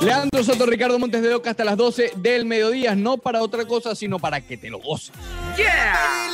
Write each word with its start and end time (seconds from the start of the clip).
Leandro 0.00 0.44
Soto, 0.44 0.66
Ricardo 0.66 0.98
Montes 0.98 1.22
de 1.22 1.34
Oca 1.34 1.50
hasta 1.50 1.64
las 1.64 1.76
12 1.76 2.12
del 2.16 2.44
mediodía, 2.44 2.94
no 2.94 3.18
para 3.18 3.42
otra 3.42 3.64
cosa, 3.64 3.94
sino 3.94 4.18
para 4.18 4.40
que 4.40 4.56
te 4.56 4.70
lo 4.70 4.78
goces. 4.78 5.12
Yeah. 5.56 6.28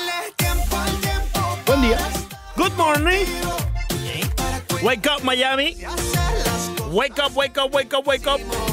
Buen 1.66 1.82
día. 1.82 1.98
Good 2.56 2.72
morning. 2.76 3.24
Wake 4.82 5.08
up, 5.08 5.22
Miami. 5.22 5.76
Wake 6.90 7.18
up, 7.18 7.34
wake 7.34 7.58
up, 7.58 7.72
wake 7.72 7.94
up, 7.94 8.06
wake 8.06 8.26
up. 8.26 8.71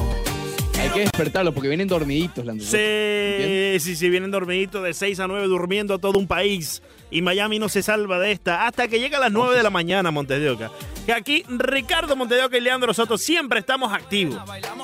Hay 0.79 0.89
que 0.91 0.99
despertarlos 1.01 1.53
porque 1.53 1.67
vienen 1.67 1.89
dormiditos. 1.89 2.45
Sí, 2.59 3.79
sí, 3.79 3.95
sí, 3.97 4.09
vienen 4.09 4.31
dormiditos 4.31 4.81
de 4.81 4.93
6 4.93 5.19
a 5.19 5.27
9 5.27 5.47
durmiendo 5.47 5.93
a 5.93 5.99
todo 5.99 6.17
un 6.17 6.25
país. 6.25 6.81
Y 7.11 7.21
Miami 7.21 7.59
no 7.59 7.67
se 7.67 7.83
salva 7.83 8.17
de 8.17 8.31
esta 8.31 8.65
hasta 8.65 8.87
que 8.87 8.99
llega 8.99 9.17
a 9.17 9.21
las 9.21 9.31
9 9.31 9.57
de 9.57 9.63
la 9.63 9.69
mañana, 9.69 10.09
Montes 10.11 10.39
de 10.39 10.49
Oca. 10.49 10.71
Que 11.05 11.11
aquí 11.11 11.43
Ricardo 11.49 12.15
Montes 12.15 12.37
de 12.37 12.45
Oca 12.45 12.57
y 12.57 12.61
Leandro 12.61 12.93
Soto 12.93 13.17
siempre 13.17 13.59
estamos 13.59 13.91
activos. 13.91 14.39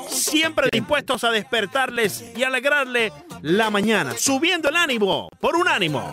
Siempre 0.10 0.68
dispuestos 0.70 1.24
a 1.24 1.32
despertarles 1.32 2.26
y 2.36 2.44
alegrarle 2.44 3.14
la 3.42 3.70
mañana. 3.70 4.16
Subiendo 4.18 4.68
el 4.68 4.76
ánimo 4.76 5.30
por 5.40 5.56
un 5.56 5.68
ánimo. 5.68 6.12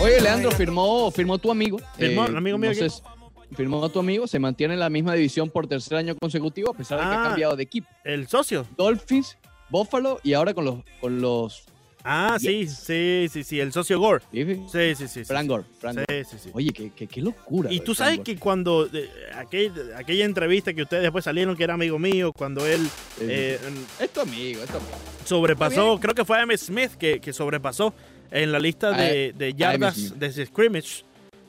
Oye, 0.00 0.20
Leandro, 0.20 0.50
firmó, 0.50 1.10
firmó 1.10 1.38
tu 1.38 1.50
amigo. 1.50 1.80
Eh, 1.96 2.08
¿Firmó 2.08 2.26
el 2.26 2.36
amigo 2.36 2.58
mío 2.58 2.70
no 2.70 2.90
sé 2.90 3.13
firmó 3.54 3.88
tu 3.88 3.98
amigo, 4.00 4.26
se 4.26 4.38
mantiene 4.38 4.74
en 4.74 4.80
la 4.80 4.90
misma 4.90 5.14
división 5.14 5.48
por 5.50 5.66
tercer 5.66 5.96
año 5.98 6.14
consecutivo, 6.16 6.70
a 6.70 6.74
pesar 6.76 6.98
de 6.98 7.04
que 7.04 7.10
Ah. 7.10 7.20
ha 7.20 7.28
cambiado 7.28 7.56
de 7.56 7.62
equipo. 7.62 7.88
El 8.04 8.26
socio. 8.28 8.66
Dolphins, 8.76 9.36
Buffalo 9.70 10.20
y 10.22 10.34
ahora 10.34 10.52
con 10.54 10.64
los, 10.64 10.76
con 11.00 11.20
los 11.20 11.64
Ah, 12.06 12.36
sí, 12.38 12.66
sí, 12.68 13.28
sí, 13.32 13.42
sí, 13.44 13.60
el 13.60 13.72
socio 13.72 13.98
Gore. 13.98 14.22
¿sí? 14.30 14.44
Sí, 14.44 14.60
sí, 14.70 14.94
sí. 14.94 15.08
sí. 15.08 15.24
Frank 15.24 15.48
Gore, 15.48 15.64
Frank 15.80 16.00
Sí, 16.00 16.04
Gore. 16.06 16.24
sí, 16.26 16.36
sí. 16.38 16.50
Oye, 16.52 16.70
qué, 16.70 16.92
qué, 16.94 17.06
qué 17.06 17.22
locura. 17.22 17.72
Y 17.72 17.80
tú 17.80 17.94
sabes 17.94 18.16
Frank 18.16 18.26
que 18.26 18.36
cuando 18.36 18.86
eh, 18.92 19.08
aquel- 19.34 19.94
aquella 19.96 20.26
entrevista 20.26 20.74
que 20.74 20.82
ustedes 20.82 21.02
después 21.02 21.24
salieron 21.24 21.56
que 21.56 21.64
era 21.64 21.72
amigo 21.72 21.98
mío, 21.98 22.30
cuando 22.34 22.66
él 22.66 22.82
Sí. 23.18 23.24
eh. 23.26 23.58
Es 23.98 24.10
tu 24.10 24.20
amigo, 24.20 24.62
es 24.62 24.68
tu 24.68 24.76
amigo. 24.76 24.92
sobrepasó, 25.24 25.98
creo 25.98 26.14
que 26.14 26.26
fue 26.26 26.42
M. 26.42 26.54
Smith 26.58 26.90
que, 26.98 27.20
que 27.20 27.32
sobrepasó 27.32 27.94
en 28.30 28.52
la 28.52 28.58
lista 28.58 28.90
de, 28.92 29.32
Ah, 29.34 29.38
de 29.38 29.50
Smith. 29.50 29.56
yardas 29.56 30.18
de 30.18 30.44
scrimmage 30.46 31.04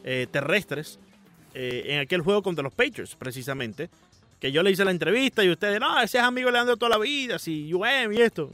eh, 0.05 0.25
terrestres 0.31 0.99
eh, 1.55 1.93
en 1.93 1.99
aquel 1.99 2.21
juego 2.21 2.43
contra 2.43 2.61
los 2.63 2.73
Patriots, 2.73 3.15
precisamente. 3.15 3.89
Que 4.39 4.51
yo 4.51 4.61
le 4.61 4.71
hice 4.71 4.83
la 4.83 4.91
entrevista 4.91 5.43
y 5.43 5.49
ustedes, 5.49 5.79
no, 5.79 5.99
ese 6.01 6.17
es 6.17 6.23
amigo 6.23 6.51
Leandro 6.51 6.75
toda 6.75 6.89
la 6.89 6.97
vida, 6.97 7.39
si 7.39 7.73
UM 7.73 8.11
y 8.11 8.21
esto. 8.21 8.51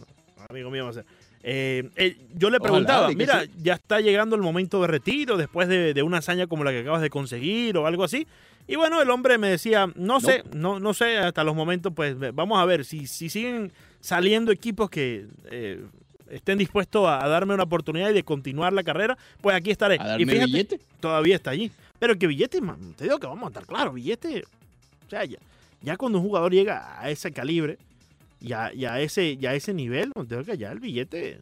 Amigo 0.47 0.69
mío 0.69 0.85
va 0.85 0.91
a 0.91 0.93
ser. 0.93 1.05
Eh, 1.43 1.89
eh, 1.95 2.17
yo 2.35 2.51
le 2.51 2.59
preguntaba, 2.59 3.09
mira, 3.09 3.41
sí. 3.41 3.51
ya 3.63 3.73
está 3.73 3.99
llegando 3.99 4.35
el 4.35 4.43
momento 4.43 4.79
de 4.81 4.87
retiro 4.87 5.37
después 5.37 5.67
de, 5.67 5.95
de 5.95 6.03
una 6.03 6.19
hazaña 6.19 6.45
como 6.45 6.63
la 6.63 6.69
que 6.71 6.81
acabas 6.81 7.01
de 7.01 7.09
conseguir 7.09 7.75
o 7.77 7.87
algo 7.87 8.03
así. 8.03 8.27
Y 8.67 8.75
bueno, 8.75 9.01
el 9.01 9.09
hombre 9.09 9.39
me 9.39 9.49
decía, 9.49 9.89
no 9.95 10.19
sé, 10.19 10.43
no, 10.53 10.79
no 10.79 10.93
sé, 10.93 11.17
hasta 11.17 11.43
los 11.43 11.55
momentos, 11.55 11.91
pues 11.95 12.15
vamos 12.33 12.59
a 12.59 12.65
ver 12.65 12.85
si, 12.85 13.07
si 13.07 13.29
siguen 13.29 13.71
saliendo 13.99 14.51
equipos 14.51 14.89
que 14.89 15.25
eh, 15.49 15.83
estén 16.29 16.59
dispuestos 16.59 17.07
a, 17.07 17.25
a 17.25 17.27
darme 17.27 17.53
una 17.55 17.63
oportunidad 17.63 18.11
y 18.11 18.13
de 18.13 18.23
continuar 18.23 18.71
la 18.73 18.83
carrera, 18.83 19.17
pues 19.41 19.55
aquí 19.55 19.71
estaré. 19.71 19.97
¿A 19.99 20.07
darme 20.09 20.23
y 20.23 20.25
fíjate, 20.25 20.45
billete? 20.45 20.79
todavía 20.99 21.35
está 21.35 21.51
allí. 21.51 21.71
Pero 22.01 22.17
que 22.17 22.25
billete, 22.25 22.59
man, 22.61 22.95
te 22.97 23.03
digo 23.03 23.19
que 23.19 23.27
vamos 23.27 23.43
a 23.43 23.47
estar 23.49 23.63
claro, 23.67 23.93
billete, 23.93 24.43
o 25.05 25.09
sea, 25.11 25.23
ya, 25.23 25.37
ya 25.83 25.97
cuando 25.97 26.17
un 26.17 26.25
jugador 26.25 26.51
llega 26.51 26.99
a 26.99 27.11
ese 27.11 27.31
calibre 27.31 27.77
y 28.39 28.53
a, 28.53 28.73
y 28.73 28.85
a 28.85 28.99
ese, 28.99 29.37
y 29.39 29.45
a 29.45 29.53
ese 29.53 29.71
nivel, 29.71 30.11
te 30.13 30.23
digo 30.35 30.43
que 30.43 30.57
ya 30.57 30.71
el 30.71 30.79
billete 30.79 31.39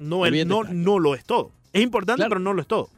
no, 0.00 0.26
El 0.26 0.32
billete 0.32 0.48
no, 0.48 0.64
no 0.64 0.98
lo 0.98 1.14
es 1.14 1.24
todo. 1.24 1.52
Es 1.72 1.80
importante, 1.82 2.18
Claro. 2.18 2.30
pero 2.30 2.40
no 2.40 2.52
lo 2.52 2.62
es 2.62 2.66
todo. 2.66 2.88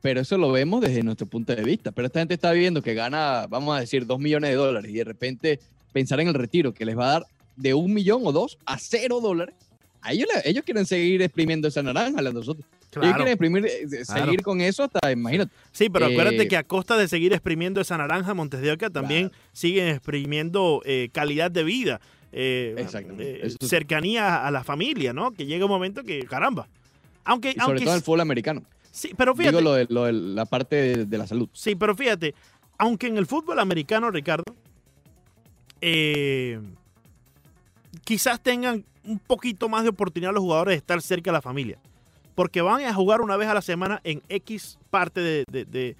Pero 0.00 0.22
eso 0.22 0.38
lo 0.38 0.50
vemos 0.50 0.80
desde 0.80 1.02
nuestro 1.02 1.26
punto 1.26 1.54
de 1.54 1.62
vista. 1.62 1.92
Pero 1.92 2.06
esta 2.06 2.20
gente 2.20 2.32
está 2.32 2.52
viendo 2.52 2.80
que 2.80 2.94
gana, 2.94 3.46
vamos 3.46 3.76
a 3.76 3.80
decir, 3.80 4.06
dos 4.06 4.18
millones 4.18 4.48
de 4.48 4.56
dólares 4.56 4.90
y 4.90 4.94
de 4.94 5.04
repente 5.04 5.60
pensar 5.92 6.20
en 6.20 6.28
el 6.28 6.34
retiro 6.34 6.72
que 6.72 6.86
les 6.86 6.96
va 6.96 7.04
a 7.08 7.12
dar 7.12 7.26
de 7.56 7.74
un 7.74 7.92
millón 7.92 8.22
o 8.24 8.32
dos 8.32 8.56
a 8.64 8.78
cero 8.78 9.20
dólares. 9.20 9.54
A 10.02 10.12
ellos, 10.12 10.28
ellos 10.44 10.64
quieren 10.64 10.86
seguir 10.86 11.20
exprimiendo 11.22 11.68
esa 11.68 11.82
naranja, 11.82 12.22
la 12.22 12.30
de 12.30 12.34
nosotros. 12.34 12.64
Ellos 12.66 12.88
Claro. 12.90 13.16
quieren 13.16 13.32
exprimir, 13.32 13.66
eh, 13.66 14.04
Claro. 14.06 14.24
seguir 14.24 14.42
con 14.42 14.60
eso 14.60 14.84
hasta, 14.84 15.12
imagínate. 15.12 15.52
Sí, 15.72 15.88
pero 15.90 16.06
acuérdate 16.06 16.42
Eh, 16.42 16.48
que 16.48 16.56
a 16.56 16.62
costa 16.64 16.96
de 16.96 17.06
seguir 17.06 17.32
exprimiendo 17.32 17.80
esa 17.80 17.96
naranja, 17.98 18.32
Montes 18.34 18.60
de 18.62 18.72
Oca 18.72 18.88
también 18.90 19.30
siguen 19.52 19.88
exprimiendo 19.88 20.80
eh, 20.84 21.08
calidad 21.12 21.50
de 21.50 21.64
vida, 21.64 22.00
eh, 22.32 22.88
cercanía 23.60 24.46
a 24.46 24.50
la 24.50 24.64
familia, 24.64 25.12
¿no? 25.12 25.32
Que 25.32 25.46
llega 25.46 25.64
un 25.66 25.70
momento 25.70 26.02
que, 26.02 26.24
caramba. 26.24 26.66
Aunque, 27.24 27.50
Y 27.50 27.52
sobre 27.52 27.64
aunque 27.64 27.84
todo 27.84 27.94
el 27.96 28.02
fútbol 28.02 28.20
americano. 28.20 28.62
sí, 28.90 29.10
pero 29.16 29.34
fíjate, 29.36 29.56
Digo 29.58 29.60
lo 29.60 29.74
de, 29.74 29.86
lo 29.88 30.04
de 30.04 30.12
la 30.12 30.46
parte 30.46 30.76
de, 30.76 31.04
de 31.06 31.18
la 31.18 31.26
salud. 31.26 31.48
sí, 31.52 31.74
pero 31.76 31.94
fíjate, 31.94 32.34
aunque 32.78 33.06
en 33.08 33.18
el 33.18 33.26
fútbol 33.26 33.58
americano, 33.58 34.10
Ricardo, 34.10 34.44
eh, 35.80 36.58
quizás 38.04 38.40
tengan 38.42 38.84
un 39.04 39.18
poquito 39.18 39.68
más 39.68 39.82
de 39.82 39.88
oportunidad 39.90 40.32
los 40.32 40.42
jugadores 40.42 40.72
de 40.72 40.76
estar 40.78 41.00
cerca 41.02 41.30
de 41.30 41.34
la 41.34 41.42
familia. 41.42 41.78
Porque 42.34 42.60
van 42.62 42.82
a 42.84 42.94
jugar 42.94 43.20
una 43.20 43.36
vez 43.36 43.48
a 43.48 43.54
la 43.54 43.62
semana 43.62 44.00
en 44.04 44.22
X 44.28 44.78
parte 44.90 45.20
de- 45.20 45.44
de- 45.50 45.64
de- 45.64 45.96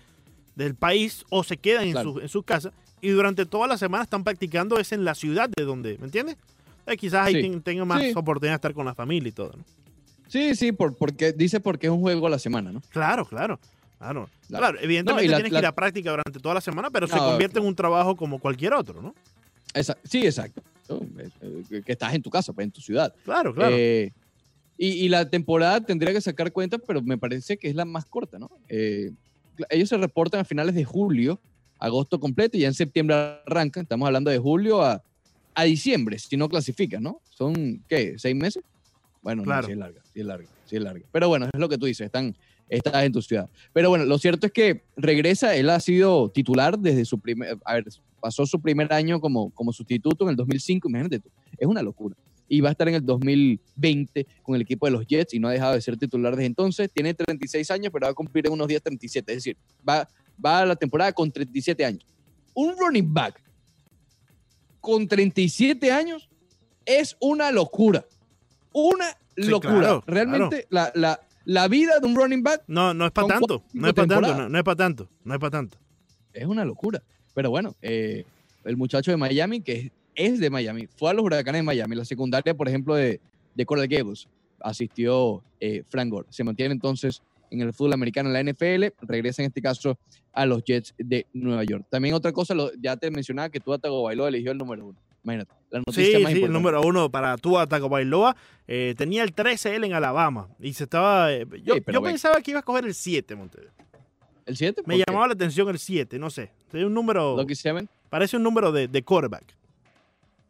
del 0.55 0.75
país 0.75 1.25
o 1.31 1.43
se 1.45 1.57
quedan 1.57 1.85
en, 1.85 1.93
Claro. 1.93 2.13
su, 2.15 2.21
en 2.21 2.29
su 2.29 2.43
casa 2.43 2.73
y 3.01 3.09
durante 3.11 3.47
toda 3.47 3.67
la 3.67 3.79
semana 3.79 4.05
están 4.05 4.25
practicando 4.25 4.79
es 4.79 4.93
en 4.93 5.05
la 5.05 5.15
ciudad 5.15 5.49
de 5.49 5.65
donde, 5.65 5.97
¿me 5.99 6.05
entiendes? 6.07 6.37
Eh, 6.87 6.97
quizás 6.97 7.27
ahí 7.27 7.35
Sí. 7.35 7.43
ten- 7.43 7.63
tengan 7.63 7.89
más 7.89 8.03
Sí. 8.03 8.13
oportunidad 8.15 8.53
de 8.53 8.57
estar 8.57 8.75
con 8.75 8.85
la 8.87 8.95
familia 8.95 9.29
y 9.29 9.33
todo. 9.33 9.53
¿no? 9.57 9.65
Sí, 10.29 10.55
sí, 10.55 10.73
por, 10.73 10.97
porque 10.97 11.33
dice 11.33 11.61
porque 11.61 11.87
es 11.89 11.93
un 11.93 12.01
juego 12.01 12.27
a 12.27 12.31
la 12.31 12.39
semana, 12.39 12.73
¿no? 12.73 12.81
Claro, 12.91 13.25
claro. 13.25 13.59
Claro, 13.99 14.31
Claro. 14.49 14.63
claro 14.63 14.79
evidentemente 14.81 15.23
No, 15.23 15.27
y 15.27 15.29
la- 15.29 15.37
tienes 15.39 15.53
que 15.53 15.59
ir 15.59 15.67
a 15.67 15.73
práctica 15.75 16.11
durante 16.11 16.39
toda 16.41 16.55
la 16.55 16.61
semana, 16.63 16.89
pero 16.91 17.07
se 17.07 17.17
No, 17.17 17.27
convierte 17.27 17.59
en 17.59 17.67
un 17.67 17.75
trabajo 17.75 18.17
como 18.17 18.39
cualquier 18.39 18.73
otro, 18.73 19.03
¿no? 19.03 19.15
Esa- 19.75 19.99
sí, 20.05 20.25
exacto. 20.25 20.63
Eh, 20.99 21.29
eh, 21.71 21.83
Que 21.85 21.93
estás 21.93 22.15
en 22.15 22.23
tu 22.23 22.31
casa, 22.31 22.53
pues, 22.53 22.65
en 22.65 22.71
tu 22.71 22.81
ciudad. 22.81 23.15
Claro, 23.25 23.55
claro. 23.55 23.75
Eh, 23.79 24.13
y, 24.77 24.89
y 25.05 25.09
la 25.09 25.29
temporada 25.29 25.81
tendría 25.81 26.13
que 26.13 26.21
sacar 26.21 26.51
cuenta, 26.53 26.79
pero 26.79 27.03
me 27.03 27.19
parece 27.19 27.57
que 27.59 27.69
es 27.69 27.75
la 27.75 27.85
más 27.85 28.07
corta, 28.07 28.39
¿no? 28.39 28.51
Eh, 28.69 29.11
ellos 29.69 29.89
se 29.91 29.97
reportan 29.99 30.41
a 30.41 30.45
finales 30.45 30.75
de 30.75 30.85
julio, 30.85 31.39
agosto 31.79 32.19
completo, 32.19 32.57
y 32.57 32.61
ya 32.61 32.69
en 32.69 32.75
septiembre 32.75 33.15
arrancan. 33.47 33.83
Estamos 33.83 34.07
hablando 34.07 34.31
de 34.31 34.39
julio 34.39 34.83
a, 34.83 35.03
a 35.55 35.65
diciembre, 35.65 36.19
si 36.19 36.37
no 36.37 36.49
clasifican, 36.49 37.03
¿no? 37.03 37.21
Son, 37.29 37.83
¿qué? 37.89 38.15
¿Seis 38.19 38.35
meses? 38.35 38.63
Bueno, 39.23 39.43
Claro. 39.43 39.63
no, 39.63 39.67
sí 39.67 39.73
es 39.73 39.79
larga, 39.79 40.01
sí 40.15 40.21
es 40.21 40.27
larga, 40.27 40.49
sí 40.65 40.77
es 40.77 40.83
larga. 40.83 41.05
Pero 41.13 41.29
bueno, 41.29 41.47
es 41.53 41.61
lo 41.61 41.69
que 41.69 41.77
tú 41.77 41.85
dices, 41.85 42.07
están, 42.07 42.35
estás 42.71 43.05
en 43.05 43.13
tu 43.13 43.21
ciudad. 43.21 43.51
Pero 43.73 43.91
bueno, 43.91 44.05
lo 44.07 44.17
cierto 44.19 44.47
es 44.47 44.53
que 44.53 44.85
regresa, 44.97 45.55
él 45.57 45.69
ha 45.69 45.81
sido 45.81 46.31
titular 46.31 46.79
desde 46.79 47.05
su 47.05 47.19
primer, 47.19 47.59
a 47.65 47.75
ver, 47.75 47.85
pasó 48.21 48.47
su 48.47 48.61
primer 48.61 48.93
año 48.93 49.21
como, 49.21 49.51
como 49.51 49.73
sustituto 49.73 50.25
en 50.25 50.31
el 50.31 50.37
2005, 50.37 50.89
imagínate 50.89 51.21
tú, 51.21 51.31
es 51.59 51.67
una 51.67 51.83
locura. 51.83 52.17
Y 52.49 52.61
va 52.61 52.69
a 52.71 52.73
estar 52.73 52.89
en 52.89 52.95
el 52.97 53.07
2020 53.07 54.27
con 54.43 54.57
el 54.57 54.63
equipo 54.63 54.87
de 54.87 54.93
los 54.93 55.07
Jets 55.07 55.35
y 55.35 55.39
no 55.39 55.47
ha 55.49 55.53
dejado 55.53 55.75
de 55.75 55.81
ser 55.81 55.97
titular 55.97 56.35
desde 56.35 56.47
entonces. 56.47 56.91
Tiene 56.93 57.15
36 57.15 57.71
años, 57.71 57.93
pero 57.93 58.07
va 58.07 58.11
a 58.11 58.15
cumplir 58.15 58.47
en 58.47 58.53
unos 58.53 58.67
días 58.67 58.83
37, 58.83 59.31
es 59.33 59.37
decir, 59.39 59.57
va, 59.89 60.09
va 60.45 60.59
a 60.61 60.67
la 60.67 60.75
temporada 60.75 61.13
con 61.13 61.31
37 61.31 61.85
años. 61.85 62.05
Un 62.55 62.75
running 62.77 63.13
back 63.15 63.41
con 64.81 65.07
37 65.07 65.93
años 65.93 66.29
es 66.85 67.17
una 67.21 67.53
locura. 67.53 68.05
Una 68.73 69.07
Sí, 69.37 69.49
locura. 69.49 69.79
claro, 69.79 70.05
Realmente 70.07 70.67
La, 70.71 70.91
la, 70.97 71.21
la 71.53 71.67
vida 71.69 71.99
de 72.01 72.07
un 72.07 72.15
running 72.15 72.43
back 72.43 72.63
No, 72.69 72.95
no 72.95 73.07
es 73.07 73.13
para 73.13 73.27
tanto. 73.29 73.63
No 73.73 73.89
es 73.89 73.95
para 73.95 74.07
tanto, 74.09 74.35
no, 74.37 74.49
no 74.49 74.59
es 74.59 74.65
para 74.65 74.77
tanto. 74.77 75.09
No 75.25 75.35
es 75.35 75.41
para 75.41 75.51
tanto. 75.51 75.79
es 76.33 76.47
una 76.47 76.65
locura. 76.65 77.03
Pero 77.35 77.51
bueno, 77.51 77.75
eh, 77.83 78.25
el 78.65 78.77
muchacho 78.77 79.11
de 79.11 79.17
Miami, 79.17 79.61
que 79.61 79.73
es, 79.73 79.91
es 80.15 80.39
de 80.41 80.49
Miami, 80.51 80.87
fue 80.97 81.11
a 81.11 81.13
los 81.15 81.25
huracanes 81.25 81.61
de 81.61 81.63
Miami. 81.65 81.97
La 81.97 82.05
secundaria, 82.05 82.55
por 82.55 82.69
ejemplo, 82.69 82.95
de, 82.95 83.21
de 83.55 83.67
Coral 83.67 83.89
Gables, 83.89 84.29
asistió 84.61 85.43
eh, 85.61 85.83
Frank 85.89 86.11
Gore. 86.11 86.27
Se 86.31 86.45
mantiene 86.45 86.73
entonces 86.75 87.23
en 87.51 87.61
el 87.63 87.73
fútbol 87.73 87.95
americano 87.95 88.29
en 88.29 88.35
la 88.35 88.53
NFL, 88.53 88.95
regresa 89.03 89.43
en 89.43 89.49
este 89.49 89.61
caso 89.61 89.99
a 90.33 90.47
los 90.47 90.63
Jets 90.65 90.95
de 90.99 91.27
Nueva 91.33 91.65
York. 91.65 91.85
También 91.91 92.15
otra 92.15 92.33
cosa, 92.33 92.55
lo- 92.55 92.71
ya 92.81 92.97
te 92.97 93.11
mencionaba 93.11 93.49
que 93.49 93.59
Tua 93.59 93.79
Tagovailoa 93.79 94.29
eligió 94.29 94.53
el 94.53 94.59
número 94.59 94.87
uno. 94.87 94.99
Imagínate, 95.23 95.53
la 95.71 95.79
noticia 95.81 96.17
Sí, 96.19 96.23
más 96.25 96.33
sí, 96.33 96.43
el 96.43 96.53
número 96.53 96.81
uno 96.83 97.11
para 97.11 97.37
Tua 97.37 97.67
Tagovailoa. 97.67 98.35
Eh, 98.67 98.95
tenía 98.97 99.23
el 99.23 99.33
13 99.33 99.77
él 99.77 99.85
en 99.85 99.93
Alabama 99.93 100.49
y 100.59 100.73
se 100.73 100.85
estaba... 100.85 101.33
eh, 101.33 101.47
yo 101.63 101.75
Sí, 101.75 101.83
yo 101.93 102.03
pensaba 102.03 102.41
que 102.41 102.53
iba 102.53 102.61
a 102.61 102.63
coger 102.63 102.85
el 102.87 102.95
7, 102.95 103.35
Montes. 103.37 103.65
¿El 104.47 104.57
7? 104.57 104.83
Me 104.87 104.97
llamaba 104.99 105.27
la 105.29 105.35
atención 105.35 105.69
el 105.69 105.79
7, 105.79 106.19
no 106.19 106.31
sé. 106.31 106.51
Es 106.73 106.85
un 106.85 106.95
número... 106.95 107.37
Lucky 107.37 107.55
Seven. 107.55 107.89
Parece 108.09 108.37
un 108.37 108.43
número 108.43 108.73
de, 108.73 108.89
de 108.89 109.03
quarterback. 109.05 109.45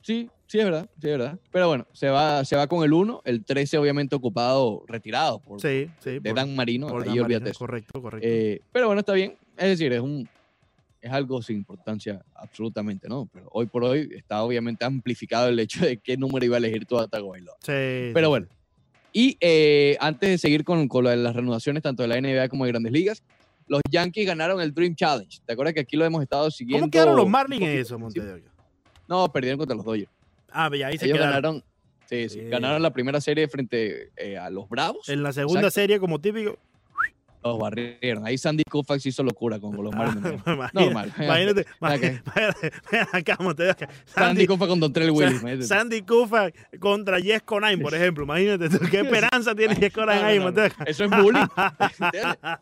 Sí, 0.02 0.30
sí 0.46 0.58
es 0.58 0.64
verdad, 0.64 0.88
sí 1.00 1.08
es 1.10 1.18
verdad. 1.18 1.38
Pero 1.52 1.68
bueno, 1.68 1.86
se 1.92 2.08
va, 2.08 2.42
se 2.44 2.56
va 2.56 2.66
con 2.66 2.82
el 2.84 2.92
1, 2.92 3.20
el 3.24 3.44
13 3.44 3.76
obviamente 3.78 4.16
ocupado, 4.16 4.82
retirado 4.86 5.40
por, 5.40 5.60
Sí, 5.60 5.90
sí. 5.98 6.12
de 6.12 6.20
por- 6.22 6.34
Dan 6.36 6.56
Marino, 6.56 6.86
por 6.88 7.04
Dan 7.04 7.18
Marino. 7.18 7.52
Correcto, 7.58 8.00
correcto. 8.00 8.26
Eh, 8.26 8.62
pero 8.72 8.86
bueno, 8.86 9.00
está 9.00 9.12
bien. 9.12 9.34
Es 9.58 9.68
decir, 9.68 9.92
es 9.92 10.00
un 10.00 10.26
es 11.00 11.10
algo 11.12 11.40
sin 11.42 11.56
importancia 11.56 12.22
absolutamente, 12.34 13.08
¿no? 13.08 13.28
Pero 13.32 13.48
hoy 13.52 13.66
por 13.66 13.84
hoy 13.84 14.08
está 14.14 14.42
obviamente 14.42 14.84
amplificado 14.84 15.48
el 15.48 15.58
hecho 15.58 15.84
de 15.84 15.96
qué 15.98 16.16
número 16.16 16.44
iba 16.44 16.56
a 16.56 16.58
elegir 16.58 16.84
tu 16.86 16.96
Tagovailoa. 17.06 17.56
sí, 17.60 18.10
Pero 18.14 18.28
bueno. 18.28 18.46
Y 19.12 19.36
eh, 19.40 19.96
antes 20.00 20.30
de 20.30 20.38
seguir 20.38 20.62
con, 20.62 20.86
con 20.86 21.02
lo 21.04 21.10
de 21.10 21.16
las 21.16 21.34
reanudaciones 21.34 21.82
tanto 21.82 22.02
de 22.02 22.08
la 22.08 22.20
NBA 22.20 22.48
como 22.48 22.64
de 22.64 22.70
Grandes 22.70 22.92
Ligas, 22.92 23.24
los 23.66 23.80
Yankees 23.90 24.26
ganaron 24.26 24.60
el 24.60 24.72
Dream 24.72 24.94
Challenge. 24.94 25.40
¿Te 25.44 25.52
acuerdas 25.52 25.74
que 25.74 25.80
aquí 25.80 25.96
lo 25.96 26.04
hemos 26.04 26.22
estado 26.22 26.50
siguiendo? 26.50 26.82
¿Cómo 26.84 26.90
quedaron 26.90 27.16
los 27.16 27.28
Marlins 27.28 27.62
en 27.62 27.78
eso, 27.78 27.98
Montevideo? 27.98 28.50
No, 29.08 29.32
perdieron 29.32 29.58
contra 29.58 29.74
los 29.76 29.84
Dodgers. 29.84 30.10
Ah, 30.52 30.70
ya 30.76 30.88
ahí 30.88 30.98
se 30.98 31.06
Ellos 31.06 31.18
quedaron. 31.18 31.34
ganaron, 31.34 31.64
sí, 32.08 32.28
sí, 32.28 32.40
ganaron 32.48 32.82
la 32.82 32.92
primera 32.92 33.20
serie 33.20 33.48
frente 33.48 34.10
eh, 34.16 34.36
a 34.38 34.48
los 34.50 34.68
Bravos. 34.68 35.08
En 35.08 35.22
la 35.24 35.32
segunda 35.32 35.60
Exacto. 35.62 35.74
serie, 35.80 35.98
como 35.98 36.20
típico. 36.20 36.56
Los 37.42 37.58
barrieron. 37.58 38.26
Ahí 38.26 38.36
Sandy 38.36 38.64
Koufax 38.64 39.06
hizo 39.06 39.22
locura 39.22 39.58
con 39.58 39.74
los 39.82 39.94
Marlins. 39.94 40.24
Imagínate- 40.46 40.70
Normal. 40.74 41.12
Imagínate, 41.18 41.66
imagínate, 41.80 42.72
acá, 43.12 43.36
Montevideo. 43.40 43.74
Sandy 43.78 43.94
Sandy, 44.06 44.46
Koufax 44.46 44.68
con 44.68 44.80
Don 44.80 44.92
Trell 44.92 45.10
Willis. 45.10 45.40
Sa-. 45.66 45.76
Sandy 45.78 46.02
Koufax 46.02 46.52
contra 46.78 47.20
Jess 47.20 47.42
Conine, 47.42 47.78
por 47.78 47.94
ejemplo. 47.94 48.24
Imagínate 48.24 48.68
tú, 48.68 48.78
qué 48.90 49.00
esperanza 49.00 49.54
tiene 49.54 49.74
No, 49.96 50.06
no, 50.06 50.12
ahí, 50.12 50.38
no, 50.38 50.44
Montevideo. 50.44 50.76
no. 50.78 50.84
Eso 50.86 51.04
es 51.04 51.10
bullying. 51.10 51.46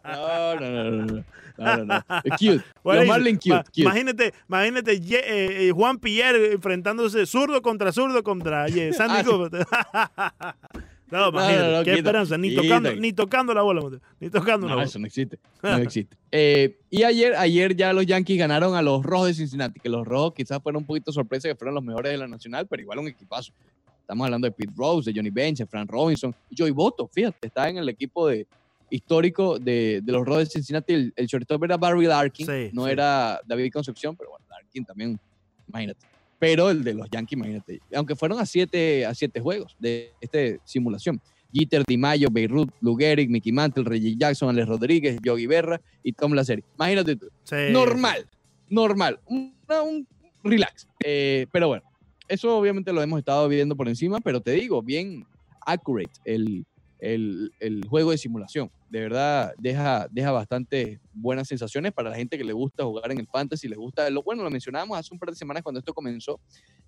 No, 0.04 0.54
no, 0.54 0.60
no, 0.60 0.90
no, 0.90 1.06
no. 1.06 1.24
No, 1.58 1.76
no, 1.78 1.84
no. 1.84 2.04
Cute. 2.38 2.62
Bueno, 2.84 3.00
Los 3.00 3.08
Marlins 3.08 3.38
cute, 3.40 3.50
ma- 3.56 3.64
cute. 3.64 3.80
Imagínate, 3.82 4.32
imagínate 4.48 5.00
Ye- 5.00 5.16
eh, 5.18 5.68
eh, 5.68 5.72
Juan 5.72 5.98
Pierre 5.98 6.52
enfrentándose 6.52 7.26
zurdo 7.26 7.60
contra 7.62 7.90
zurdo 7.90 8.22
contra 8.22 8.68
Ye- 8.68 8.92
Sandy 8.92 9.16
Ah, 9.18 9.24
sí. 9.24 10.78
No, 11.10 11.28
imagínate, 11.30 11.72
no, 11.72 11.78
qué 11.78 11.84
quita, 11.84 11.96
esperanza, 11.96 12.38
ni 12.38 12.50
quita. 12.50 12.62
tocando, 12.62 12.94
ni 12.96 13.12
tocando 13.12 13.54
la 13.54 13.62
bola, 13.62 14.00
ni 14.20 14.28
tocando 14.30 14.66
la 14.66 14.72
No, 14.72 14.76
bola. 14.76 14.86
eso 14.86 14.98
no 14.98 15.06
existe. 15.06 15.38
No 15.62 15.76
existe. 15.78 16.16
Eh, 16.30 16.78
y 16.90 17.02
ayer, 17.02 17.34
ayer 17.36 17.74
ya 17.74 17.92
los 17.92 18.04
Yankees 18.06 18.38
ganaron 18.38 18.74
a 18.74 18.82
los 18.82 19.02
Rojos 19.04 19.28
de 19.28 19.34
Cincinnati, 19.34 19.80
que 19.80 19.88
los 19.88 20.06
Rojos 20.06 20.34
quizás 20.34 20.62
fueron 20.62 20.82
un 20.82 20.86
poquito 20.86 21.10
sorpresa 21.12 21.48
que 21.48 21.54
fueron 21.54 21.74
los 21.74 21.84
mejores 21.84 22.12
de 22.12 22.18
la 22.18 22.28
Nacional, 22.28 22.66
pero 22.66 22.82
igual 22.82 22.98
un 22.98 23.08
equipazo. 23.08 23.52
Estamos 24.00 24.24
hablando 24.24 24.46
de 24.46 24.52
Pete 24.52 24.72
Rose, 24.76 25.10
de 25.10 25.16
Johnny 25.18 25.30
Bench, 25.30 25.58
de 25.58 25.66
Frank 25.66 25.90
Robinson, 25.90 26.34
y 26.50 26.54
Joey 26.56 26.70
Boto, 26.72 27.08
fíjate, 27.08 27.46
está 27.46 27.68
en 27.68 27.76
el 27.78 27.88
equipo 27.88 28.26
de, 28.28 28.46
histórico 28.90 29.58
de, 29.58 30.00
de 30.02 30.12
los 30.12 30.24
Rojos 30.24 30.44
de 30.44 30.50
Cincinnati. 30.50 30.92
El, 30.94 31.12
el 31.16 31.26
shortstop 31.26 31.62
era 31.64 31.76
Barry 31.76 32.06
Larkin, 32.06 32.46
Sí, 32.46 32.70
no 32.72 32.86
sí. 32.86 32.90
era 32.90 33.40
David 33.46 33.70
Concepción, 33.72 34.16
pero 34.16 34.30
bueno, 34.30 34.46
Larkin 34.50 34.84
también, 34.84 35.20
imagínate. 35.68 36.00
Pero 36.38 36.70
el 36.70 36.84
de 36.84 36.94
los 36.94 37.08
Yankees, 37.10 37.36
imagínate. 37.36 37.80
Aunque 37.94 38.14
fueron 38.14 38.38
a 38.38 38.46
siete, 38.46 39.04
a 39.04 39.14
siete 39.14 39.40
juegos 39.40 39.76
de 39.78 40.12
esta 40.20 40.38
simulación. 40.64 41.20
Jeter, 41.52 41.82
Di 41.86 41.96
Mayo, 41.96 42.28
Beirut, 42.30 42.70
Lou 42.80 42.96
Gehrig, 42.96 43.30
Mickey 43.30 43.52
Mantle, 43.52 43.84
Reggie 43.84 44.16
Jackson, 44.16 44.50
Alex 44.50 44.68
Rodríguez, 44.68 45.18
Yogi 45.24 45.46
Berra 45.46 45.80
y 46.02 46.12
Tom 46.12 46.32
Lasseri. 46.32 46.62
Imagínate 46.76 47.16
tú. 47.16 47.26
Sí. 47.44 47.56
Normal, 47.70 48.28
normal. 48.68 49.18
Un, 49.26 49.54
un 49.68 50.06
relax. 50.44 50.86
Eh, 51.04 51.46
pero 51.50 51.68
bueno, 51.68 51.84
eso 52.28 52.56
obviamente 52.56 52.92
lo 52.92 53.02
hemos 53.02 53.18
estado 53.18 53.48
viendo 53.48 53.74
por 53.74 53.88
encima, 53.88 54.20
pero 54.20 54.40
te 54.40 54.52
digo, 54.52 54.82
bien 54.82 55.26
accurate 55.64 56.12
el, 56.24 56.66
el, 57.00 57.52
el 57.60 57.84
juego 57.88 58.10
de 58.10 58.18
simulación. 58.18 58.70
De 58.90 59.00
verdad, 59.00 59.52
deja, 59.58 60.08
deja 60.10 60.30
bastante 60.32 61.00
buenas 61.12 61.46
sensaciones 61.48 61.92
para 61.92 62.10
la 62.10 62.16
gente 62.16 62.38
que 62.38 62.44
le 62.44 62.52
gusta 62.52 62.84
jugar 62.84 63.12
en 63.12 63.18
el 63.18 63.26
fantasy, 63.26 63.68
les 63.68 63.78
gusta. 63.78 64.08
Lo, 64.08 64.22
bueno, 64.22 64.42
lo 64.42 64.50
mencionábamos 64.50 64.98
hace 64.98 65.12
un 65.12 65.18
par 65.18 65.28
de 65.30 65.36
semanas 65.36 65.62
cuando 65.62 65.78
esto 65.78 65.92
comenzó, 65.92 66.40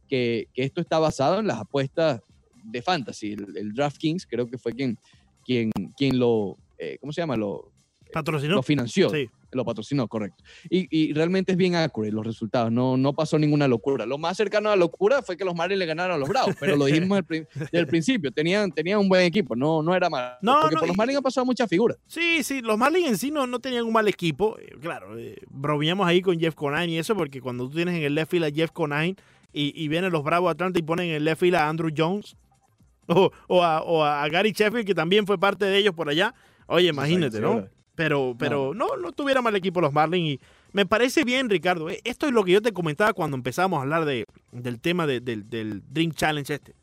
que, 0.09 0.49
que 0.55 0.63
esto 0.63 0.81
está 0.81 0.99
basado 0.99 1.41
en 1.41 1.47
las 1.47 1.59
apuestas 1.59 2.21
de 2.65 2.83
fantasy. 2.83 3.33
El, 3.33 3.57
el 3.57 3.73
DraftKings 3.75 4.27
creo 4.27 4.49
que 4.49 4.57
fue 4.57 4.73
quien, 4.73 4.99
quien, 5.45 5.71
quien 5.97 6.19
lo, 6.19 6.57
eh, 6.79 6.97
¿cómo 7.01 7.13
se 7.13 7.21
llama? 7.21 7.37
Lo, 7.37 7.71
Patrocinó. 8.13 8.55
lo 8.57 8.63
financió, 8.63 9.11
Sí. 9.11 9.29
lo 9.53 9.65
patrocinó, 9.65 10.07
correcto. 10.09 10.43
Y, 10.69 10.87
y 10.91 11.13
realmente 11.13 11.53
es 11.53 11.59
bien 11.59 11.75
accurate 11.75 12.13
los 12.13 12.25
resultados, 12.27 12.71
no, 12.71 12.97
no 12.97 13.13
pasó 13.13 13.39
ninguna 13.39 13.67
locura. 13.69 14.07
Lo 14.07 14.19
más 14.19 14.37
cercano 14.37 14.69
a 14.69 14.73
la 14.73 14.77
locura 14.77 15.23
fue 15.23 15.37
que 15.37 15.45
los 15.45 15.55
Marlins 15.55 15.79
le 15.79 15.87
ganaron 15.87 16.15
a 16.15 16.19
los 16.19 16.29
Bravos, 16.29 16.55
pero 16.61 16.77
lo 16.77 16.85
dijimos 16.87 17.21
desde 17.29 17.79
el 17.79 17.87
principio, 17.87 18.31
tenían, 18.31 18.71
tenían 18.73 18.99
un 19.01 19.09
buen 19.09 19.23
equipo, 19.25 19.55
no, 19.57 19.83
no 19.83 19.95
era 19.95 20.09
malo. 20.11 20.37
No, 20.43 20.61
porque 20.61 20.75
no, 20.75 20.81
por 20.81 20.89
los 20.89 20.97
Marlins 20.97 21.17
han 21.19 21.23
pasado 21.23 21.45
muchas 21.45 21.69
figuras. 21.69 21.99
Sí, 22.07 22.43
sí, 22.43 22.61
los 22.63 22.79
Marlins 22.79 23.09
en 23.09 23.19
sí 23.19 23.31
no, 23.31 23.47
no 23.47 23.59
tenían 23.61 23.85
un 23.85 23.93
mal 23.93 24.07
equipo. 24.09 24.59
Eh, 24.59 24.77
Claro, 24.81 25.19
eh, 25.19 25.37
bromeamos 25.51 26.07
ahí 26.07 26.21
con 26.23 26.39
Jeff 26.39 26.55
Conine 26.55 26.87
y 26.89 26.99
eso, 26.99 27.15
porque 27.17 27.41
cuando 27.41 27.69
tú 27.69 27.77
tienes 27.77 27.95
en 27.97 28.03
el 28.03 28.15
left 28.15 28.31
field 28.31 28.45
a 28.45 28.51
Jeff 28.51 28.71
Conine 28.71 29.17
y, 29.53 29.73
y 29.85 29.89
vienen 29.89 30.13
los 30.13 30.23
Bravos 30.25 30.51
Atlanta 30.51 30.79
y 30.79 30.83
ponen 30.83 31.09
en 31.11 31.15
el 31.17 31.25
left 31.25 31.41
field 31.41 31.57
a 31.57 31.69
Andrew 31.69 31.91
Jones 31.97 32.37
o, 33.09 33.31
o 33.49 33.63
a, 33.65 33.83
o 33.83 34.05
a 34.05 34.29
Gary 34.29 34.53
Sheffield, 34.53 34.87
que 34.87 34.95
también 34.95 35.27
fue 35.27 35.37
parte 35.39 35.65
de 35.65 35.77
ellos 35.77 35.95
por 35.95 36.09
allá. 36.09 36.33
Oye, 36.67 36.89
imagínate, 36.89 37.39
Sí, 37.39 37.43
¿no? 37.43 37.67
Pero, 38.05 38.35
pero 38.39 38.73
no. 38.75 38.97
no, 38.97 39.13
tuviera 39.13 39.43
mal 39.43 39.55
equipo 39.57 39.81
los 39.81 39.93
Marlins. 39.93 40.35
Y 40.35 40.41
me 40.73 40.87
parece 40.87 41.23
bien, 41.25 41.51
Ricardo. 41.51 41.91
eh, 41.91 42.01
Esto 42.05 42.27
es 42.27 42.33
lo 42.33 42.45
que 42.45 42.53
yo 42.53 42.63
te 42.63 42.73
comentaba 42.73 43.13
cuando 43.13 43.37
empezamos 43.37 43.79
a 43.79 43.83
hablar 43.83 44.05
de, 44.07 44.25
del 44.53 44.81
tema 44.81 45.07
de- 45.07 45.21
del, 45.21 45.49
del 45.51 45.83
Dream 45.89 46.13
Challenge 46.13 46.55
este. 46.55 46.75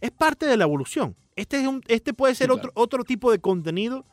Es 0.00 0.10
parte 0.10 0.46
de 0.46 0.56
la 0.56 0.64
evolución. 0.64 1.14
Este, 1.36 1.60
es 1.60 1.66
un, 1.66 1.82
este 1.88 2.14
puede 2.14 2.34
ser 2.34 2.46
Sí, 2.46 2.52
otro, 2.52 2.70
claro. 2.72 2.82
otro 2.82 3.04
tipo 3.04 3.30
de 3.30 3.38
contenido 3.38 4.06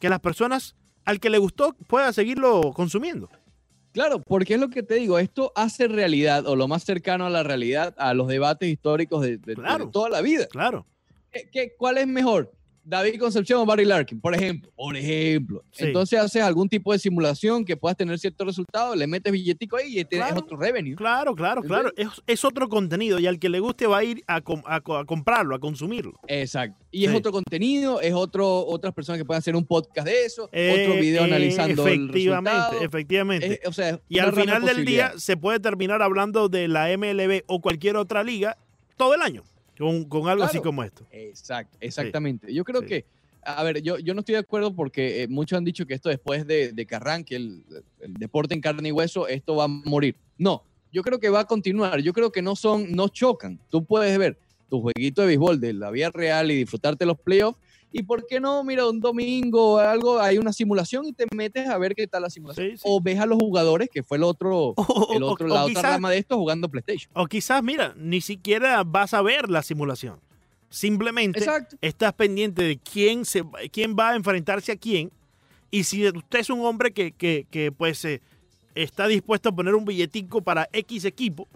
que 0.00 0.08
las 0.10 0.20
personas, 0.20 0.74
al 1.06 1.18
que 1.18 1.30
le 1.30 1.38
gustó, 1.38 1.74
pueda 1.86 2.12
seguirlo 2.12 2.60
consumiendo. 2.74 3.30
Claro, 3.92 4.20
porque 4.20 4.54
es 4.54 4.60
lo 4.60 4.68
que 4.68 4.82
te 4.82 4.94
digo, 4.96 5.18
esto 5.18 5.50
hace 5.56 5.88
realidad 5.88 6.46
o 6.46 6.54
lo 6.56 6.68
más 6.68 6.84
cercano 6.84 7.26
a 7.26 7.30
la 7.30 7.42
realidad 7.42 7.94
a 7.98 8.14
los 8.14 8.28
debates 8.28 8.68
históricos 8.68 9.22
de, 9.22 9.38
de- 9.38 9.38
de 9.38 9.54
Claro. 9.54 9.88
toda 9.88 10.08
la 10.10 10.20
vida. 10.20 10.46
Claro. 10.46 10.86
¿Qué- 11.32 11.48
qué- 11.50 11.72
cuál 11.78 11.98
es 11.98 12.06
mejor? 12.06 12.52
David 12.84 13.18
Concepción 13.20 13.60
o 13.60 13.66
Barry 13.66 13.84
Larkin, 13.84 14.20
por 14.20 14.34
ejemplo. 14.34 14.70
Por 14.74 14.96
ejemplo. 14.96 15.62
Sí. 15.70 15.84
Entonces 15.84 16.18
haces 16.18 16.42
algún 16.42 16.68
tipo 16.68 16.92
de 16.92 16.98
simulación 16.98 17.64
que 17.64 17.76
puedas 17.76 17.96
tener 17.96 18.18
cierto 18.18 18.44
resultado, 18.44 18.94
le 18.96 19.06
metes 19.06 19.32
billetico 19.32 19.76
ahí 19.76 19.98
y 20.00 20.04
tienes 20.04 20.28
Claro. 20.28 20.40
otro 20.40 20.56
revenue. 20.56 20.96
Claro, 20.96 21.34
claro, 21.34 21.62
claro. 21.62 21.92
Es, 21.96 22.08
es 22.26 22.44
otro 22.44 22.68
contenido 22.68 23.18
y 23.20 23.26
al 23.26 23.38
que 23.38 23.48
le 23.48 23.60
guste 23.60 23.86
va 23.86 23.98
a 23.98 24.04
ir 24.04 24.22
a, 24.26 24.40
com- 24.40 24.62
a 24.66 24.80
co- 24.80 24.96
a 24.96 25.04
comprarlo, 25.04 25.54
a 25.54 25.60
consumirlo. 25.60 26.18
Exacto. 26.26 26.76
Y 26.90 27.00
Sí. 27.00 27.04
es 27.06 27.14
otro 27.14 27.30
contenido, 27.32 28.00
es 28.00 28.14
otro, 28.14 28.66
otras 28.66 28.92
personas 28.94 29.18
que 29.20 29.24
pueden 29.24 29.38
hacer 29.38 29.54
un 29.54 29.64
podcast 29.66 30.06
de 30.08 30.24
eso, 30.24 30.44
otro 30.44 30.50
Eh, 30.58 30.98
video 31.00 31.22
eh, 31.22 31.24
analizando 31.26 31.86
el 31.86 32.04
Efectivamente, 32.08 32.50
resultado. 32.58 32.82
efectivamente. 32.84 33.46
Es- 33.62 33.68
o 33.68 33.72
sea, 33.72 34.00
Y 34.08 34.18
al 34.18 34.32
final 34.34 34.64
del 34.64 34.84
día 34.84 35.12
se 35.16 35.36
puede 35.36 35.60
terminar 35.60 36.02
hablando 36.02 36.48
de 36.48 36.66
la 36.66 36.90
MLB 36.90 37.42
o 37.46 37.60
cualquier 37.60 37.96
otra 37.96 38.24
liga 38.24 38.56
todo 38.96 39.14
el 39.14 39.22
año 39.22 39.44
con, 39.80 40.04
con 40.04 40.28
algo 40.28 40.44
así 40.44 40.60
como 40.60 40.82
esto. 40.84 41.06
Exacto, 41.10 41.76
exactamente. 41.80 42.52
Yo 42.52 42.64
creo 42.64 42.82
Sí. 42.82 42.86
que, 42.86 43.04
a 43.42 43.62
ver, 43.64 43.80
yo, 43.82 43.98
yo 43.98 44.12
no 44.14 44.20
estoy 44.20 44.34
de 44.34 44.40
acuerdo 44.40 44.74
porque 44.74 45.22
eh, 45.22 45.28
muchos 45.28 45.56
han 45.56 45.64
dicho 45.64 45.86
que 45.86 45.94
esto 45.94 46.08
después 46.10 46.46
de, 46.46 46.72
de 46.72 46.86
que 46.86 46.94
arranque 46.94 47.36
el, 47.36 47.64
el 48.00 48.14
deporte 48.14 48.54
en 48.54 48.60
carne 48.60 48.90
y 48.90 48.92
hueso, 48.92 49.26
esto 49.26 49.56
va 49.56 49.64
a 49.64 49.68
morir. 49.68 50.14
No, 50.36 50.62
yo 50.92 51.02
creo 51.02 51.18
que 51.18 51.30
va 51.30 51.40
a 51.40 51.44
continuar. 51.46 52.00
Yo 52.00 52.12
creo 52.12 52.30
que 52.30 52.42
no 52.42 52.54
son, 52.56 52.92
no 52.92 53.08
chocan. 53.08 53.58
Tú 53.70 53.84
puedes 53.84 54.16
ver 54.18 54.38
tu 54.68 54.80
jueguito 54.82 55.22
de 55.22 55.28
béisbol 55.28 55.58
de 55.60 55.72
la 55.72 55.90
vida 55.90 56.10
real 56.10 56.50
y 56.50 56.56
disfrutarte 56.56 57.06
los 57.06 57.18
playoffs. 57.18 57.58
Y 57.92 58.02
por 58.04 58.24
qué 58.26 58.38
no, 58.40 58.62
mira, 58.62 58.86
un 58.88 59.00
domingo 59.00 59.74
o 59.74 59.78
algo, 59.78 60.20
hay 60.20 60.38
una 60.38 60.52
simulación 60.52 61.06
y 61.06 61.12
te 61.12 61.26
metes 61.34 61.68
a 61.68 61.76
ver 61.76 61.94
qué 61.96 62.06
tal 62.06 62.22
la 62.22 62.30
simulación. 62.30 62.70
Sí, 62.70 62.76
sí. 62.76 62.82
O 62.86 63.00
ves 63.00 63.18
a 63.18 63.26
los 63.26 63.38
jugadores, 63.38 63.88
que 63.92 64.02
fue 64.04 64.16
el 64.16 64.22
otro, 64.22 64.74
O, 64.76 65.14
el 65.16 65.22
o- 65.24 65.32
otro 65.32 65.46
o 65.46 65.48
la 65.48 65.62
otra 65.64 65.68
quizás, 65.74 65.82
rama 65.92 66.10
de 66.10 66.18
esto 66.18 66.36
jugando 66.36 66.68
PlayStation. 66.68 67.10
o 67.14 67.26
quizás, 67.26 67.62
mira, 67.62 67.92
ni 67.96 68.20
siquiera 68.20 68.84
vas 68.84 69.12
a 69.14 69.22
ver 69.22 69.50
la 69.50 69.62
simulación. 69.62 70.20
Simplemente 70.68 71.40
Exacto. 71.40 71.76
estás 71.80 72.12
pendiente 72.12 72.62
de 72.62 72.78
quién, 72.78 73.24
se, 73.24 73.42
quién 73.72 73.96
va 73.98 74.10
a 74.10 74.14
enfrentarse 74.16 74.70
a 74.72 74.76
quién. 74.76 75.10
Y 75.72 75.82
si 75.84 76.06
usted 76.06 76.38
es 76.40 76.50
un 76.50 76.64
hombre 76.64 76.92
que, 76.92 77.10
que- 77.12 77.46
que, 77.50 77.72
pues 77.72 78.04
eh, 78.04 78.20
está 78.76 79.08
dispuesto 79.08 79.48
a 79.48 79.52
poner 79.52 79.74
un 79.74 79.84
billetico 79.84 80.42
para 80.42 80.68
X 80.72 81.04
equipo 81.04 81.48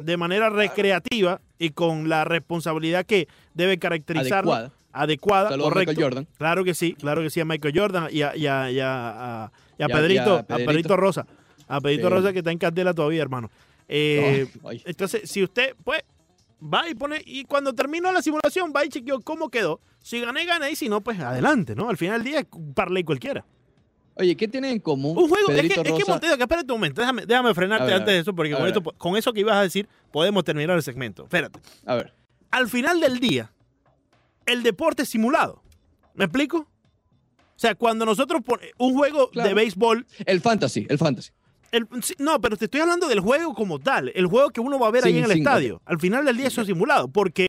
de 0.00 0.16
manera 0.16 0.50
recreativa 0.50 1.40
y 1.58 1.70
con 1.70 2.08
la 2.08 2.24
responsabilidad 2.24 3.04
que 3.04 3.26
debe 3.54 3.78
caracterizarlo 3.78 4.52
Adecuada. 4.52 4.78
Adecuada, 4.94 5.50
Saludos 5.50 5.68
a 5.68 5.72
correcto. 5.72 5.90
Michael 5.92 6.04
Jordan. 6.04 6.28
Claro 6.38 6.64
que 6.64 6.74
sí, 6.74 6.94
claro 6.94 7.22
que 7.22 7.30
sí, 7.30 7.40
a 7.40 7.44
Michael 7.44 7.78
Jordan 7.78 8.08
y 8.10 8.22
a, 8.22 8.36
y 8.36 8.46
a- 8.46 8.70
y 8.70 8.80
a- 8.80 9.44
a- 9.44 9.52
y 9.78 9.82
a 9.82 9.86
a- 9.86 9.88
Pedrito, 9.88 10.34
a 10.36 10.38
a 10.54 10.56
Pedrito. 10.56 10.96
Rosa. 10.96 11.26
A 11.68 11.80
Pedrito 11.80 12.08
Sí. 12.08 12.14
Rosa 12.14 12.32
que 12.32 12.38
está 12.38 12.50
en 12.52 12.58
candela 12.58 12.94
todavía, 12.94 13.22
hermano. 13.22 13.50
Eh, 13.88 14.46
entonces, 14.86 15.28
si 15.30 15.42
usted, 15.42 15.74
pues, 15.84 16.02
va 16.62 16.88
y 16.88 16.94
pone, 16.94 17.20
y 17.26 17.44
cuando 17.44 17.74
terminó 17.74 18.10
la 18.12 18.22
simulación, 18.22 18.72
va 18.74 18.84
y 18.84 18.88
chequeó 18.88 19.20
cómo 19.20 19.50
quedó. 19.50 19.80
Si 20.02 20.20
gané, 20.20 20.44
gané, 20.46 20.70
y 20.70 20.76
si 20.76 20.88
no, 20.88 21.00
pues 21.02 21.18
adelante, 21.20 21.74
¿no? 21.74 21.88
Al 21.90 21.96
final 21.96 22.22
del 22.22 22.32
día, 22.32 22.40
es 22.40 22.46
un 22.52 22.72
parlay 22.74 23.04
cualquiera. 23.04 23.44
Oye, 24.16 24.36
¿qué 24.36 24.46
tienen 24.46 24.70
en 24.72 24.78
común? 24.78 25.18
Un 25.18 25.28
juego, 25.28 25.48
es 25.50 25.56
que, 25.56 25.62
Pedrito 25.62 25.80
es 25.80 25.86
que 25.86 25.98
Rosa? 26.00 26.12
Montevideo, 26.12 26.36
que 26.36 26.42
espérate 26.44 26.72
un 26.72 26.78
momento, 26.78 27.00
déjame, 27.00 27.26
déjame 27.26 27.52
frenarte 27.52 27.82
A 27.82 27.86
ver, 27.86 27.94
a 27.94 27.96
antes 27.98 28.14
de 28.14 28.20
eso, 28.20 28.34
porque 28.34 28.54
a 28.54 28.58
con, 28.58 28.66
esto, 28.68 28.82
con 28.82 29.16
eso 29.16 29.32
que 29.32 29.40
ibas 29.40 29.56
a 29.56 29.62
decir, 29.62 29.88
podemos 30.12 30.44
terminar 30.44 30.76
el 30.76 30.82
segmento. 30.82 31.24
Espérate. 31.24 31.58
A 31.84 31.96
ver. 31.96 32.12
Al 32.52 32.68
final 32.68 33.00
del 33.00 33.18
día, 33.18 33.50
el 34.46 34.62
deporte 34.62 35.04
simulado. 35.06 35.62
¿Me 36.14 36.24
explico? 36.24 36.58
O 36.58 37.58
sea, 37.58 37.74
cuando 37.74 38.04
nosotros 38.04 38.42
ponemos 38.44 38.72
un 38.78 38.94
juego 38.94 39.30
Claro. 39.30 39.48
de 39.48 39.54
béisbol, 39.54 40.06
El 40.26 40.40
fantasy, 40.40 40.86
el 40.88 40.98
fantasy. 40.98 41.30
el- 41.72 41.86
no, 42.18 42.40
pero 42.40 42.56
te 42.56 42.64
estoy 42.66 42.80
hablando 42.80 43.06
del 43.08 43.20
juego 43.20 43.54
como 43.54 43.78
tal, 43.78 44.10
el 44.14 44.26
juego 44.26 44.50
que 44.50 44.60
uno 44.60 44.78
va 44.78 44.88
a 44.88 44.90
ver 44.90 45.02
Sí, 45.02 45.08
ahí 45.10 45.18
en 45.18 45.24
el 45.24 45.32
sí, 45.32 45.38
estadio. 45.38 45.80
Al 45.84 45.98
final 46.00 46.24
del 46.24 46.36
día 46.36 46.48
eso 46.48 46.60
es 46.62 46.66
simulado, 46.66 47.08
porque 47.08 47.46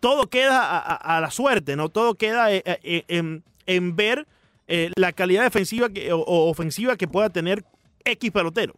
todo 0.00 0.28
queda 0.28 0.62
a, 0.62 0.78
a- 0.78 1.16
a 1.16 1.20
la 1.20 1.30
suerte, 1.30 1.76
¿no? 1.76 1.88
Todo 1.88 2.14
queda 2.16 2.52
eh, 2.52 2.62
eh, 2.64 3.04
en, 3.08 3.42
en 3.66 3.96
ver 3.96 4.26
eh, 4.68 4.90
la 4.96 5.12
calidad 5.12 5.42
defensiva 5.44 5.88
que, 5.90 6.12
o, 6.12 6.20
o 6.20 6.50
ofensiva 6.50 6.96
que 6.96 7.06
pueda 7.08 7.30
tener 7.30 7.64
X 8.04 8.30
pelotero. 8.30 8.74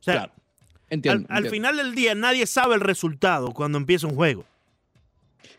O 0.00 0.02
sea, 0.02 0.14
Claro. 0.14 0.32
al, 0.32 0.42
Entiendo. 0.90 1.26
al 1.30 1.48
final 1.48 1.76
del 1.76 1.94
día 1.94 2.14
nadie 2.14 2.46
sabe 2.46 2.74
el 2.74 2.80
resultado 2.80 3.52
cuando 3.52 3.78
empieza 3.78 4.06
un 4.06 4.14
juego. 4.14 4.44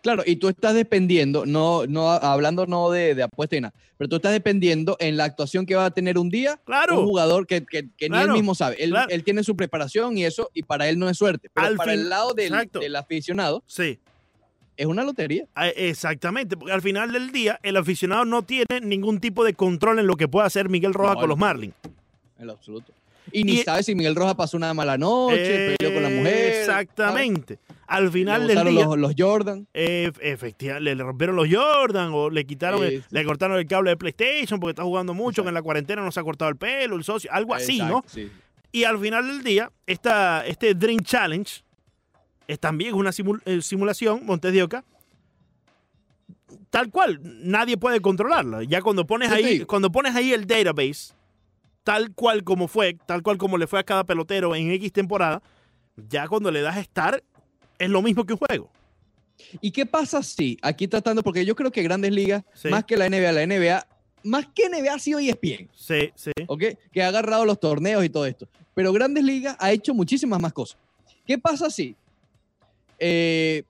Claro, 0.04 0.22
y 0.26 0.36
tú 0.36 0.50
estás 0.50 0.76
dependiendo, 0.76 1.46
no, 1.46 1.88
no 1.88 2.12
hablando 2.12 2.68
no 2.68 2.92
de, 2.92 3.16
de 3.16 3.24
apuesta 3.24 3.56
y 3.56 3.62
nada, 3.62 3.74
pero 3.98 4.10
tú 4.10 4.18
estás 4.18 4.34
dependiendo 4.34 4.98
en 5.00 5.16
la 5.18 5.24
actuación 5.24 5.66
que 5.66 5.76
va 5.76 5.86
a 5.86 5.92
tener 5.92 6.18
un 6.20 6.30
día 6.30 6.60
Claro. 6.66 7.00
un 7.00 7.08
jugador 7.08 7.48
que, 7.48 7.66
que- 7.66 7.88
que 7.98 8.10
ni 8.10 8.18
él 8.18 8.30
mismo 8.32 8.54
sabe. 8.54 8.76
Él, 8.84 8.90
claro. 8.92 9.10
él 9.10 9.24
tiene 9.24 9.44
su 9.46 9.56
preparación 9.56 10.18
y 10.18 10.26
eso, 10.26 10.50
y 10.54 10.64
para 10.64 10.90
él 10.90 11.00
no 11.00 11.10
es 11.10 11.18
suerte. 11.18 11.50
Pero 11.54 11.68
Al 11.68 11.78
para 11.78 11.94
fin- 11.94 12.02
el 12.02 12.10
lado 12.10 12.34
del, 12.34 12.54
del 12.74 12.96
aficionado, 12.98 13.64
Sí. 13.66 13.98
es 14.76 14.86
una 14.86 15.04
lotería. 15.06 15.46
Ah, 15.56 15.70
Exactamente, 15.70 16.58
porque 16.58 16.74
al 16.74 16.82
final 16.82 17.14
del 17.14 17.32
día 17.32 17.58
el 17.64 17.78
aficionado 17.78 18.26
no 18.26 18.44
tiene 18.44 18.82
ningún 18.82 19.22
tipo 19.22 19.46
de 19.46 19.54
control 19.54 20.00
en 20.00 20.08
lo 20.08 20.18
que 20.18 20.28
pueda 20.28 20.46
hacer 20.46 20.68
Miguel 20.68 20.94
Rojas 20.94 21.16
No, 21.16 21.22
con 21.22 21.30
los. 21.30 21.38
Marlins. 21.38 21.74
En 22.38 22.48
lo 22.48 22.54
absoluto. 22.54 22.92
Y 23.32 23.44
ni 23.44 23.54
Y- 23.54 23.64
sabe 23.64 23.84
si 23.84 23.96
Miguel 23.96 24.16
Rojas 24.16 24.36
pasó 24.36 24.58
una 24.58 24.74
mala 24.74 24.98
noche, 24.98 25.76
peleó 25.78 25.94
con 25.94 26.04
la 26.04 26.10
mujer. 26.10 26.54
Exactamente. 26.60 27.60
Al 27.88 28.00
¿sabes? 28.06 28.12
final 28.14 28.48
Le 28.48 28.56
del 28.56 28.68
día, 28.70 28.86
los, 28.86 28.98
los 28.98 29.14
Jordan. 29.18 29.68
eh, 29.74 30.12
efectivamente, 30.22 30.96
le 30.96 31.04
rompieron 31.04 31.36
los 31.36 31.48
Jordan 31.52 32.12
o 32.14 32.30
le 32.30 32.46
quitaron, 32.46 32.80
Sí, 32.82 32.96
el- 32.96 33.02
sí. 33.02 33.08
le 33.12 33.26
cortaron 33.26 33.58
el 33.58 33.68
cable 33.68 33.92
de 33.92 33.98
PlayStation 33.98 34.60
porque 34.60 34.72
está 34.72 34.84
jugando 34.84 35.14
mucho, 35.14 35.30
Exacto. 35.42 35.44
que 35.44 35.50
en 35.50 35.54
la 35.54 35.62
cuarentena 35.62 36.02
no 36.02 36.12
se 36.12 36.20
ha 36.20 36.24
cortado 36.24 36.50
el 36.50 36.58
pelo, 36.58 36.96
el 36.96 37.04
socio, 37.04 37.32
algo 37.32 37.54
así, 37.54 37.80
¿no? 37.80 38.04
Sí. 38.08 38.32
Y 38.72 38.84
al 38.86 39.00
final 39.00 39.28
del 39.28 39.44
día, 39.44 39.72
esta, 39.86 40.46
este 40.46 40.74
Dream 40.74 41.00
Challenge 41.02 41.62
es 42.48 42.60
también 42.60 42.94
una 42.96 43.12
simul- 43.12 43.42
eh, 43.46 43.62
simulación, 43.62 44.26
Montes 44.26 44.52
de 44.52 44.64
Oca, 44.64 44.84
tal 46.70 46.90
cual, 46.90 47.20
nadie 47.24 47.78
puede 47.78 48.00
controlarla. 48.02 48.64
Ya 48.64 48.82
cuando 48.82 49.06
pones 49.06 49.32
ahí, 49.32 49.62
cuando 49.66 49.92
pones 49.92 50.16
ahí 50.16 50.34
el 50.34 50.48
database, 50.48 51.14
tal 51.84 52.14
cual 52.14 52.44
como 52.44 52.68
fue, 52.68 52.98
tal 53.06 53.22
cual 53.24 53.38
como 53.38 53.58
le 53.58 53.68
fue 53.68 53.80
a 53.80 53.84
cada 53.84 54.04
pelotero 54.04 54.56
en 54.56 54.72
X 54.72 54.92
temporada, 54.92 55.42
ya 56.10 56.28
cuando 56.28 56.50
le 56.52 56.62
das 56.62 56.78
estar, 56.78 57.24
es 57.80 57.90
lo 57.90 58.02
mismo 58.02 58.26
que 58.26 58.34
un 58.34 58.40
juego. 58.40 58.70
¿Y 59.62 59.72
qué 59.72 59.86
pasa 59.86 60.24
si 60.24 60.58
aquí 60.62 60.88
tratando, 60.88 61.24
porque 61.24 61.46
yo 61.46 61.56
creo 61.56 61.72
que 61.72 61.84
Grandes 61.84 62.12
Ligas, 62.12 62.44
Sí. 62.54 62.70
más 62.70 62.86
que 62.86 62.96
la 62.98 63.08
NBA, 63.10 63.32
la 63.32 63.42
NBA, 63.46 63.86
más 64.24 64.48
que 64.56 64.70
NBA 64.70 64.94
ha 64.94 65.00
sido 65.00 65.20
ESPN, 65.20 65.70
Sí, 65.76 66.12
sí. 66.16 66.32
¿ok? 66.48 66.64
Que 66.92 67.04
ha 67.04 67.08
agarrado 67.10 67.46
los 67.46 67.60
torneos 67.60 68.04
y 68.06 68.10
todo 68.10 68.26
esto. 68.26 68.48
Pero 68.74 68.94
Grandes 68.94 69.24
Ligas 69.24 69.56
ha 69.60 69.72
hecho 69.72 69.94
muchísimas 69.94 70.40
más 70.42 70.54
cosas. 70.54 70.78
¿Qué 71.26 71.38
pasa 71.38 71.70
si, 71.70 71.96
eh, 73.00 73.64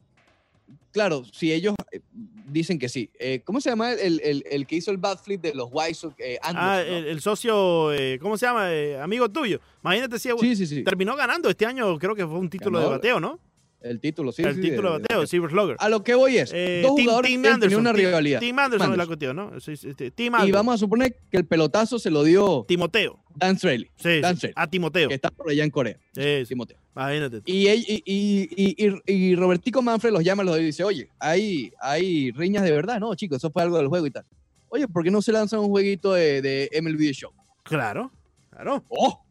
claro, 0.91 1.23
si 1.31 1.51
ellos 1.53 1.75
eh, 1.91 1.99
dicen 2.47 2.77
que 2.79 2.89
sí, 2.89 3.09
eh, 3.19 3.41
¿cómo 3.45 3.59
se 3.61 3.69
llama 3.69 3.93
el, 3.93 4.19
el- 4.21 4.43
el 4.49 4.67
que 4.67 4.75
hizo 4.75 4.91
el 4.91 4.97
bad 4.97 5.17
flip 5.19 5.41
de 5.41 5.53
los 5.53 5.67
White 5.71 5.93
Sox? 5.95 6.15
Eh, 6.19 6.37
Anderson, 6.41 6.69
Ah, 6.69 6.83
¿no? 6.87 6.95
el, 6.97 7.05
el 7.07 7.21
socio, 7.21 7.93
eh, 7.93 8.19
¿cómo 8.21 8.37
se 8.37 8.45
llama? 8.45 8.71
Eh, 8.73 8.99
amigo 8.99 9.29
tuyo. 9.29 9.59
Imagínate 9.83 10.19
si 10.19 10.29
sí, 10.39 10.55
sí, 10.55 10.67
sí. 10.67 10.83
terminó 10.83 11.15
ganando 11.15 11.49
este 11.49 11.65
año, 11.65 11.97
creo 11.99 12.15
que 12.15 12.25
fue 12.25 12.37
un 12.39 12.49
título 12.49 12.79
de 12.79 12.87
bateo, 12.87 13.19
¿no? 13.19 13.39
El 13.81 13.99
título, 13.99 14.31
sí. 14.31 14.41
el 14.43 14.61
título 14.61 14.93
de 14.93 14.99
bateo, 14.99 15.27
Silver 15.27 15.49
Slugger. 15.51 15.75
A 15.77 15.89
lo 15.89 16.05
que 16.05 16.15
voy 16.15 16.37
es, 16.37 16.51
dos 16.51 16.95
Tim- 16.95 17.03
jugadores 17.03 17.31
tenido 17.31 17.53
Anderson, 17.53 17.79
una 17.81 17.91
Anderson 18.63 18.91
es 18.93 18.97
la 18.97 19.03
Anderson. 19.03 19.07
cuestión, 19.07 19.35
¿no? 19.35 19.59
Sí, 19.59 19.75
sí, 19.75 19.89
sí, 19.97 20.09
Tim 20.11 20.25
Y 20.25 20.35
Anderson. 20.35 20.51
vamos 20.53 20.75
a 20.75 20.77
suponer 20.77 21.17
que 21.29 21.35
el 21.37 21.45
pelotazo 21.45 21.99
se 21.99 22.09
lo 22.09 22.23
dio 22.23 22.63
Timoteo. 22.65 23.19
Dan 23.35 23.57
Straley, 23.57 23.89
Sí, 23.97 24.21
Dan 24.21 24.37
Straley, 24.37 24.53
a 24.55 24.67
Timoteo. 24.69 25.09
que 25.09 25.15
está 25.15 25.31
por 25.31 25.49
allá 25.49 25.65
en 25.65 25.69
Corea. 25.69 25.97
Sí, 26.13 26.43
Timoteo. 26.47 26.77
Imagínate. 26.95 27.41
Y, 27.45 27.67
y, 27.69 28.03
y, 28.05 29.01
y, 29.05 29.35
Robertico 29.35 29.81
Manfred 29.81 30.11
los 30.11 30.23
llama 30.23 30.43
los 30.43 30.59
y 30.59 30.63
dice, 30.63 30.83
oye, 30.83 31.09
hay, 31.19 31.71
hay 31.79 32.31
riñas 32.31 32.63
de 32.63 32.71
verdad. 32.71 32.99
No, 32.99 33.13
chicos, 33.15 33.37
eso 33.37 33.49
fue 33.51 33.61
algo 33.63 33.77
del 33.77 33.87
juego 33.87 34.05
y 34.07 34.11
tal. 34.11 34.25
Oye, 34.69 34.87
¿por 34.87 35.03
qué 35.03 35.11
no 35.11 35.21
se 35.21 35.31
lanza 35.31 35.59
un 35.59 35.69
jueguito 35.69 36.13
de, 36.13 36.41
de 36.41 36.81
MLB 36.81 36.97
The 36.99 37.13
Show? 37.13 37.31
Claro, 37.63 38.11
claro. 38.49 38.83
¡Oh! 38.89 39.23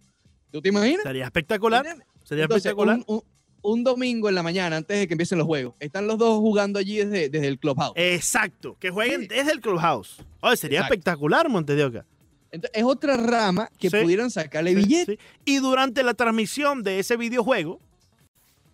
¿Tú 0.51 0.61
te 0.63 0.69
imaginas? 0.69 1.03
Sería 1.03 1.25
espectacular. 1.25 1.85
Sería 2.25 2.45
Entonces, 2.45 2.67
espectacular. 2.67 2.99
un, 3.07 3.17
un- 3.17 3.23
un 3.65 3.85
domingo 3.85 4.29
en 4.29 4.35
la 4.35 4.43
mañana, 4.43 4.77
antes 4.77 4.99
de 4.99 5.07
que 5.07 5.15
empiecen 5.15 5.39
los 5.39 5.47
juegos, 5.47 5.75
están 5.79 6.09
los 6.09 6.19
dos 6.19 6.41
jugando 6.41 6.81
allí 6.81 6.97
desde, 6.97 7.29
desde 7.29 7.47
el 7.47 7.61
clubhouse. 7.61 7.93
Exacto. 7.95 8.77
Que 8.81 8.91
jueguen 8.91 9.21
Sí. 9.21 9.29
desde 9.29 9.53
el 9.53 9.61
clubhouse. 9.61 10.17
Oye, 10.41 10.57
sería 10.57 10.79
Exacto. 10.81 10.95
espectacular, 10.95 11.49
Montes 11.49 11.77
de 11.77 11.85
Oca. 11.85 12.05
Entonces, 12.53 12.79
es 12.79 12.85
otra 12.85 13.17
rama 13.17 13.69
que 13.79 13.91
Sí. 13.91 13.97
pudieran 14.03 14.31
sacarle 14.31 14.71
Sí, 14.71 14.77
billete. 14.77 15.13
sí. 15.17 15.19
Y 15.47 15.57
durante 15.59 16.03
la 16.03 16.15
transmisión 16.15 16.83
de 16.83 16.99
ese 17.01 17.17
videojuego, 17.17 17.81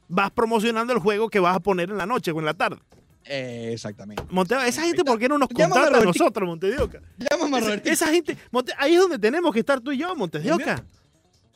vas 0.08 0.30
promocionando 0.30 0.92
el 0.92 0.98
juego 0.98 1.28
que 1.28 1.38
vas 1.38 1.56
a 1.56 1.60
poner 1.60 1.90
en 1.90 1.96
la 1.98 2.06
noche 2.06 2.30
o 2.32 2.38
en 2.38 2.44
la 2.44 2.54
tarde. 2.54 2.78
Eh, 3.24 3.70
exactamente. 3.74 4.22
Monte, 4.30 4.54
esa 4.66 4.82
gente, 4.82 5.04
¿por 5.04 5.18
qué 5.18 5.28
no 5.28 5.36
nos 5.38 5.48
Llámame 5.50 5.64
a 5.64 5.68
contrata 5.68 5.86
a 5.88 6.00
Robertico. 6.00 6.24
nosotros, 6.24 6.48
Montes 6.48 6.76
de 6.76 6.82
Oca? 6.82 7.00
Llámame 7.18 7.56
a 7.56 7.60
Esa, 7.60 7.74
esa 7.90 8.06
gente, 8.08 8.36
Monte- 8.50 8.72
ahí 8.78 8.94
es 8.94 9.00
donde 9.00 9.18
tenemos 9.18 9.52
que 9.52 9.60
estar 9.60 9.80
tú 9.80 9.92
y 9.92 9.98
yo, 9.98 10.14
Montes 10.16 10.42
de 10.42 10.50
Oca. 10.52 10.82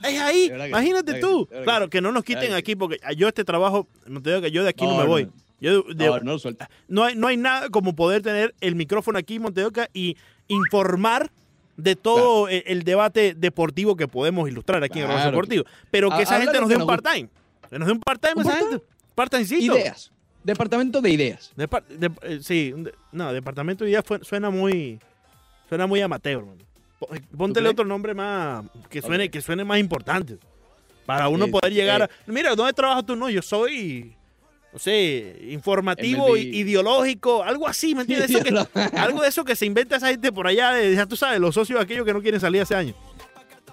Es 0.05 0.21
ahí, 0.21 0.49
que 0.51 0.69
imagínate 0.69 1.15
que 1.15 1.21
tú. 1.21 1.47
que 1.47 1.63
Claro, 1.63 1.89
que 1.89 2.01
no 2.03 2.13
nos 2.13 2.25
quiten 2.25 2.53
aquí 2.53 2.77
porque 2.77 2.99
yo 3.17 3.27
este 3.29 3.45
trabajo, 3.45 3.89
Montes 4.07 4.33
de 4.33 4.39
Oca, 4.39 4.49
yo 4.49 4.63
de 4.65 4.69
aquí 4.71 4.85
no, 4.85 4.93
No, 4.95 4.99
me 5.01 5.07
voy. 5.07 5.25
no. 5.27 5.33
Yo 5.61 5.83
de- 5.85 6.07
No, 6.07 6.19
no 6.21 6.33
lo 6.33 6.39
suelta. 6.39 6.69
no 6.89 7.05
hay, 7.05 7.15
no 7.17 7.29
hay 7.29 7.37
nada 7.37 7.69
como 7.71 7.95
poder 7.95 8.21
tener 8.21 8.55
el 8.61 8.75
micrófono 8.75 9.19
aquí, 9.19 9.39
Monteoca, 9.39 9.89
y 9.95 10.17
informar 10.49 11.31
de 11.77 11.97
todo 11.97 12.49
el, 12.49 12.63
el 12.67 12.83
debate 12.85 13.35
deportivo 13.35 13.97
que 13.97 14.09
podemos 14.09 14.49
ilustrar 14.49 14.83
aquí 14.85 15.01
en. 15.01 15.09
Rojo 15.09 15.25
Deportivo. 15.25 15.65
Pero 15.91 16.11
que 16.11 16.23
esa 16.23 16.41
gente 16.41 16.61
nos 16.61 16.69
dé 16.69 16.77
un 16.77 16.87
part-time. 16.87 17.29
Que 17.71 17.79
nos 17.79 17.87
dé 17.87 17.93
un 17.93 18.01
part-time 18.01 18.35
¿Un 18.37 18.41
esa 18.43 18.51
part-time? 18.51 18.71
gente. 18.71 18.87
Part-timecito. 19.15 19.75
Ideas. 19.79 20.13
Departamento 20.45 21.01
de 21.01 21.11
ideas. 21.11 21.53
Depar- 21.57 21.87
de- 21.87 22.11
eh, 22.23 22.39
sí, 22.43 22.73
de- 22.77 22.93
no, 23.13 23.33
departamento 23.33 23.85
de 23.85 23.91
ideas 23.91 24.05
suena 24.23 24.51
muy 24.51 24.99
suena 25.69 25.87
muy 25.87 26.01
amateur. 26.01 26.45
man. 26.45 26.57
Póntele 27.37 27.65
crees? 27.67 27.73
otro 27.73 27.85
nombre 27.85 28.15
más 28.15 28.65
que 28.91 29.01
suene 29.03 29.31
que 29.31 29.41
suene 29.41 29.65
más 29.65 29.79
importante. 29.79 30.39
Para 31.07 31.29
uno 31.29 31.47
Sí, 31.47 31.51
poder 31.51 31.73
llegar 31.73 32.03
eh. 32.03 32.05
a 32.05 32.31
Mira, 32.31 32.55
¿dónde 32.55 32.73
trabajas 32.73 33.05
tú? 33.07 33.17
No, 33.17 33.29
yo 33.31 33.43
soy 33.43 34.15
no 34.73 34.79
sé, 34.79 35.37
informativo, 35.51 36.37
ideológico, 36.37 37.43
algo 37.43 37.69
así, 37.69 37.95
¿me 37.95 38.03
entiendes? 38.03 38.31
Eso 38.31 38.43
que- 38.43 38.81
algo 38.99 39.23
de 39.23 39.29
eso 39.29 39.45
que 39.45 39.55
se 39.57 39.67
inventa 39.67 39.97
esa 39.97 40.09
gente 40.09 40.33
por 40.33 40.47
allá, 40.47 40.73
de, 40.73 40.95
ya 40.95 41.07
tú 41.07 41.17
sabes, 41.17 41.39
los 41.41 41.55
socios 41.55 41.81
aquellos 41.81 42.07
que 42.07 42.13
no 42.15 42.23
quieren 42.23 42.41
salir 42.41 42.63
hace 42.63 42.75
años. 42.75 42.97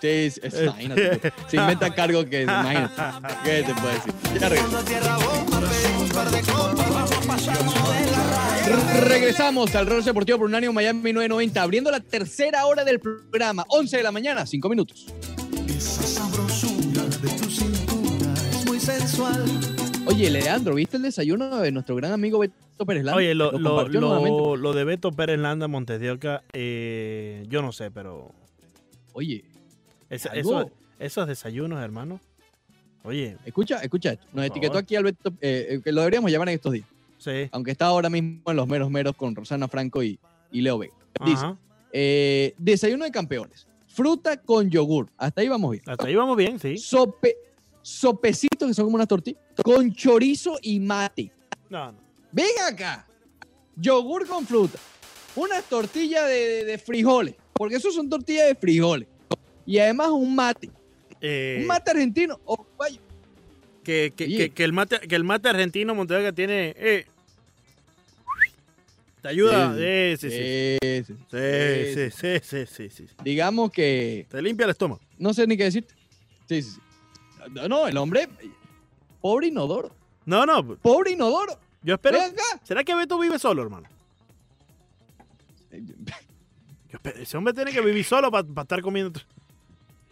Sí, 0.01 0.29
sí, 0.31 0.39
es- 0.43 0.61
imagínate. 0.63 1.33
Se 1.49 1.57
inventa 1.57 1.93
cargo 1.95 2.23
que, 2.25 2.43
imagínate. 2.43 3.01
¿Qué 3.43 3.63
te 3.63 3.73
puedo 3.73 3.93
decir? 3.93 4.13
Ya 4.39 4.49
Regresamos 9.01 9.73
al 9.75 9.87
Rollo 9.87 10.01
Deportivo 10.03 10.37
por 10.39 10.47
Unánimo 10.47 10.73
Miami 10.73 11.13
990, 11.13 11.61
abriendo 11.61 11.91
la 11.91 11.99
tercera 11.99 12.65
hora 12.65 12.83
del 12.83 12.99
programa, 12.99 13.65
11 13.69 13.97
de 13.97 14.03
la 14.03 14.11
mañana, 14.11 14.45
5 14.45 14.69
minutos. 14.69 15.07
Esa 15.67 16.03
sabrosura 16.03 17.03
de 17.03 17.29
tu 17.29 17.49
cintura 17.49 18.33
es 18.51 18.65
muy 18.65 18.79
sensual. 18.79 19.58
Oye, 20.09 20.29
Leandro, 20.31 20.73
¿viste 20.75 20.97
el 20.97 21.03
desayuno 21.03 21.59
de 21.59 21.71
nuestro 21.71 21.95
gran 21.95 22.11
amigo 22.11 22.39
Beto 22.39 22.85
Pérez 22.85 23.03
Landa? 23.03 23.17
Oye, 23.17 23.35
lo, 23.35 23.51
lo, 23.51 23.87
lo, 23.87 24.55
lo 24.57 24.73
de 24.73 24.83
Beto 24.83 25.11
Pérez 25.11 25.39
Landa 25.39 25.67
Montes 25.67 25.99
de 25.99 26.09
Oca, 26.11 26.43
eh, 26.51 27.45
yo 27.47 27.61
no 27.61 27.71
sé, 27.71 27.91
pero 27.91 28.31
Oye, 29.13 29.43
eso- 30.09 30.69
esos 30.97 31.27
desayunos, 31.27 31.81
hermano. 31.83 32.19
Oye, 33.03 33.37
escucha, 33.45 33.81
escucha 33.83 34.13
esto. 34.13 34.25
Nos 34.33 34.45
etiquetó 34.45 34.73
favor. 34.73 34.83
aquí 34.83 34.95
Alberto, 34.95 35.29
eh, 35.41 35.67
eh, 35.69 35.81
que 35.83 35.91
lo 35.91 36.01
deberíamos 36.01 36.31
llamar 36.31 36.49
en 36.49 36.55
estos 36.55 36.73
días, 36.73 36.87
sí. 37.17 37.47
aunque 37.51 37.71
está 37.71 37.85
ahora 37.85 38.09
mismo 38.09 38.41
en 38.47 38.55
los 38.57 38.67
meros 38.67 38.89
meros 38.89 39.15
con 39.15 39.35
Rosana 39.35 39.67
Franco 39.67 40.01
y, 40.03 40.19
y 40.51 40.61
Leo 40.61 40.79
Vega. 40.79 40.93
Dice, 41.23 41.45
eh, 41.93 42.53
desayuno 42.57 43.05
de 43.05 43.11
campeones, 43.11 43.67
fruta 43.87 44.37
con 44.37 44.69
yogur, 44.69 45.07
hasta 45.17 45.41
ahí 45.41 45.47
vamos 45.47 45.71
bien. 45.71 45.83
Hasta 45.85 46.07
ahí 46.07 46.15
vamos 46.15 46.35
bien, 46.35 46.59
sí. 46.59 46.77
Sope, 46.77 47.35
sopecitos 47.89 48.67
que 48.67 48.73
son 48.73 48.85
como 48.85 48.95
unas 48.95 49.07
tortillas, 49.07 49.41
con 49.63 49.91
chorizo 49.93 50.57
y 50.61 50.79
mate. 50.79 51.31
No, 51.69 51.91
no. 51.91 51.97
Ven 52.31 52.47
acá, 52.67 53.07
yogur 53.75 54.27
con 54.27 54.45
fruta, 54.45 54.77
unas 55.35 55.63
tortillas 55.65 56.27
de, 56.27 56.33
de- 56.35 56.65
de 56.65 56.77
frijoles, 56.77 57.35
porque 57.53 57.75
esos 57.75 57.95
son 57.95 58.07
tortillas 58.09 58.47
de 58.47 58.55
frijoles. 58.55 59.07
Y 59.65 59.77
además 59.79 60.09
un 60.09 60.35
mate, 60.35 60.69
Eh, 61.21 61.57
un 61.61 61.67
mate 61.67 61.91
argentino. 61.91 62.39
Oh, 62.45 62.65
que, 63.83 64.13
que, 64.15 64.27
que- 64.27 64.49
que 64.51 64.63
el 64.63 64.71
mate, 64.73 64.99
que 64.99 65.15
el 65.15 65.23
mate 65.23 65.49
argentino 65.49 65.93
Oca 65.99 66.31
tiene... 66.31 66.73
eh, 66.77 67.05
te 69.21 69.27
ayuda. 69.27 69.75
Sí, 69.75 70.29
sí, 70.29 70.29
Sí, 70.29 71.03
sí, 71.05 72.11
sí, 72.11 72.39
sí, 72.41 72.65
sí, 72.65 72.89
sí, 72.89 72.89
sí. 73.07 73.15
Digamos 73.23 73.71
que 73.71 74.25
Te 74.29 74.41
limpia 74.41 74.63
el 74.65 74.69
estómago. 74.71 75.01
no 75.17 75.33
sé 75.33 75.45
ni 75.47 75.57
qué 75.57 75.65
decirte. 75.65 75.93
Sí, 76.47 76.61
sí, 76.61 76.71
sí. 76.71 76.79
No, 77.53 77.67
No, 77.67 77.87
el 77.87 77.97
hombre, 77.97 78.27
pobre 79.21 79.47
inodoro. 79.47 79.91
No, 80.25 80.45
no, 80.45 80.75
Pobre 80.77 81.11
inodoro. 81.11 81.57
yo 81.81 81.95
espero... 81.95 82.19
¿Será 82.63 82.83
que 82.83 82.93
Beto 82.95 83.17
vive 83.19 83.39
solo, 83.39 83.61
hermano? 83.63 83.87
Yo 86.91 86.97
espero- 86.97 87.19
ese 87.19 87.37
hombre 87.37 87.53
tiene 87.53 87.71
que 87.71 87.81
vivir 87.81 88.03
solo 88.03 88.31
para 88.31 88.47
estar 88.61 88.81
comiendo... 88.81 89.19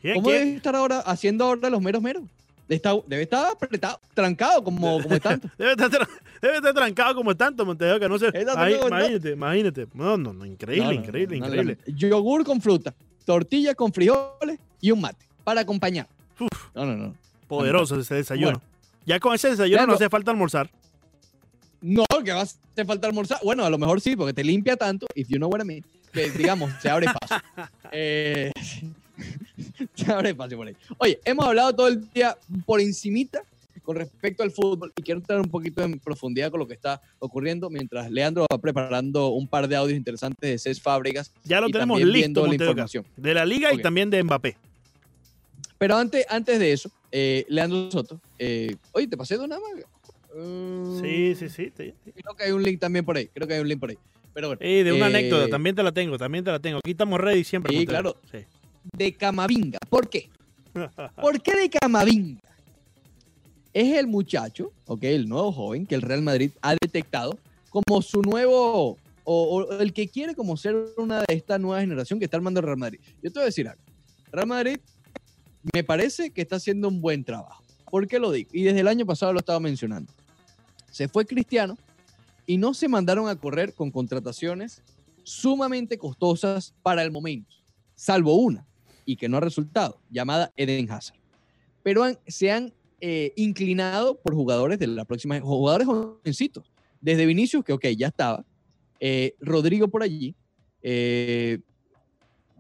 ¿Quién- 0.01 0.13
¿Cómo 0.15 0.27
quién? 0.27 0.39
debe 0.45 0.57
estar 0.57 0.75
ahora 0.75 0.99
haciendo 0.99 1.45
ahora 1.45 1.69
los 1.71 1.81
meros 1.81 2.01
meros? 2.03 2.23
Está- 2.69 2.93
debe 3.07 3.23
estar 3.23 3.51
apretado, 3.51 3.99
trancado 4.13 4.63
como, 4.63 5.01
como 5.01 5.15
está. 5.15 5.37
Debe 5.57 5.71
estar, 5.71 5.89
tra- 5.89 6.07
debe 6.41 6.57
estar 6.57 6.73
trancado 6.73 7.15
como 7.15 7.35
tanto, 7.35 7.63
de 7.73 7.93
Oca, 7.93 8.07
no 8.09 8.15
Ahí, 8.57 8.75
como 8.75 8.87
imagínate, 8.89 9.31
imagínate. 9.31 9.87
No, 9.93 10.17
no, 10.17 10.33
no, 10.33 10.45
increíble, 10.45 10.83
No, 10.85 10.91
no, 10.91 10.99
increíble, 10.99 11.39
no, 11.39 11.45
increíble. 11.47 11.77
Yogur 11.87 12.43
con 12.43 12.61
fruta, 12.61 12.93
tortilla 13.25 13.73
con 13.73 13.91
frijoles 13.93 14.59
y 14.81 14.91
un 14.91 14.99
mate 15.01 15.25
para 15.45 15.61
acompañar. 15.61 16.07
Uf. 16.39 16.49
No, 16.75 16.85
no, 16.85 16.95
no. 16.97 17.15
Poderoso 17.47 17.99
ese 17.99 18.15
desayuno. 18.15 18.59
Bueno. 18.59 18.61
Ya 19.05 19.19
con 19.19 19.33
ese 19.33 19.49
desayuno 19.49 19.87
no 19.87 19.93
hace 19.93 20.09
falta 20.09 20.31
almorzar. 20.31 20.69
No, 21.81 22.03
que 22.25 22.31
va 22.31 22.39
a 22.39 22.43
hacer 22.43 22.85
falta 22.85 23.07
almorzar. 23.07 23.39
Bueno, 23.43 23.63
a 23.63 23.69
lo 23.69 23.77
mejor 23.77 24.01
sí, 24.01 24.15
porque 24.15 24.33
te 24.33 24.43
limpia 24.43 24.75
tanto, 24.75 25.05
if 25.15 25.27
you 25.29 25.37
know 25.37 25.49
what 25.49 25.61
I 25.61 25.65
mean, 25.65 25.85
que 26.11 26.29
digamos, 26.31 26.71
se 26.81 26.89
abre 26.89 27.07
paso. 27.07 27.35
Eh, 27.91 28.51
se 29.95 30.11
abre 30.11 30.35
paso 30.35 30.57
por 30.57 30.67
ahí. 30.67 30.75
Oye, 30.97 31.19
hemos 31.23 31.45
hablado 31.45 31.73
todo 31.73 31.87
el 31.87 32.09
día 32.11 32.35
por 32.65 32.81
encimita 32.81 33.41
con 33.83 33.95
respecto 33.95 34.43
al 34.43 34.51
fútbol 34.51 34.91
y 34.97 35.01
quiero 35.01 35.21
entrar 35.21 35.39
un 35.39 35.47
poquito 35.49 35.81
en 35.83 35.97
profundidad 35.99 36.51
con 36.51 36.59
lo 36.59 36.67
que 36.67 36.73
está 36.73 37.01
ocurriendo 37.19 37.69
mientras 37.69 38.11
Leandro 38.11 38.45
va 38.51 38.57
preparando 38.57 39.29
un 39.29 39.47
par 39.47 39.69
de 39.69 39.77
audios 39.77 39.97
interesantes 39.97 40.49
de 40.49 40.57
Cés 40.57 40.81
Fábregas. 40.81 41.31
Ya 41.45 41.61
lo 41.61 41.69
tenemos 41.69 41.97
listo, 42.01 42.13
viendo 42.13 42.41
la 42.41 42.47
Montedoca. 42.47 42.71
información. 42.71 43.05
De 43.15 43.33
la 43.33 43.45
liga 43.45 43.69
Ok. 43.69 43.79
y 43.79 43.81
también 43.81 44.09
de 44.09 44.21
Mbappé. 44.23 44.57
Pero 45.77 45.95
antes, 45.95 46.25
antes 46.29 46.59
de 46.59 46.71
eso, 46.73 46.89
eh, 47.11 47.45
Leandro 47.49 47.91
Soto, 47.91 48.19
eh, 48.39 48.75
oye, 48.91 49.07
¿te 49.07 49.17
pasé 49.17 49.37
de 49.37 49.45
una 49.45 49.57
más? 49.59 49.71
Mm, 50.35 51.01
Sí, 51.01 51.35
sí, 51.35 51.49
sí. 51.49 51.71
sí, 51.75 51.93
sí. 52.03 52.11
Creo 52.11 52.35
que 52.35 52.43
hay 52.43 52.51
un 52.51 52.63
link 52.63 52.79
también 52.79 53.05
por 53.05 53.17
ahí. 53.17 53.27
Creo 53.27 53.47
que 53.47 53.55
hay 53.55 53.59
un 53.61 53.67
link 53.67 53.79
por 53.79 53.89
ahí. 53.89 53.97
Pero 54.33 54.49
bueno. 54.49 54.59
De 54.61 54.91
una 54.91 55.05
eh, 55.05 55.09
anécdota, 55.09 55.49
también 55.49 55.75
te 55.75 55.83
la 55.83 55.91
tengo, 55.91 56.17
también 56.17 56.43
te 56.43 56.51
la 56.51 56.59
tengo. 56.59 56.77
Aquí 56.79 56.91
estamos 56.91 57.19
ready 57.19 57.43
siempre. 57.43 57.75
Sí, 57.75 57.85
claro. 57.85 58.17
De 58.93 59.13
Camavinga. 59.13 59.79
¿Por 59.89 60.09
qué? 60.09 60.29
¿Por 61.21 61.41
qué 61.41 61.55
de 61.55 61.69
Camavinga? 61.69 62.41
Es 63.73 63.97
el 63.97 64.07
muchacho, 64.07 64.71
ok, 64.87 65.03
el 65.03 65.29
nuevo 65.29 65.51
joven 65.51 65.85
que 65.85 65.95
el 65.95 66.01
Real 66.01 66.21
Madrid 66.21 66.51
ha 66.61 66.73
detectado 66.73 67.37
como 67.69 68.01
su 68.01 68.21
nuevo, 68.21 68.97
o, 69.23 69.43
o 69.43 69.79
el 69.79 69.93
que 69.93 70.07
quiere 70.07 70.33
como 70.33 70.57
ser 70.57 70.75
una 70.97 71.19
de 71.19 71.35
esta 71.35 71.59
nueva 71.59 71.81
generación 71.81 72.17
que 72.17 72.25
está 72.25 72.37
armando 72.37 72.59
el 72.59 72.65
Real 72.65 72.77
Madrid. 72.77 72.99
Yo 73.21 73.31
te 73.31 73.39
voy 73.39 73.43
a 73.43 73.45
decir 73.45 73.67
algo. 73.67 73.81
Real 74.31 74.47
Madrid 74.47 74.79
me 75.73 75.83
parece 75.83 76.31
que 76.31 76.41
está 76.41 76.57
haciendo 76.57 76.87
un 76.87 77.01
buen 77.01 77.23
trabajo. 77.23 77.63
¿Por 77.89 78.07
qué 78.07 78.19
lo 78.19 78.31
digo? 78.31 78.49
Y 78.53 78.63
desde 78.63 78.81
el 78.81 78.87
año 78.87 79.05
pasado 79.05 79.33
lo 79.33 79.39
estaba 79.39 79.59
mencionando. 79.59 80.11
Se 80.91 81.07
fue 81.07 81.25
Cristiano 81.25 81.77
y 82.45 82.57
no 82.57 82.73
se 82.73 82.87
mandaron 82.87 83.27
a 83.27 83.35
correr 83.35 83.73
con 83.73 83.91
contrataciones 83.91 84.81
sumamente 85.23 85.97
costosas 85.97 86.73
para 86.81 87.03
el 87.03 87.11
momento, 87.11 87.53
salvo 87.95 88.35
una, 88.35 88.65
y 89.05 89.17
que 89.17 89.27
no 89.27 89.37
ha 89.37 89.41
resultado, 89.41 89.99
llamada 90.09 90.51
Eden 90.55 90.89
Hazard. 90.89 91.17
Pero 91.83 92.03
se 92.27 92.51
han 92.51 92.73
eh, 93.01 93.33
inclinado 93.35 94.17
por 94.17 94.33
jugadores 94.33 94.79
de 94.79 94.87
la 94.87 95.03
próxima, 95.03 95.39
jugadores 95.41 95.87
jovencitos, 95.87 96.71
desde 97.01 97.25
Vinicius, 97.25 97.63
que 97.63 97.73
ok, 97.73 97.87
ya 97.97 98.07
estaba, 98.07 98.45
eh, 98.99 99.35
Rodrigo 99.39 99.89
por 99.89 100.01
allí, 100.01 100.35
eh, 100.81 101.59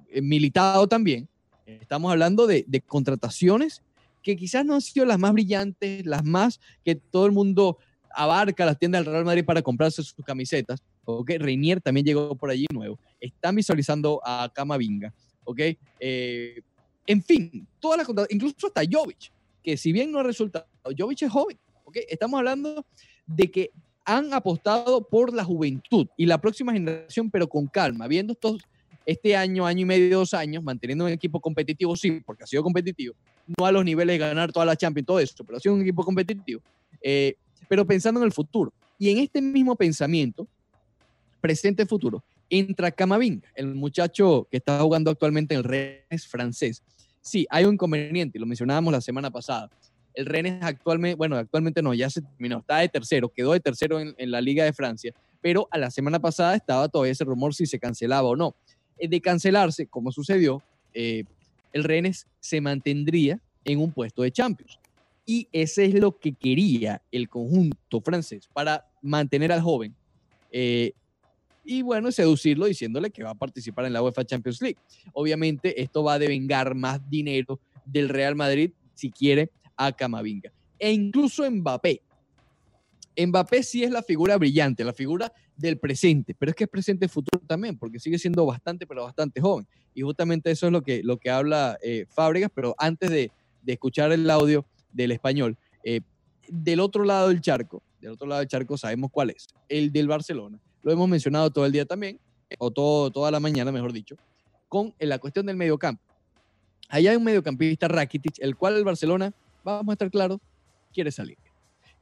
eh, 0.09 0.21
Militado 0.21 0.87
también. 0.87 1.27
Estamos 1.67 2.11
hablando 2.11 2.47
de, 2.47 2.63
de 2.67 2.81
contrataciones 2.81 3.83
que 4.23 4.35
quizás 4.35 4.65
no 4.65 4.73
han 4.73 4.81
sido 4.81 5.05
las 5.05 5.19
más 5.19 5.33
brillantes, 5.33 6.05
las 6.05 6.23
más 6.23 6.59
que 6.83 6.95
todo 6.95 7.25
el 7.25 7.31
mundo 7.31 7.77
abarca 8.09 8.65
las 8.65 8.79
tiendas 8.79 9.03
del 9.03 9.13
Real 9.13 9.25
Madrid 9.25 9.45
para 9.45 9.61
comprarse 9.61 10.01
sus 10.01 10.25
camisetas. 10.25 10.81
Ok, 11.05 11.31
Reinier 11.37 11.81
también 11.81 12.05
llegó 12.05 12.35
por 12.35 12.49
allí 12.49 12.65
nuevo. 12.73 12.97
Están 13.19 13.55
visualizando 13.55 14.21
a 14.23 14.51
Camavinga. 14.53 15.13
Ok, 15.43 15.59
Eh, 15.99 16.61
en 17.05 17.23
fin, 17.23 17.65
todas 17.79 17.99
las 17.99 18.27
incluso 18.29 18.67
hasta 18.67 18.81
Jovic, 18.89 19.31
que 19.63 19.77
si 19.77 19.93
bien 19.93 20.11
no 20.11 20.19
ha 20.19 20.23
resultado, 20.23 20.67
Jovic 20.97 21.21
es 21.21 21.31
joven. 21.31 21.57
Ok, 21.85 21.97
estamos 22.09 22.37
hablando 22.37 22.85
de 23.25 23.49
que 23.49 23.71
han 24.03 24.33
apostado 24.33 25.07
por 25.07 25.33
la 25.33 25.45
juventud 25.45 26.07
y 26.17 26.25
la 26.25 26.39
próxima 26.39 26.73
generación, 26.73 27.31
pero 27.31 27.47
con 27.47 27.67
calma, 27.67 28.07
viendo 28.07 28.33
estos 28.33 28.61
este 29.07 29.37
año, 29.37 29.65
año 29.65 29.83
y 29.83 29.85
medio, 29.85 30.19
dos 30.19 30.33
años, 30.33 30.61
manteniendo 30.61 31.05
un 31.05 31.11
equipo 31.11 31.39
competitivo, 31.39 31.95
sí, 31.95 32.21
porque 32.25 32.43
ha 32.43 32.47
sido 32.47 32.61
competitivo, 32.61 33.15
no 33.57 33.65
a 33.65 33.71
los 33.71 33.85
niveles 33.85 34.15
de 34.15 34.17
ganar 34.17 34.51
toda 34.51 34.65
la 34.65 34.75
Champions, 34.75 35.07
todo 35.07 35.19
eso, 35.21 35.45
pero 35.45 35.57
ha 35.57 35.61
sido 35.61 35.75
un 35.75 35.81
equipo 35.81 36.03
competitivo, 36.03 36.61
eh, 37.01 37.35
pero 37.69 37.87
pensando 37.87 38.19
en 38.19 38.25
el 38.25 38.33
futuro. 38.33 38.73
Y 38.99 39.09
en 39.09 39.19
este 39.19 39.41
mismo 39.41 39.77
pensamiento, 39.77 40.45
presente-futuro, 41.39 42.21
entra 42.49 42.91
Camavinga, 42.91 43.47
el 43.55 43.73
muchacho 43.75 44.45
que 44.51 44.57
está 44.57 44.77
jugando 44.81 45.09
actualmente 45.09 45.53
en 45.53 45.59
el 45.59 45.63
Rennes 45.63 46.27
francés. 46.27 46.83
Sí, 47.21 47.47
hay 47.49 47.63
un 47.63 47.75
inconveniente, 47.75 48.37
lo 48.39 48.45
mencionábamos 48.45 48.91
la 48.91 48.99
semana 48.99 49.31
pasada. 49.31 49.69
El 50.15 50.25
Rennes 50.25 50.61
actualmente, 50.61 51.15
bueno, 51.15 51.37
actualmente 51.37 51.81
no, 51.81 51.93
ya 51.93 52.09
se 52.09 52.21
terminó, 52.21 52.57
está 52.57 52.79
de 52.79 52.89
tercero, 52.89 53.29
quedó 53.29 53.53
de 53.53 53.61
tercero 53.61 54.01
en, 54.01 54.13
en 54.17 54.31
la 54.31 54.41
Liga 54.41 54.65
de 54.65 54.73
Francia, 54.73 55.13
pero 55.39 55.69
a 55.71 55.77
la 55.77 55.91
semana 55.91 56.19
pasada 56.19 56.55
estaba 56.55 56.89
todavía 56.89 57.13
ese 57.13 57.23
rumor 57.23 57.55
si 57.55 57.65
se 57.65 57.79
cancelaba 57.79 58.27
o 58.27 58.35
no. 58.35 58.53
Eh, 58.97 59.07
De 59.07 59.21
cancelarse, 59.21 59.87
como 59.87 60.11
sucedió, 60.11 60.61
eh, 60.93 61.23
el 61.73 61.83
Rennes 61.83 62.27
se 62.39 62.61
mantendría 62.61 63.39
en 63.63 63.79
un 63.79 63.91
puesto 63.91 64.21
de 64.23 64.31
Champions. 64.31 64.79
Y 65.25 65.47
ese 65.51 65.85
es 65.85 65.93
lo 65.93 66.17
que 66.17 66.33
quería 66.33 67.01
el 67.11 67.27
conjunto 67.27 68.01
francés 68.01 68.47
para 68.53 68.87
mantener 69.01 69.51
al 69.51 69.61
joven 69.61 69.93
eh, 70.51 70.93
y 71.63 71.81
bueno, 71.81 72.11
seducirlo 72.11 72.65
diciéndole 72.65 73.11
que 73.11 73.23
va 73.23 73.31
a 73.31 73.35
participar 73.35 73.85
en 73.85 73.93
la 73.93 74.01
UEFA 74.01 74.23
Champions 74.23 74.61
League. 74.61 74.77
Obviamente 75.11 75.81
esto 75.81 76.01
va 76.01 76.13
a 76.13 76.19
devengar 76.19 76.73
más 76.75 77.01
dinero 77.09 77.59
del 77.85 78.07
Real 78.07 78.35
Madrid 78.35 78.71
si 78.93 79.11
quiere 79.11 79.51
a 79.75 79.91
Camavinga. 79.91 80.51
E 80.79 80.91
incluso 80.91 81.49
Mbappé. 81.49 82.01
Mbappé 83.25 83.63
sí 83.63 83.83
es 83.83 83.91
la 83.91 84.03
figura 84.03 84.37
brillante, 84.37 84.83
la 84.83 84.93
figura 84.93 85.33
del 85.55 85.79
presente, 85.79 86.35
pero 86.37 86.51
es 86.51 86.55
que 86.55 86.65
es 86.65 86.69
presente 86.69 87.07
futuro 87.07 87.43
también, 87.47 87.77
porque 87.77 87.99
sigue 87.99 88.19
siendo 88.19 88.45
bastante, 88.45 88.85
pero 88.85 89.03
bastante 89.03 89.41
joven. 89.41 89.67
Y 89.95 90.01
justamente 90.01 90.51
eso 90.51 90.67
es 90.67 90.71
lo 90.71 90.83
que, 90.83 91.01
lo 91.03 91.17
que 91.17 91.31
habla 91.31 91.77
eh, 91.81 92.05
Fábregas, 92.09 92.51
pero 92.53 92.75
antes 92.77 93.09
de, 93.09 93.31
de 93.63 93.73
escuchar 93.73 94.11
el 94.11 94.29
audio 94.29 94.65
del 94.91 95.11
español, 95.11 95.57
eh, 95.83 96.01
del 96.47 96.79
otro 96.79 97.03
lado 97.03 97.29
del 97.29 97.41
charco, 97.41 97.81
del 97.99 98.11
otro 98.11 98.27
lado 98.27 98.39
del 98.39 98.47
charco 98.47 98.77
sabemos 98.77 99.09
cuál 99.11 99.31
es, 99.31 99.47
el 99.67 99.91
del 99.91 100.07
Barcelona. 100.07 100.59
Lo 100.83 100.91
hemos 100.91 101.09
mencionado 101.09 101.49
todo 101.49 101.65
el 101.65 101.71
día 101.71 101.85
también, 101.85 102.19
o 102.59 102.71
todo, 102.71 103.11
toda 103.11 103.31
la 103.31 103.39
mañana, 103.39 103.71
mejor 103.71 103.91
dicho, 103.91 104.15
con 104.69 104.93
eh, 104.99 105.05
la 105.05 105.19
cuestión 105.19 105.45
del 105.45 105.57
mediocampo. 105.57 106.03
Allá 106.89 107.11
hay 107.11 107.17
un 107.17 107.23
mediocampista 107.23 107.87
Rakitic, 107.87 108.35
el 108.39 108.55
cual 108.55 108.77
el 108.77 108.83
Barcelona, 108.83 109.33
vamos 109.63 109.89
a 109.89 109.93
estar 109.93 110.09
claros, 110.09 110.39
quiere 110.93 111.11
salir. 111.11 111.37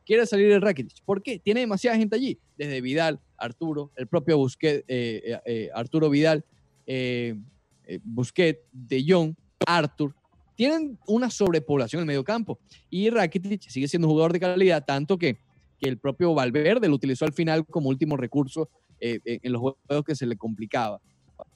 Quiere 0.05 0.25
salir 0.25 0.51
el 0.51 0.61
Rakitic. 0.61 1.03
¿Por 1.03 1.23
qué? 1.23 1.39
Tiene 1.39 1.61
demasiada 1.61 1.97
gente 1.97 2.15
allí. 2.15 2.37
Desde 2.57 2.79
Vidal, 2.81 3.19
Arturo, 3.37 3.91
el 3.95 4.07
propio 4.07 4.37
Busquets, 4.37 4.85
eh, 4.87 5.21
eh, 5.25 5.39
eh, 5.45 5.69
Arturo 5.73 6.09
Vidal, 6.09 6.45
eh, 6.85 7.35
eh, 7.85 7.99
Busquets, 8.03 8.59
De 8.71 9.03
Jong, 9.07 9.33
Arthur. 9.65 10.13
Tienen 10.55 10.97
una 11.07 11.29
sobrepoblación 11.29 11.99
en 11.99 12.03
el 12.03 12.07
mediocampo. 12.07 12.59
Y 12.89 13.09
Rakitic 13.09 13.63
sigue 13.67 13.87
siendo 13.87 14.07
un 14.07 14.13
jugador 14.13 14.33
de 14.33 14.39
calidad, 14.39 14.85
tanto 14.85 15.17
que, 15.17 15.37
el 15.81 15.99
propio 15.99 16.33
Valverde 16.33 16.87
lo 16.87 16.95
utilizó 16.95 17.25
al 17.25 17.33
final 17.33 17.63
como 17.63 17.89
último 17.89 18.17
recurso 18.17 18.69
en 18.99 19.51
los 19.51 19.61
juegos 19.61 20.03
que 20.03 20.15
se 20.15 20.25
le 20.25 20.35
complicaba. 20.35 20.99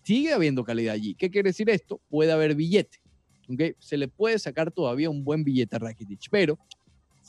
Sigue 0.03 0.33
habiendo 0.33 0.63
calidad 0.63 0.93
allí. 0.93 1.15
¿Qué 1.15 1.31
quiere 1.31 1.49
decir 1.49 1.67
esto? 1.69 1.99
Puede 2.09 2.31
haber 2.31 2.53
billete. 2.53 2.99
¿ok? 3.47 3.75
Se 3.79 3.97
le 3.97 4.07
puede 4.07 4.37
sacar 4.37 4.71
todavía 4.71 5.09
un 5.09 5.23
buen 5.23 5.43
billete 5.43 5.75
a 5.75 5.79
Rakitic, 5.79 6.27
pero 6.29 6.59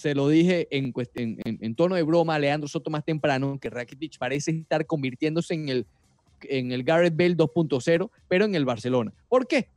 se 0.01 0.15
lo 0.15 0.29
dije 0.29 0.67
en, 0.71 0.95
en- 1.15 1.39
en 1.61 1.75
tono 1.75 1.95
de 1.95 2.03
broma 2.03 2.35
a 2.35 2.39
Leandro 2.39 2.69
Soto 2.69 2.89
más 2.91 3.05
temprano, 3.05 3.59
que 3.61 3.69
Rakitic 3.69 4.17
parece 4.19 4.51
estar 4.53 4.87
convirtiéndose 4.87 5.53
en 5.53 5.69
el, 5.69 5.87
en 6.43 6.73
el 6.73 6.85
Gareth 6.85 7.15
Bale 7.15 7.37
2.0, 7.37 8.11
pero 8.27 8.45
en 8.47 8.55
el 8.55 8.65
Barcelona. 8.65 9.13
¿Por 9.29 9.47
qué? 9.47 9.69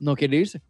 No 0.00 0.16
quiere 0.16 0.38
irse. 0.38 0.62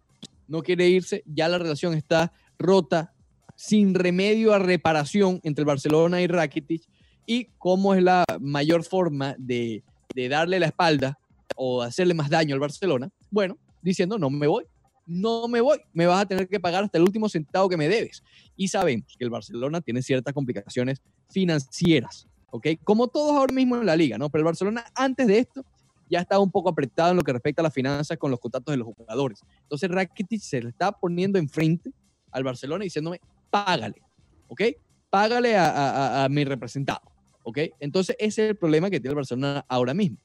No 0.48 0.62
quiere 0.62 0.88
irse. 0.88 1.22
Ya 1.26 1.48
la 1.48 1.58
relación 1.58 1.94
está 1.94 2.32
rota, 2.58 3.12
sin 3.54 3.94
remedio 3.94 4.52
a 4.52 4.58
reparación 4.58 5.40
entre 5.44 5.62
el 5.62 5.66
Barcelona 5.66 6.20
y 6.20 6.26
Rakitic. 6.26 6.82
Y 7.24 7.44
cómo 7.58 7.94
es 7.94 8.02
la 8.02 8.24
mayor 8.40 8.82
forma 8.82 9.36
de, 9.38 9.84
de 10.14 10.28
darle 10.28 10.58
la 10.58 10.66
espalda 10.66 11.18
o 11.54 11.82
hacerle 11.82 12.14
más 12.14 12.30
daño 12.30 12.54
al 12.54 12.60
Barcelona. 12.60 13.08
Bueno, 13.30 13.56
diciendo, 13.80 14.18
no 14.18 14.28
me 14.28 14.48
voy. 14.48 14.64
No 15.12 15.46
me 15.46 15.60
voy, 15.60 15.78
me 15.92 16.06
vas 16.06 16.22
a 16.22 16.26
tener 16.26 16.48
que 16.48 16.58
pagar 16.58 16.84
hasta 16.84 16.96
el 16.96 17.04
último 17.04 17.28
centavo 17.28 17.68
que 17.68 17.76
me 17.76 17.88
debes. 17.88 18.22
Y 18.56 18.68
sabemos 18.68 19.14
que 19.18 19.24
el 19.24 19.30
Barcelona 19.30 19.82
tiene 19.82 20.00
ciertas 20.00 20.32
complicaciones 20.32 21.02
financieras, 21.30 22.26
¿ok? 22.50 22.68
Como 22.82 23.08
todos 23.08 23.36
ahora 23.36 23.52
mismo 23.52 23.76
en 23.76 23.84
la 23.84 23.94
liga, 23.94 24.16
¿no? 24.16 24.30
Pero 24.30 24.40
el 24.40 24.46
Barcelona 24.46 24.84
antes 24.94 25.26
de 25.26 25.38
esto 25.38 25.64
ya 26.08 26.20
estaba 26.20 26.42
un 26.42 26.50
poco 26.50 26.70
apretado 26.70 27.10
en 27.10 27.18
lo 27.18 27.22
que 27.22 27.32
respecta 27.32 27.60
a 27.60 27.64
las 27.64 27.74
finanzas 27.74 28.16
con 28.16 28.30
los 28.30 28.40
contratos 28.40 28.72
de 28.72 28.78
los 28.78 28.86
jugadores. 28.86 29.40
Entonces 29.62 29.90
Rakitic 29.90 30.40
se 30.40 30.62
le 30.62 30.70
está 30.70 30.92
poniendo 30.92 31.38
enfrente 31.38 31.92
al 32.30 32.44
Barcelona 32.44 32.84
diciéndome, 32.84 33.20
págale, 33.50 34.02
¿ok? 34.48 34.62
Págale 35.10 35.56
a, 35.58 36.26
mi 36.30 36.44
representado, 36.44 37.02
¿ok? 37.42 37.58
Entonces 37.80 38.16
ese 38.18 38.44
es 38.44 38.50
el 38.50 38.56
problema 38.56 38.88
que 38.88 38.98
tiene 38.98 39.10
el 39.10 39.16
Barcelona 39.16 39.64
ahora 39.68 39.92
mismo. 39.92 40.16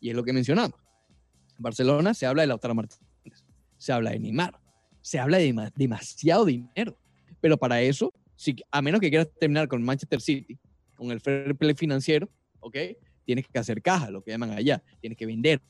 Y 0.00 0.10
es 0.10 0.16
lo 0.16 0.24
que 0.24 0.32
mencionamos. 0.32 0.78
Barcelona 1.58 2.12
se 2.12 2.26
habla 2.26 2.42
de 2.42 2.48
Lautaro 2.48 2.74
Martínez, 2.74 3.11
se 3.82 3.92
habla 3.92 4.10
de 4.12 4.20
Neymar, 4.20 4.54
se 5.00 5.18
habla 5.18 5.38
de 5.38 5.52
dema- 5.52 5.72
demasiado 5.74 6.44
dinero. 6.44 6.96
Pero 7.40 7.56
para 7.56 7.80
eso, 7.82 8.12
si, 8.36 8.54
a 8.70 8.80
menos 8.80 9.00
que 9.00 9.10
quieras 9.10 9.28
terminar 9.40 9.66
con 9.66 9.82
Manchester 9.82 10.20
City, 10.20 10.56
con 10.94 11.10
el 11.10 11.20
fair 11.20 11.56
play 11.56 11.74
financiero, 11.74 12.28
¿ok? 12.60 12.76
Tienes 13.26 13.44
que 13.48 13.58
hacer 13.58 13.82
caja, 13.82 14.08
lo 14.08 14.22
que 14.22 14.30
llaman 14.30 14.52
allá. 14.52 14.80
Tienes 15.00 15.18
que 15.18 15.26
vender. 15.26 15.60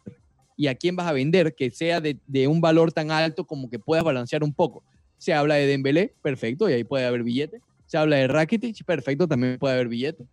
¿Y 0.59 0.66
a 0.66 0.75
quién 0.75 0.94
vas 0.94 1.07
a 1.07 1.12
vender 1.14 1.55
que 1.55 1.70
sea 1.70 2.03
de, 2.03 2.18
de 2.27 2.46
un 2.48 2.61
valor 2.61 2.92
tan 2.92 3.11
alto 3.11 3.46
como 3.46 3.70
que 3.70 3.79
puedas 3.79 4.05
balancear 4.05 4.44
un 4.44 4.53
poco? 4.53 4.85
Se 5.16 5.33
habla 5.33 5.55
de 5.55 5.66
Dembélé, 5.66 6.14
perfecto, 6.20 6.68
y 6.68 6.75
ahí 6.75 6.85
puede 6.85 7.07
haber 7.07 7.22
billete. 7.22 7.62
Se 7.87 7.96
habla 7.96 8.16
de 8.16 8.29
Rakitic, 8.29 8.85
perfecto, 8.85 9.27
también 9.27 9.57
puede 9.59 9.72
haber 9.75 9.88
billete. 9.88 10.27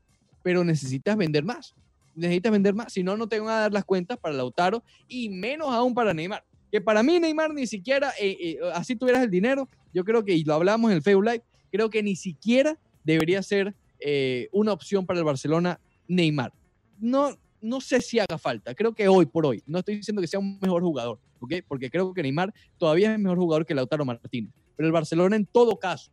pero 0.44 0.66
necesitas 0.66 1.16
vender 1.16 1.46
más. 1.46 1.74
Necesitas 2.14 2.52
vender 2.52 2.74
más, 2.74 2.92
si 2.92 3.04
no, 3.04 3.16
no 3.16 3.28
te 3.30 3.40
van 3.40 3.50
a 3.50 3.60
dar 3.62 3.72
las 3.72 3.86
cuentas 3.86 4.18
para 4.18 4.36
Lautaro 4.36 4.84
y 5.08 5.30
menos 5.30 5.70
aún 5.74 5.94
para 5.94 6.14
Neymar. 6.14 6.44
Que 6.72 6.82
para 6.82 7.02
mí 7.04 7.20
Neymar 7.20 7.54
ni 7.54 7.66
siquiera, 7.68 8.12
eh, 8.20 8.38
eh, 8.40 8.60
así 8.74 8.96
tuvieras 8.96 9.24
el 9.24 9.30
dinero, 9.32 9.68
yo 9.94 10.04
creo 10.04 10.24
que, 10.24 10.34
y 10.34 10.44
lo 10.44 10.54
hablamos 10.54 10.92
en 10.92 10.98
el 10.98 11.04
Facebook 11.04 11.26
Live, 11.26 11.44
creo 11.72 11.90
que 11.90 12.04
ni 12.04 12.16
siquiera 12.16 12.78
debería 13.04 13.42
ser 13.42 13.74
eh, 14.00 14.48
una 14.52 14.72
opción 14.74 15.06
para 15.06 15.20
el 15.20 15.26
Barcelona 15.26 15.80
Neymar. 16.08 16.54
No, 17.00 17.36
no 17.62 17.82
sé 17.82 18.02
si 18.02 18.20
haga 18.20 18.38
falta, 18.38 18.76
creo 18.76 18.94
que 18.94 19.08
hoy 19.08 19.26
por 19.26 19.46
hoy, 19.46 19.64
no 19.66 19.80
estoy 19.80 19.96
diciendo 19.98 20.22
que 20.22 20.28
sea 20.28 20.40
un 20.40 20.60
mejor 20.62 20.84
jugador, 20.84 21.20
¿ok? 21.40 21.54
Porque 21.68 21.90
creo 21.90 22.14
que 22.14 22.22
Neymar 22.22 22.54
todavía 22.78 23.12
es 23.14 23.20
mejor 23.20 23.38
jugador 23.40 23.66
que 23.66 23.74
Lautaro 23.74 24.06
Martínez. 24.06 24.52
Pero 24.76 24.88
el 24.88 24.94
Barcelona 24.94 25.36
en 25.36 25.46
todo 25.46 25.78
caso, 25.78 26.12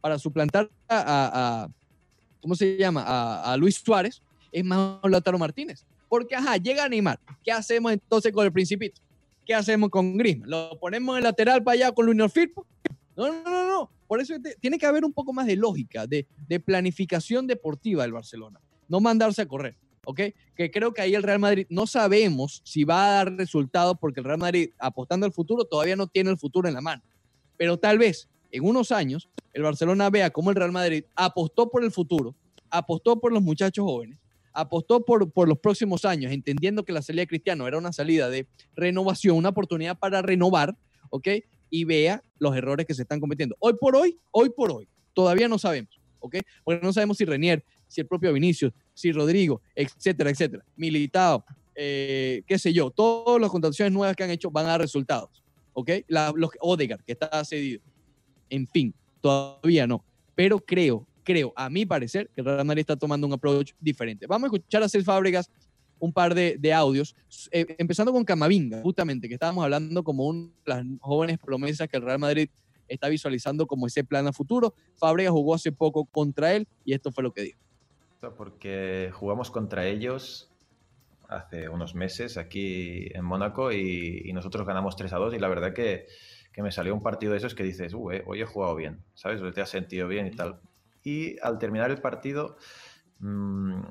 para 0.00 0.18
suplantar 0.18 0.70
a- 0.88 1.68
¿cómo 2.40 2.54
se 2.54 2.76
llama? 2.76 3.02
A, 3.06 3.52
a 3.52 3.56
Luis 3.56 3.76
Suárez, 3.76 4.22
es 4.52 4.64
más 4.64 5.00
Lautaro 5.02 5.38
Martínez. 5.38 5.84
Porque, 6.08 6.36
ajá, 6.36 6.58
llega 6.58 6.88
Neymar. 6.88 7.18
¿Qué 7.42 7.50
hacemos 7.50 7.90
entonces 7.90 8.30
con 8.32 8.44
el 8.44 8.52
Principito? 8.52 9.00
¿Qué 9.44 9.54
hacemos 9.54 9.90
con 9.90 10.16
Griezmann? 10.16 10.50
¿Lo 10.50 10.78
ponemos 10.78 11.16
en 11.16 11.24
lateral 11.24 11.62
para 11.62 11.74
allá 11.74 11.92
con 11.92 12.06
Junior 12.06 12.30
Firpo? 12.30 12.66
No, 13.16 13.28
no, 13.28 13.42
no, 13.42 13.68
no. 13.68 13.90
Por 14.06 14.20
eso 14.20 14.34
tiene 14.60 14.78
que 14.78 14.86
haber 14.86 15.04
un 15.04 15.12
poco 15.12 15.32
más 15.32 15.46
de 15.46 15.56
lógica, 15.56 16.06
de, 16.06 16.26
de 16.48 16.60
planificación 16.60 17.46
deportiva 17.46 18.02
del 18.02 18.12
Barcelona. 18.12 18.60
No 18.88 19.00
mandarse 19.00 19.42
a 19.42 19.46
correr, 19.46 19.76
¿ok? 20.04 20.20
Que 20.54 20.70
creo 20.70 20.92
que 20.92 21.02
ahí 21.02 21.14
el 21.14 21.22
Real 21.22 21.38
Madrid 21.38 21.66
no 21.68 21.86
sabemos 21.86 22.62
si 22.64 22.84
va 22.84 23.06
a 23.06 23.10
dar 23.10 23.32
resultados 23.34 23.96
porque 24.00 24.20
el 24.20 24.26
Real 24.26 24.38
Madrid, 24.38 24.70
apostando 24.78 25.26
al 25.26 25.32
futuro, 25.32 25.64
todavía 25.64 25.96
no 25.96 26.06
tiene 26.06 26.30
el 26.30 26.38
futuro 26.38 26.68
en 26.68 26.74
la 26.74 26.80
mano. 26.80 27.02
Pero 27.56 27.78
tal 27.78 27.98
vez 27.98 28.28
en 28.50 28.64
unos 28.64 28.92
años 28.92 29.28
el 29.52 29.62
Barcelona 29.62 30.10
vea 30.10 30.30
cómo 30.30 30.50
el 30.50 30.56
Real 30.56 30.72
Madrid 30.72 31.04
apostó 31.14 31.70
por 31.70 31.84
el 31.84 31.90
futuro, 31.90 32.34
apostó 32.70 33.20
por 33.20 33.32
los 33.32 33.42
muchachos 33.42 33.84
jóvenes, 33.84 34.18
apostó 34.54 35.04
por, 35.04 35.30
por 35.30 35.48
los 35.48 35.58
próximos 35.58 36.04
años, 36.04 36.32
entendiendo 36.32 36.84
que 36.84 36.92
la 36.92 37.02
salida 37.02 37.22
de 37.22 37.26
Cristiano 37.26 37.66
era 37.66 37.76
una 37.76 37.92
salida 37.92 38.30
de 38.30 38.46
renovación, 38.74 39.36
una 39.36 39.50
oportunidad 39.50 39.98
para 39.98 40.22
renovar, 40.22 40.76
¿ok? 41.10 41.28
Y 41.70 41.84
vea 41.84 42.22
los 42.38 42.56
errores 42.56 42.86
que 42.86 42.94
se 42.94 43.02
están 43.02 43.20
cometiendo. 43.20 43.56
Hoy 43.58 43.74
por 43.78 43.96
hoy, 43.96 44.18
hoy 44.30 44.50
por 44.50 44.70
hoy, 44.70 44.88
todavía 45.12 45.48
no 45.48 45.58
sabemos, 45.58 46.00
¿ok? 46.20 46.36
Porque 46.62 46.84
no 46.84 46.92
sabemos 46.92 47.18
si 47.18 47.24
Renier, 47.24 47.64
si 47.88 48.00
el 48.00 48.06
propio 48.06 48.32
Vinicius, 48.32 48.72
si 48.94 49.12
Rodrigo, 49.12 49.60
etcétera, 49.74 50.30
etcétera. 50.30 50.64
Militado, 50.76 51.44
eh, 51.74 52.42
qué 52.46 52.58
sé 52.58 52.72
yo, 52.72 52.90
todas 52.90 53.40
las 53.40 53.50
contrataciones 53.50 53.92
nuevas 53.92 54.14
que 54.14 54.22
han 54.22 54.30
hecho 54.30 54.50
van 54.50 54.66
a 54.66 54.70
dar 54.70 54.80
resultados, 54.80 55.42
¿ok? 55.72 55.90
La, 56.06 56.32
los, 56.34 56.50
Odegaard, 56.60 57.02
que 57.04 57.12
está 57.12 57.44
cedido. 57.44 57.80
En 58.48 58.68
fin, 58.68 58.94
todavía 59.20 59.86
no. 59.86 60.04
Pero 60.36 60.60
creo, 60.60 61.06
creo, 61.24 61.52
a 61.56 61.68
mi 61.70 61.86
parecer, 61.86 62.30
que 62.34 62.40
el 62.40 62.46
Real 62.46 62.64
Madrid 62.64 62.80
está 62.80 62.96
tomando 62.96 63.26
un 63.26 63.32
approach 63.32 63.72
diferente. 63.80 64.26
Vamos 64.26 64.44
a 64.44 64.54
escuchar 64.54 64.82
a 64.82 64.88
Cés 64.88 65.04
Fábregas 65.04 65.50
un 65.98 66.12
par 66.12 66.34
de, 66.34 66.56
de 66.58 66.72
audios, 66.72 67.16
eh, 67.50 67.74
empezando 67.78 68.12
con 68.12 68.24
Camavinga, 68.24 68.82
justamente, 68.82 69.26
que 69.28 69.34
estábamos 69.34 69.64
hablando 69.64 70.04
como 70.04 70.26
una 70.26 70.40
de 70.42 70.50
las 70.66 70.84
jóvenes 71.00 71.38
promesas 71.38 71.88
que 71.88 71.96
el 71.96 72.02
Real 72.02 72.18
Madrid 72.18 72.48
está 72.88 73.08
visualizando 73.08 73.66
como 73.66 73.86
ese 73.86 74.04
plan 74.04 74.26
a 74.26 74.32
futuro. 74.32 74.74
Fábregas 74.96 75.32
jugó 75.32 75.54
hace 75.54 75.72
poco 75.72 76.04
contra 76.04 76.54
él 76.54 76.68
y 76.84 76.92
esto 76.92 77.10
fue 77.10 77.24
lo 77.24 77.32
que 77.32 77.42
dijo. 77.42 77.60
Porque 78.36 79.10
jugamos 79.12 79.50
contra 79.50 79.86
ellos 79.86 80.50
hace 81.28 81.68
unos 81.68 81.94
meses 81.94 82.36
aquí 82.36 83.08
en 83.14 83.24
Mónaco 83.24 83.72
y, 83.72 84.22
y 84.24 84.32
nosotros 84.32 84.66
ganamos 84.66 84.96
3 84.96 85.12
a 85.12 85.16
2 85.16 85.34
y 85.34 85.38
la 85.38 85.48
verdad 85.48 85.72
que, 85.72 86.06
que 86.52 86.62
me 86.62 86.70
salió 86.70 86.94
un 86.94 87.02
partido 87.02 87.32
de 87.32 87.38
esos 87.38 87.54
que 87.54 87.64
dices, 87.64 87.92
uh, 87.94 88.12
eh, 88.12 88.22
hoy 88.26 88.40
he 88.40 88.46
jugado 88.46 88.76
bien, 88.76 89.02
¿sabes? 89.14 89.40
Hoy 89.42 89.52
te 89.52 89.60
has 89.60 89.70
sentido 89.70 90.06
bien 90.06 90.26
y 90.26 90.30
tal. 90.30 90.60
Y 91.04 91.38
al 91.40 91.58
terminar 91.58 91.90
el 91.90 92.00
partido, 92.00 92.56
mmm, 93.20 93.82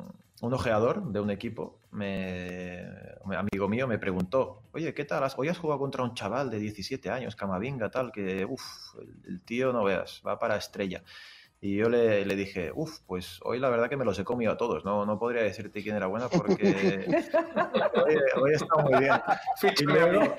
un 0.42 0.54
ojeador 0.54 1.12
de 1.12 1.22
un 1.22 1.30
equipo, 1.30 1.80
me, 1.92 2.86
amigo 3.24 3.70
mío, 3.70 3.88
me 3.88 3.98
preguntó, 3.98 4.64
oye, 4.74 4.94
¿qué 4.94 5.06
tal? 5.06 5.24
Hoy 5.38 5.48
has 5.48 5.58
jugado 5.58 5.80
contra 5.80 6.04
un 6.04 6.16
chaval 6.16 6.50
de 6.50 6.60
17 6.60 7.10
años, 7.10 7.36
Camavinga, 7.36 7.90
tal, 7.90 8.12
que, 8.12 8.44
uff, 8.44 8.96
el 9.26 9.42
tío, 9.44 9.72
no 9.72 9.86
veas, 9.86 10.22
va 10.28 10.38
para 10.40 10.58
estrella. 10.58 11.04
Y 11.66 11.78
yo 11.78 11.88
le, 11.88 12.26
le 12.26 12.36
dije, 12.36 12.74
uff, 12.76 13.00
pues 13.08 13.40
hoy 13.42 13.58
la 13.58 13.70
verdad 13.70 13.90
que 13.90 13.96
me 13.96 14.04
los 14.04 14.20
he 14.20 14.26
comido 14.26 14.52
a 14.52 14.58
todos. 14.58 14.84
No, 14.84 15.06
no 15.06 15.18
podría 15.18 15.44
decirte 15.44 15.82
quién 15.82 15.96
era 15.96 16.08
buena 16.08 16.28
porque 16.28 17.06
hoy, 18.06 18.18
hoy 18.36 18.52
está 18.52 18.84
muy 18.84 19.00
bien. 19.00 19.14
Y 19.80 19.86
luego, 19.86 20.36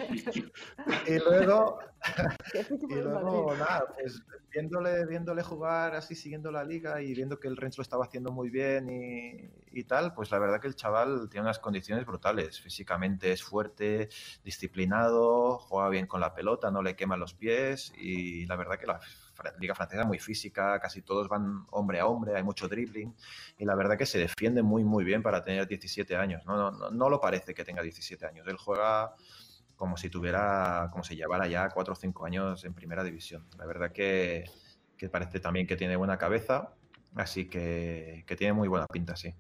y 1.06 1.18
luego, 1.18 1.78
y 2.90 2.94
luego 2.94 3.54
nada, 3.54 3.86
pues 3.98 4.22
viéndole, 4.52 5.06
viéndole 5.06 5.42
jugar 5.42 5.94
así, 5.94 6.14
siguiendo 6.14 6.52
la 6.52 6.62
liga 6.62 7.00
y 7.00 7.14
viendo 7.14 7.40
que 7.40 7.48
el 7.48 7.56
Rennes 7.56 7.78
lo 7.78 7.82
estaba 7.82 8.04
haciendo 8.04 8.30
muy 8.30 8.50
bien 8.50 8.90
y, 8.90 9.80
y 9.80 9.84
tal, 9.84 10.12
pues 10.12 10.30
la 10.30 10.38
verdad 10.38 10.60
que 10.60 10.68
el 10.68 10.76
chaval 10.76 11.30
tiene 11.30 11.46
unas 11.46 11.58
condiciones 11.58 12.04
brutales. 12.04 12.60
Físicamente 12.60 13.32
es 13.32 13.42
fuerte, 13.42 14.10
disciplinado, 14.44 15.56
juega 15.56 15.88
bien 15.88 16.06
con 16.06 16.20
la 16.20 16.34
pelota, 16.34 16.70
no 16.70 16.82
le 16.82 16.96
queman 16.96 17.18
los 17.18 17.32
pies 17.32 17.94
y 17.96 18.44
la 18.44 18.56
verdad 18.56 18.78
que 18.78 18.86
la 18.86 19.00
liga 19.58 19.74
francesa 19.74 20.04
muy 20.04 20.18
física, 20.18 20.78
casi 20.80 21.02
todos 21.02 21.28
van 21.28 21.66
hombre 21.70 22.00
a 22.00 22.06
hombre, 22.06 22.36
hay 22.36 22.42
mucho 22.42 22.68
dribbling 22.68 23.14
y 23.58 23.64
la 23.64 23.74
verdad 23.74 23.96
que 23.98 24.06
se 24.06 24.18
defiende 24.18 24.62
muy 24.62 24.84
muy 24.84 25.04
bien 25.04 25.22
para 25.22 25.42
tener 25.42 25.66
17 25.66 26.16
años. 26.16 26.44
No, 26.46 26.70
no, 26.70 26.90
no 26.90 27.08
lo 27.08 27.20
parece 27.20 27.54
que 27.54 27.64
tenga 27.64 27.82
17 27.82 28.26
años. 28.26 28.46
Él 28.46 28.56
juega 28.56 29.14
como 29.76 29.96
si 29.96 30.08
tuviera, 30.08 30.88
como 30.92 31.04
si 31.04 31.16
llevara 31.16 31.46
ya 31.46 31.68
4 31.68 31.92
o 31.92 31.96
5 31.96 32.26
años 32.26 32.64
en 32.64 32.74
primera 32.74 33.02
división. 33.02 33.44
La 33.58 33.66
verdad 33.66 33.92
que, 33.92 34.44
que 34.96 35.08
parece 35.08 35.40
también 35.40 35.66
que 35.66 35.76
tiene 35.76 35.96
buena 35.96 36.16
cabeza, 36.16 36.74
así 37.14 37.46
que, 37.46 38.24
que, 38.26 38.36
tiene 38.36 38.52
muy 38.52 38.68
buena 38.68 38.86
pinta, 38.86 39.16
sí. 39.16 39.34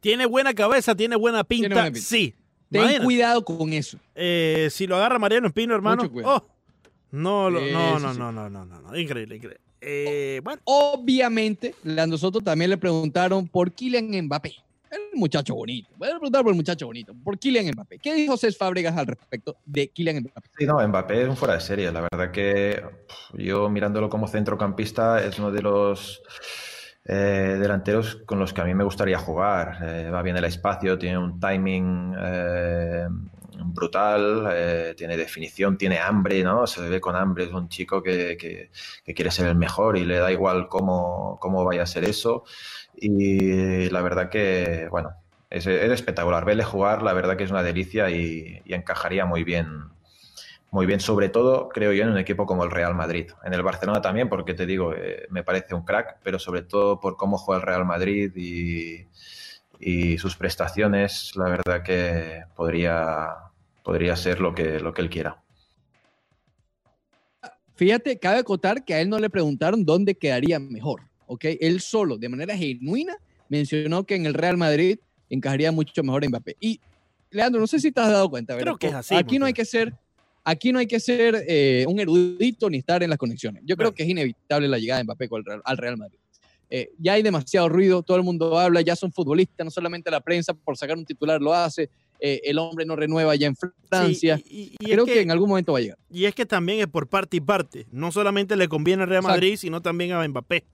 Tiene 0.00 0.26
buena 0.26 0.54
cabeza, 0.54 0.94
tiene 0.94 1.16
buena 1.16 1.44
pinta, 1.44 1.68
tiene 1.68 1.74
buena 1.74 1.92
pinta. 1.92 2.06
sí. 2.06 2.34
Ten 2.70 3.02
cuidado 3.04 3.44
con 3.44 3.72
eso. 3.72 3.98
Eh, 4.14 4.68
si 4.70 4.86
lo 4.86 4.96
agarra 4.96 5.18
Mariano 5.18 5.46
Espino, 5.46 5.74
hermano. 5.74 6.10
Oh, 6.24 6.44
no, 7.14 7.48
lo, 7.48 7.60
no, 7.60 8.00
no, 8.00 8.12
no, 8.12 8.32
no, 8.32 8.50
no, 8.50 8.64
no, 8.64 8.80
no, 8.80 8.96
increíble, 8.98 9.36
increíble. 9.36 9.60
Eh, 9.80 10.40
bueno. 10.42 10.60
Obviamente, 10.64 11.74
Leandro 11.84 12.18
Soto 12.18 12.40
también 12.40 12.70
le 12.70 12.76
preguntaron 12.76 13.46
por 13.46 13.70
Kylian 13.70 14.10
Mbappé. 14.24 14.54
El 14.90 15.18
muchacho 15.18 15.54
bonito. 15.54 15.90
Voy 15.96 16.08
a 16.08 16.12
preguntar 16.12 16.42
por 16.42 16.50
el 16.50 16.56
muchacho 16.56 16.86
bonito, 16.86 17.14
por 17.22 17.38
Kylian 17.38 17.66
Mbappé. 17.72 17.98
¿Qué 18.00 18.14
dijo 18.14 18.36
Cés 18.36 18.58
Fábregas 18.58 18.96
al 18.96 19.06
respecto 19.06 19.56
de 19.64 19.88
Kylian 19.88 20.22
Mbappé? 20.22 20.50
Sí, 20.58 20.66
no, 20.66 20.88
Mbappé 20.88 21.22
es 21.22 21.28
un 21.28 21.36
fuera 21.36 21.54
de 21.54 21.60
serie. 21.60 21.92
La 21.92 22.00
verdad 22.00 22.32
que 22.32 22.82
yo 23.34 23.68
mirándolo 23.68 24.08
como 24.08 24.26
centrocampista 24.26 25.24
es 25.24 25.38
uno 25.38 25.52
de 25.52 25.62
los 25.62 26.20
eh, 27.04 27.58
delanteros 27.60 28.16
con 28.24 28.38
los 28.38 28.52
que 28.52 28.60
a 28.60 28.64
mí 28.64 28.74
me 28.74 28.82
gustaría 28.82 29.18
jugar. 29.18 29.78
Eh, 29.82 30.10
va 30.10 30.22
bien 30.22 30.36
el 30.36 30.44
espacio, 30.44 30.98
tiene 30.98 31.18
un 31.18 31.38
timing 31.38 32.14
eh, 32.18 33.06
brutal, 33.56 34.48
eh, 34.52 34.94
tiene 34.96 35.16
definición, 35.16 35.76
tiene 35.78 35.98
hambre, 35.98 36.42
¿no? 36.42 36.66
Se 36.66 36.88
ve 36.88 37.00
con 37.00 37.16
hambre, 37.16 37.44
es 37.44 37.52
un 37.52 37.68
chico 37.68 38.02
que, 38.02 38.36
que, 38.36 39.14
quiere 39.14 39.30
ser 39.30 39.46
el 39.46 39.56
mejor 39.56 39.96
y 39.96 40.04
le 40.04 40.18
da 40.18 40.32
igual 40.32 40.68
cómo, 40.68 41.38
cómo 41.40 41.64
vaya 41.64 41.82
a 41.82 41.86
ser 41.86 42.04
eso. 42.04 42.44
Y 42.96 43.88
la 43.90 44.02
verdad 44.02 44.28
que, 44.30 44.88
bueno, 44.90 45.10
es, 45.50 45.66
es 45.66 45.90
espectacular. 45.92 46.44
Verle 46.44 46.64
jugar, 46.64 47.02
la 47.02 47.12
verdad 47.12 47.36
que 47.36 47.44
es 47.44 47.50
una 47.50 47.62
delicia 47.62 48.10
y, 48.10 48.62
encajaría 48.66 49.24
muy 49.26 49.44
bien 49.44 49.92
muy 50.70 50.86
bien, 50.86 50.98
sobre 50.98 51.28
todo, 51.28 51.68
creo 51.68 51.92
yo, 51.92 52.02
en 52.02 52.10
un 52.10 52.18
equipo 52.18 52.46
como 52.46 52.64
el 52.64 52.70
Real 52.72 52.96
Madrid. 52.96 53.30
En 53.44 53.54
el 53.54 53.62
Barcelona 53.62 54.02
también, 54.02 54.28
porque 54.28 54.54
te 54.54 54.66
digo, 54.66 54.92
eh, 54.92 55.24
me 55.30 55.44
parece 55.44 55.72
un 55.72 55.84
crack, 55.84 56.18
pero 56.24 56.40
sobre 56.40 56.62
todo 56.62 56.98
por 56.98 57.16
cómo 57.16 57.38
juega 57.38 57.60
el 57.60 57.66
Real 57.66 57.84
Madrid 57.84 58.32
y 58.34 59.06
sus 60.18 60.36
prestaciones, 60.36 61.36
la 61.36 61.44
verdad 61.44 61.82
que 61.84 62.42
podría, 62.56 63.43
podría 63.84 64.16
ser 64.16 64.40
lo 64.40 64.54
que, 64.54 64.80
lo 64.80 64.92
que 64.92 65.02
él 65.02 65.10
quiera. 65.10 65.40
Fíjate, 67.76 68.18
cabe 68.18 68.38
acotar 68.38 68.84
que 68.84 68.94
a 68.94 69.00
él 69.00 69.08
no 69.08 69.18
le 69.18 69.30
preguntaron 69.30 69.84
dónde 69.84 70.14
quedaría 70.14 70.58
mejor, 70.58 71.02
¿ok? 71.26 71.44
Él 71.60 71.80
solo, 71.80 72.16
de 72.16 72.28
manera 72.28 72.56
genuina, 72.56 73.16
mencionó 73.48 74.04
que 74.04 74.14
en 74.14 74.26
el 74.26 74.34
Real 74.34 74.56
Madrid 74.56 74.98
encajaría 75.28 75.70
mucho 75.70 76.02
mejor 76.02 76.26
Mbappé. 76.26 76.56
Y, 76.60 76.80
Leandro, 77.30 77.60
no 77.60 77.66
sé 77.66 77.78
si 77.78 77.92
te 77.92 78.00
has 78.00 78.08
dado 78.08 78.30
cuenta, 78.30 78.56
Creo 78.56 78.78
que 78.78 78.86
es 78.88 78.94
así, 78.94 79.14
aquí 79.14 79.38
no 79.38 79.46
hay 79.46 79.52
que 79.52 79.64
ser 79.64 79.92
aquí 80.46 80.72
no 80.72 80.78
hay 80.78 80.86
que 80.86 81.00
ser 81.00 81.42
eh, 81.48 81.86
un 81.88 81.98
erudito 81.98 82.68
ni 82.68 82.78
estar 82.78 83.02
en 83.02 83.08
las 83.08 83.18
conexiones. 83.18 83.62
Yo 83.64 83.76
creo 83.76 83.88
bueno. 83.88 83.96
que 83.96 84.02
es 84.02 84.08
inevitable 84.10 84.68
la 84.68 84.78
llegada 84.78 84.98
de 84.98 85.04
Mbappé 85.04 85.28
al 85.64 85.76
Real 85.78 85.96
Madrid. 85.96 86.18
Eh, 86.70 86.90
ya 86.98 87.14
hay 87.14 87.22
demasiado 87.22 87.68
ruido, 87.68 88.02
todo 88.02 88.16
el 88.16 88.22
mundo 88.22 88.58
habla, 88.58 88.80
ya 88.80 88.96
son 88.96 89.12
futbolistas, 89.12 89.64
no 89.64 89.70
solamente 89.70 90.10
la 90.10 90.20
prensa 90.20 90.54
por 90.54 90.76
sacar 90.76 90.96
un 90.96 91.04
titular 91.04 91.40
lo 91.40 91.54
hace, 91.54 91.88
eh, 92.20 92.40
el 92.44 92.58
hombre 92.58 92.86
no 92.86 92.96
renueva 92.96 93.34
ya 93.36 93.46
en 93.46 93.56
Francia. 93.56 94.38
Sí, 94.38 94.44
y, 94.78 94.84
y 94.84 94.92
creo 94.92 95.04
que, 95.04 95.14
que, 95.14 95.20
en 95.20 95.30
algún 95.30 95.48
momento 95.48 95.72
va 95.72 95.78
a 95.78 95.82
llegar. 95.82 95.98
Y 96.10 96.24
es 96.24 96.34
que 96.34 96.46
también 96.46 96.80
es 96.80 96.86
por 96.86 97.06
parte 97.06 97.36
y 97.36 97.40
parte, 97.40 97.86
no 97.90 98.12
solamente 98.12 98.56
le 98.56 98.68
conviene 98.68 99.02
al 99.02 99.08
Real 99.08 99.22
Madrid, 99.22 99.48
Exacto. 99.48 99.60
sino 99.62 99.82
también 99.82 100.12
a 100.12 100.26
Mbappé. 100.26 100.64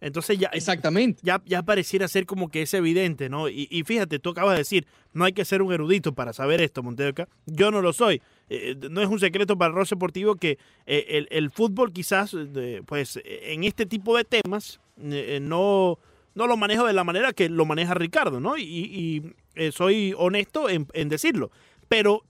Entonces 0.00 0.38
ya, 0.38 0.48
Exactamente. 0.52 1.20
Ya, 1.22 1.42
ya 1.46 1.62
pareciera 1.62 2.06
ser 2.06 2.26
como 2.26 2.50
que 2.50 2.62
es 2.62 2.74
evidente, 2.74 3.28
¿no? 3.28 3.48
Y, 3.48 3.66
y, 3.70 3.82
fíjate, 3.84 4.18
tú 4.18 4.30
acabas 4.30 4.52
de 4.52 4.58
decir, 4.58 4.86
no 5.14 5.24
hay 5.24 5.32
que 5.32 5.44
ser 5.44 5.62
un 5.62 5.72
erudito 5.72 6.14
para 6.14 6.32
saber 6.32 6.60
esto, 6.60 6.82
Montedoca. 6.82 7.28
Yo 7.46 7.70
no 7.70 7.80
lo 7.80 7.92
soy. 7.92 8.20
Eh, 8.48 8.76
no 8.90 9.00
es 9.00 9.08
un 9.08 9.18
secreto 9.18 9.56
para 9.56 9.72
rol 9.72 9.86
deportivo 9.88 10.36
que 10.36 10.58
eh, 10.86 11.06
el, 11.08 11.28
el, 11.30 11.50
fútbol 11.50 11.92
quizás, 11.92 12.34
eh, 12.34 12.82
pues 12.84 13.18
en 13.24 13.64
este 13.64 13.86
tipo 13.86 14.16
de 14.16 14.24
temas, 14.24 14.80
no, 14.96 15.98
no 16.34 16.46
lo 16.46 16.56
manejo 16.56 16.86
de 16.86 16.92
la 16.92 17.04
manera 17.04 17.32
que 17.32 17.48
lo 17.48 17.64
maneja 17.64 17.94
Ricardo, 17.94 18.38
¿no? 18.40 18.56
Y, 18.58 18.62
y, 18.62 19.34
eh, 19.56 19.72
soy 19.72 20.14
honesto 20.16 20.68
en, 20.68 20.86
en 20.92 21.08
decirlo. 21.08 21.50
Pero 21.88 22.22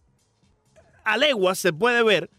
a 1.04 1.16
leguas 1.16 1.58
se 1.58 1.72
puede 1.72 2.02
ver 2.02 2.30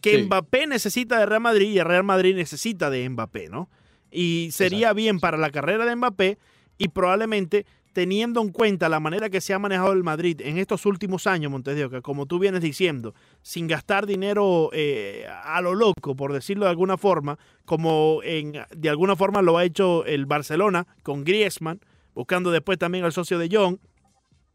que 0.00 0.16
Sí. 0.16 0.22
Mbappé 0.24 0.66
necesita 0.66 1.18
de 1.18 1.26
Real 1.26 1.40
Madrid 1.40 1.70
y 1.70 1.78
el 1.78 1.84
Real 1.84 2.04
Madrid 2.04 2.34
necesita 2.34 2.90
de 2.90 3.08
Mbappé, 3.08 3.48
¿no? 3.48 3.68
Y 4.10 4.50
sería 4.52 4.92
bien 4.92 5.20
para 5.20 5.36
la 5.36 5.50
carrera 5.50 5.84
de 5.84 5.96
Mbappé 5.96 6.38
y 6.78 6.88
probablemente 6.88 7.66
teniendo 7.96 8.42
en 8.42 8.50
cuenta 8.50 8.90
la 8.90 9.00
manera 9.00 9.30
que 9.30 9.40
se 9.40 9.54
ha 9.54 9.58
manejado 9.58 9.92
el 9.94 10.04
Madrid 10.04 10.42
en 10.44 10.58
estos 10.58 10.84
últimos 10.84 11.26
años, 11.26 11.50
Montes 11.50 11.88
que 11.88 12.02
como 12.02 12.26
tú 12.26 12.38
vienes 12.38 12.60
diciendo, 12.60 13.14
sin 13.40 13.66
gastar 13.66 14.04
dinero 14.04 14.68
eh, 14.74 15.26
a 15.44 15.62
lo 15.62 15.74
loco, 15.74 16.14
por 16.14 16.34
decirlo 16.34 16.66
de 16.66 16.72
alguna 16.72 16.98
forma, 16.98 17.38
como 17.64 18.20
en, 18.22 18.52
de 18.76 18.90
alguna 18.90 19.16
forma 19.16 19.40
lo 19.40 19.56
ha 19.56 19.64
hecho 19.64 20.04
el 20.04 20.26
Barcelona 20.26 20.86
con 21.02 21.24
Griezmann, 21.24 21.80
buscando 22.14 22.50
después 22.50 22.76
también 22.78 23.04
al 23.06 23.14
socio 23.14 23.38
de 23.38 23.48
John, 23.50 23.80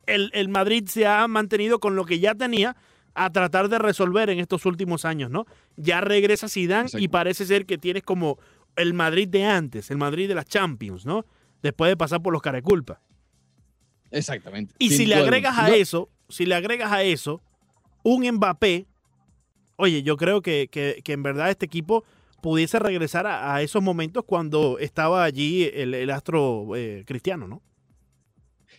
el, 0.06 0.30
el 0.34 0.50
Madrid 0.50 0.86
se 0.88 1.06
ha 1.08 1.28
mantenido 1.28 1.80
con 1.80 1.96
lo 1.96 2.06
que 2.06 2.20
ya 2.20 2.36
tenía 2.36 2.76
a 3.14 3.30
tratar 3.32 3.68
de 3.70 3.78
resolver 3.78 4.30
en 4.30 4.40
estos 4.40 4.66
últimos 4.66 5.04
años, 5.06 5.30
¿no? 5.30 5.46
Ya 5.76 6.00
regresa 6.02 6.48
Zidane 6.48 6.90
y 7.00 7.08
parece 7.10 7.46
ser 7.46 7.66
que 7.66 7.78
tienes 7.78 8.04
como 8.04 8.40
el 8.78 8.94
Madrid 8.94 9.28
de 9.28 9.44
antes, 9.46 9.92
el 9.92 9.98
Madrid 9.98 10.28
de 10.30 10.36
las 10.36 10.46
Champions, 10.46 11.06
¿no? 11.06 11.26
Después 11.62 11.90
de 11.90 11.98
pasar 11.98 12.22
por 12.22 12.32
los 12.34 12.42
careculpa. 12.42 13.02
Exactamente. 14.12 14.74
Y 14.80 14.90
sin 14.90 14.98
si 14.98 15.06
le 15.08 15.16
agregas 15.16 15.58
a 15.58 15.68
No, 15.70 15.74
eso, 15.74 16.10
si 16.30 16.46
le 16.46 16.56
agregas 16.56 16.92
a 16.92 17.04
eso 17.04 17.42
un 18.04 18.26
Mbappé, 18.30 18.88
oye, 19.78 20.04
yo 20.04 20.18
creo 20.18 20.42
que, 20.42 20.68
que- 20.72 21.02
que 21.04 21.14
en 21.14 21.24
verdad 21.24 21.50
este 21.50 21.66
equipo 21.66 22.04
pudiese 22.42 22.80
regresar 22.80 23.28
a, 23.28 23.54
a 23.56 23.62
esos 23.62 23.84
momentos 23.84 24.24
cuando 24.26 24.80
estaba 24.80 25.24
allí 25.24 25.70
el, 25.74 25.94
el 25.94 26.10
astro 26.10 26.76
eh, 26.76 27.04
cristiano, 27.06 27.48
¿no? 27.48 27.62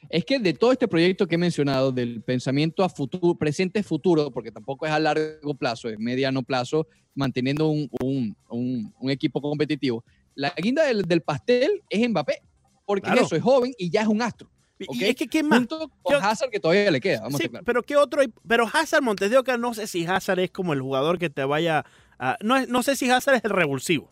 Es 0.09 0.25
que 0.25 0.39
de 0.39 0.53
todo 0.53 0.73
este 0.73 0.89
proyecto 0.89 1.27
que 1.27 1.37
he 1.37 1.39
mencionado, 1.39 1.93
del 1.93 2.23
pensamiento 2.23 2.83
a 2.85 2.89
futuro, 2.89 3.35
presente 3.35 3.83
futuro, 3.83 4.31
porque 4.31 4.51
tampoco 4.51 4.85
es 4.87 4.93
a 4.93 4.99
largo 4.99 5.55
plazo, 5.55 5.89
es 5.89 5.99
mediano 5.99 6.43
plazo, 6.43 6.87
manteniendo 7.15 7.69
un, 7.69 7.89
un- 8.03 8.37
un- 8.51 8.95
un 9.01 9.11
equipo 9.11 9.41
competitivo, 9.41 10.05
la 10.35 10.53
guinda 10.57 10.85
del, 10.85 11.03
del 11.03 11.21
pastel 11.23 11.83
es 11.89 12.09
Mbappé, 12.09 12.43
porque 12.85 13.03
Claro. 13.11 13.23
eso 13.27 13.37
es 13.37 13.43
joven 13.43 13.73
y 13.79 13.91
ya 13.91 14.03
es 14.03 14.09
un 14.09 14.23
astro. 14.23 14.51
Y- 14.79 15.05
es 15.05 15.15
que 15.15 15.29
¿qué 15.29 15.43
más? 15.45 15.61
Junto 15.61 15.89
con 16.03 16.17
Hazard, 16.17 16.51
que 16.51 16.59
todavía 16.59 16.91
le 16.91 17.01
queda, 17.01 17.21
vamos 17.23 17.41
Sí, 17.41 17.49
a 17.55 17.63
pero 17.63 17.83
qué 17.83 17.97
otro 17.97 18.21
hay? 18.23 18.33
pero 18.49 18.67
Hazard 18.73 19.03
Montes 19.03 19.31
de 19.31 19.39
Oca 19.39 19.57
no 19.57 19.73
sé 19.75 19.87
si 19.87 20.05
Hazard 20.05 20.41
es 20.41 20.51
como 20.51 20.73
el 20.73 20.81
jugador 20.81 21.19
que 21.19 21.31
te 21.31 21.45
vaya 21.45 21.85
a, 22.19 22.37
no, 22.43 22.67
no 22.67 22.83
sé 22.83 22.97
si 22.97 23.09
Hazard 23.09 23.37
es 23.37 23.45
el 23.45 23.51
revulsivo. 23.51 24.11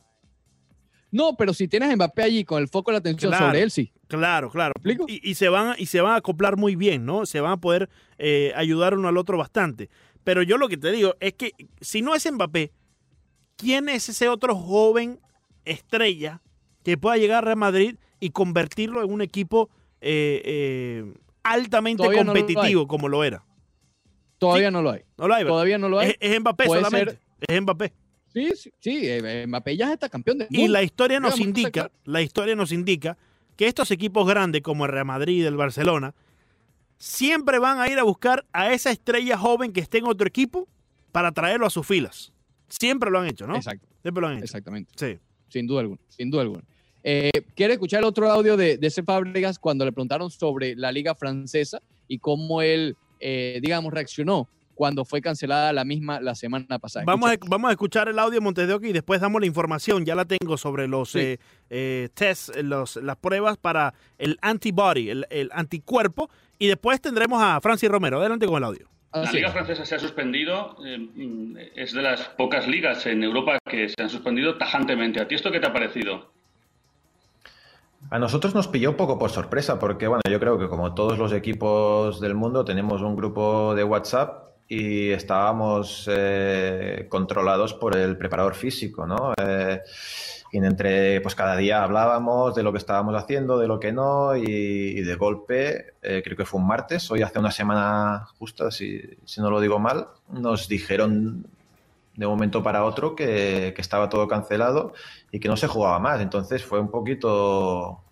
No, 1.10 1.36
pero 1.36 1.52
si 1.52 1.66
tienes 1.66 1.90
a 1.90 1.96
Mbappé 1.96 2.22
allí 2.22 2.44
con 2.44 2.62
el 2.62 2.68
foco 2.68 2.90
de 2.90 2.94
la 2.94 2.98
atención 3.00 3.30
Claro. 3.32 3.46
sobre 3.46 3.62
él, 3.62 3.70
sí. 3.72 3.92
Claro, 4.18 4.50
claro. 4.50 4.74
Y, 5.08 5.30
y 5.30 5.34
se 5.34 5.48
van, 5.48 5.74
y 5.78 5.86
se 5.86 6.00
van 6.00 6.12
a 6.12 6.16
acoplar 6.16 6.56
muy 6.56 6.76
bien, 6.76 7.04
¿no? 7.06 7.26
Se 7.26 7.40
van 7.40 7.52
a 7.52 7.56
poder 7.58 7.88
eh, 8.18 8.52
ayudar 8.56 8.94
uno 8.98 9.08
al 9.08 9.16
otro 9.16 9.38
bastante. 9.38 9.88
Pero 10.24 10.42
yo 10.42 10.58
lo 10.58 10.68
que 10.68 10.76
te 10.76 10.90
digo 10.92 11.14
es 11.20 11.34
que 11.34 11.52
si 11.80 12.02
no 12.02 12.14
es 12.14 12.30
Mbappé, 12.30 12.72
¿quién 13.56 13.88
es 13.88 14.08
ese 14.08 14.28
otro 14.28 14.54
joven 14.54 15.20
estrella 15.64 16.42
que 16.82 16.98
pueda 16.98 17.16
llegar 17.16 17.38
a 17.38 17.46
Real 17.46 17.56
Madrid 17.56 17.96
y 18.18 18.30
convertirlo 18.30 19.02
en 19.02 19.12
un 19.12 19.22
equipo 19.22 19.70
eh, 20.00 20.42
eh, 20.44 21.14
altamente 21.42 22.02
Todavía 22.02 22.24
no 22.24 22.34
lo 22.34 22.40
competitivo 22.40 22.86
como 22.86 23.08
lo 23.08 23.24
era? 23.24 23.44
Todavía 24.38 24.70
no 24.70 24.82
lo 24.82 24.90
hay. 24.90 25.02
No 25.18 25.28
lo 25.28 25.34
hay, 25.34 25.44
¿verdad? 25.44 25.54
Todavía 25.54 25.78
no 25.78 25.88
lo 25.88 25.98
hay. 25.98 26.10
Es, 26.10 26.16
es 26.20 26.40
Mbappé 26.40 26.64
Puede 26.66 26.80
solamente. 26.82 27.12
ser- 27.12 27.20
Es 27.56 27.62
Mbappé. 27.62 27.92
Sí, 28.32 28.48
sí, 28.56 28.72
sí, 28.78 29.08
Mbappé 29.46 29.76
ya 29.76 29.92
está 29.92 30.08
campeón 30.08 30.38
del 30.38 30.48
Y 30.50 30.58
mundo. 30.58 30.72
la 30.74 30.82
historia 30.82 31.18
nos 31.20 31.38
indica, 31.40 31.90
la 32.04 32.22
historia 32.22 32.54
nos 32.54 32.70
indica 32.72 33.18
que 33.60 33.66
estos 33.66 33.90
equipos 33.90 34.26
grandes 34.26 34.62
como 34.62 34.86
el 34.86 34.90
Real 34.90 35.04
Madrid, 35.04 35.44
el 35.44 35.54
Barcelona, 35.54 36.14
siempre 36.96 37.58
van 37.58 37.78
a 37.78 37.88
ir 37.90 37.98
a 37.98 38.04
buscar 38.04 38.46
a 38.54 38.72
esa 38.72 38.90
estrella 38.90 39.36
joven 39.36 39.74
que 39.74 39.80
esté 39.80 39.98
en 39.98 40.06
otro 40.06 40.26
equipo 40.26 40.66
para 41.12 41.30
traerlo 41.30 41.66
a 41.66 41.70
sus 41.70 41.86
filas. 41.86 42.32
Siempre 42.70 43.10
lo 43.10 43.18
han 43.18 43.26
hecho, 43.26 43.46
¿no? 43.46 43.56
Exacto, 43.56 43.86
Siempre 44.00 44.22
lo 44.22 44.28
han 44.28 44.36
hecho. 44.36 44.44
exactamente. 44.44 44.90
Sí. 44.96 45.18
Sin 45.50 45.66
duda 45.66 45.82
alguna, 45.82 46.00
sin 46.08 46.30
duda 46.30 46.40
alguna. 46.40 46.64
Eh, 47.04 47.30
¿Quiere 47.54 47.74
escuchar 47.74 48.02
otro 48.02 48.30
audio 48.30 48.56
de, 48.56 48.78
de 48.78 48.86
ese 48.86 49.02
Fábregas 49.02 49.58
cuando 49.58 49.84
le 49.84 49.92
preguntaron 49.92 50.30
sobre 50.30 50.74
la 50.74 50.90
liga 50.90 51.14
francesa 51.14 51.82
y 52.08 52.18
cómo 52.18 52.62
él, 52.62 52.96
eh, 53.20 53.58
digamos, 53.60 53.92
reaccionó 53.92 54.48
cuando 54.80 55.04
fue 55.04 55.20
cancelada 55.20 55.74
la 55.74 55.84
misma 55.84 56.22
la 56.22 56.34
semana 56.34 56.78
pasada? 56.78 57.04
Vamos 57.06 57.30
a, 57.30 57.34
vamos 57.46 57.68
a 57.68 57.72
escuchar 57.72 58.08
el 58.08 58.18
audio 58.18 58.36
de 58.36 58.40
Montes 58.40 58.66
de 58.66 58.72
Oca 58.72 58.86
y 58.88 58.94
después 58.94 59.20
damos 59.20 59.38
la 59.42 59.46
información. 59.46 60.06
Ya 60.06 60.14
la 60.14 60.24
tengo 60.24 60.56
sobre 60.56 60.88
los 60.88 61.10
Sí. 61.10 61.18
eh, 61.18 61.38
eh, 61.68 62.08
tests, 62.14 62.50
eh, 62.56 62.62
los, 62.62 62.96
las 62.96 63.16
pruebas 63.16 63.58
para 63.58 63.92
el 64.16 64.38
antibody, 64.40 65.10
el, 65.10 65.26
el 65.28 65.50
anticuerpo. 65.52 66.30
Y 66.58 66.66
después 66.68 66.98
tendremos 67.02 67.42
a 67.42 67.60
Francis 67.60 67.90
Romero. 67.90 68.20
Adelante 68.20 68.46
con 68.46 68.56
el 68.56 68.64
audio. 68.64 68.88
La 69.12 69.20
Así 69.24 69.36
liga 69.36 69.48
es. 69.48 69.52
francesa 69.52 69.84
se 69.84 69.96
ha 69.96 69.98
suspendido, 69.98 70.76
eh, 70.86 71.72
es 71.76 71.92
de 71.92 72.00
las 72.00 72.22
pocas 72.30 72.66
ligas 72.66 73.04
en 73.04 73.22
Europa 73.22 73.58
que 73.68 73.86
se 73.90 74.02
han 74.02 74.08
suspendido 74.08 74.56
tajantemente. 74.56 75.20
¿A 75.20 75.28
ti 75.28 75.34
esto 75.34 75.50
qué 75.52 75.60
te 75.60 75.66
ha 75.66 75.74
parecido? 75.74 76.30
A 78.10 78.18
nosotros 78.18 78.54
nos 78.54 78.66
pilló 78.66 78.88
un 78.90 78.96
poco 78.96 79.18
por 79.18 79.28
sorpresa, 79.30 79.78
porque 79.78 80.06
bueno, 80.08 80.22
yo 80.30 80.40
creo 80.40 80.58
que 80.58 80.68
como 80.68 80.94
todos 80.94 81.18
los 81.18 81.32
equipos 81.34 82.18
del 82.22 82.34
mundo 82.34 82.64
tenemos 82.64 83.02
un 83.02 83.14
grupo 83.14 83.74
de 83.74 83.84
WhatsApp 83.84 84.49
y 84.72 85.10
estábamos 85.10 86.08
eh, 86.08 87.06
controlados 87.08 87.74
por 87.74 87.96
el 87.96 88.16
preparador 88.16 88.54
físico, 88.54 89.04
¿no? 89.04 89.34
Eh, 89.36 89.80
y 90.52 90.58
entre, 90.58 91.20
pues 91.22 91.34
cada 91.34 91.56
día 91.56 91.82
hablábamos 91.82 92.54
de 92.54 92.62
lo 92.62 92.70
que 92.70 92.78
estábamos 92.78 93.16
haciendo, 93.16 93.58
de 93.58 93.66
lo 93.66 93.80
que 93.80 93.90
no, 93.90 94.36
y, 94.36 95.00
de 95.00 95.14
golpe, 95.16 95.94
eh, 96.00 96.22
creo 96.24 96.36
que 96.36 96.44
fue 96.44 96.60
un 96.60 96.68
martes, 96.68 97.10
hoy 97.10 97.22
hace 97.22 97.40
una 97.40 97.50
semana 97.50 98.28
justa, 98.38 98.70
si, 98.70 99.00
si 99.24 99.40
no 99.40 99.50
lo 99.50 99.60
digo 99.60 99.80
mal, 99.80 100.06
nos 100.28 100.68
dijeron 100.68 101.46
de 102.14 102.26
un 102.26 102.32
momento 102.32 102.62
para 102.62 102.84
otro 102.84 103.16
que, 103.16 103.72
que 103.74 103.80
estaba 103.80 104.08
todo 104.08 104.28
cancelado 104.28 104.92
y 105.32 105.40
que 105.40 105.48
no 105.48 105.56
se 105.56 105.66
jugaba 105.66 105.98
más. 105.98 106.20
Entonces 106.20 106.64
fue 106.64 106.78
un 106.78 106.92
poquito, 106.92 108.04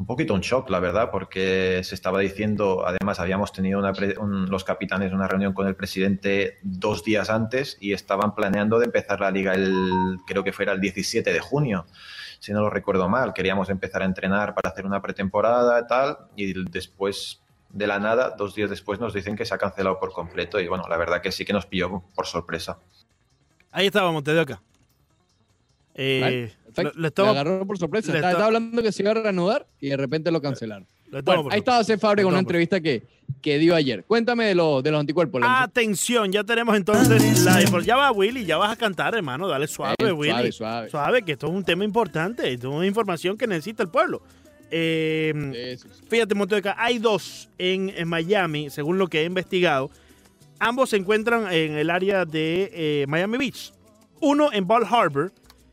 un 0.00 0.06
poquito 0.06 0.32
un 0.32 0.40
shock, 0.40 0.70
la 0.70 0.80
verdad, 0.80 1.10
porque 1.10 1.82
se 1.84 1.94
estaba 1.94 2.20
diciendo, 2.20 2.84
además 2.86 3.20
habíamos 3.20 3.52
tenido 3.52 3.78
una 3.78 3.92
pre- 3.92 4.16
un- 4.18 4.48
los 4.48 4.64
capitanes 4.64 5.12
una 5.12 5.28
reunión 5.28 5.52
con 5.52 5.66
el 5.66 5.76
presidente 5.76 6.56
dos 6.62 7.04
días 7.04 7.28
antes 7.28 7.76
y 7.82 7.92
estaban 7.92 8.34
planeando 8.34 8.78
de 8.78 8.86
empezar 8.86 9.20
la 9.20 9.30
liga 9.30 9.52
el, 9.52 10.16
creo 10.26 10.42
que 10.42 10.54
fuera 10.54 10.72
el 10.72 10.80
17 10.80 11.30
de 11.32 11.40
junio. 11.40 11.84
Si 12.38 12.50
no 12.52 12.62
lo 12.62 12.70
recuerdo 12.70 13.10
mal, 13.10 13.34
queríamos 13.34 13.68
empezar 13.68 14.00
a 14.00 14.06
entrenar 14.06 14.54
para 14.54 14.70
hacer 14.70 14.86
una 14.86 15.02
pretemporada 15.02 15.78
y 15.78 15.86
tal, 15.86 16.16
y 16.34 16.64
después 16.70 17.42
de 17.68 17.86
la 17.86 17.98
nada, 17.98 18.30
dos 18.30 18.54
días 18.54 18.70
después 18.70 18.98
nos 19.00 19.12
dicen 19.12 19.36
que 19.36 19.44
se 19.44 19.52
ha 19.54 19.58
cancelado 19.58 20.00
por 20.00 20.12
completo 20.14 20.58
y 20.58 20.66
bueno, 20.66 20.84
la 20.88 20.96
verdad 20.96 21.20
que 21.20 21.30
sí 21.30 21.44
que 21.44 21.52
nos 21.52 21.66
pilló 21.66 22.02
por 22.14 22.26
sorpresa. 22.26 22.78
Ahí 23.70 23.86
estaba 23.88 24.10
Montes 24.10 24.34
de 24.34 24.40
Oca. 24.40 24.62
Eh, 25.94 26.20
Vale, 26.22 26.52
lo- 26.76 26.82
lo 26.84 27.00
Le 27.00 27.08
estaba- 27.08 27.30
agarró 27.30 27.66
por 27.66 27.78
sorpresa. 27.78 28.14
Estaba, 28.14 28.46
hablando 28.46 28.82
que 28.82 28.92
se 28.92 29.02
iba 29.02 29.12
a 29.12 29.14
reanudar 29.14 29.66
y 29.80 29.88
de 29.88 29.96
repente 29.96 30.30
lo 30.30 30.40
cancelaron. 30.40 30.86
lo 31.10 31.22
Bueno, 31.22 31.48
ahí 31.50 31.58
estaba 31.58 31.82
Cef 31.84 32.00
Fábregas, 32.00 32.24
Lo 32.24 32.28
una 32.30 32.38
entrevista 32.38 32.80
que, 32.80 33.02
que 33.42 33.58
dio 33.58 33.74
ayer. 33.74 34.04
Cuéntame 34.04 34.44
de, 34.46 34.54
lo- 34.54 34.80
de 34.80 34.90
los 34.92 35.00
anticuerpos. 35.00 35.40
Atención, 35.44 36.30
ya 36.30 36.44
tenemos 36.44 36.76
entonces 36.76 37.44
la 37.44 37.60
ya 37.82 37.96
va 37.96 38.12
Willy, 38.12 38.44
ya 38.44 38.56
vas 38.58 38.70
a 38.72 38.76
cantar, 38.76 39.14
hermano, 39.16 39.48
dale 39.48 39.66
suave, 39.66 39.96
Eh, 39.98 40.12
Willy. 40.12 40.30
suave, 40.32 40.52
suave. 40.52 40.90
Suave, 40.90 41.22
que 41.22 41.32
esto 41.32 41.46
es 41.48 41.52
un 41.52 41.64
tema 41.64 41.84
importante, 41.84 42.52
esto 42.52 42.68
es 42.70 42.74
una 42.76 42.86
información 42.86 43.36
que 43.36 43.46
necesita 43.46 43.82
el 43.82 43.88
pueblo. 43.88 44.22
Eh, 44.70 45.76
sí, 45.80 45.88
sí. 45.92 46.00
fíjate, 46.08 46.34
Monteca, 46.34 46.76
hay 46.78 46.98
dos 46.98 47.48
en, 47.58 47.90
en 47.96 48.06
Miami, 48.08 48.70
según 48.70 48.98
lo 48.98 49.08
que 49.08 49.22
he 49.22 49.24
investigado. 49.24 49.90
Ambos 50.60 50.90
se 50.90 50.96
encuentran 50.96 51.52
en 51.52 51.72
el 51.72 51.90
área 51.90 52.24
de 52.24 52.70
eh, 52.72 53.04
Miami 53.08 53.38
Beach. 53.38 53.72
Uno 54.20 54.52
en 54.52 54.66
Ball 54.66 54.84
Harbor, 54.88 55.32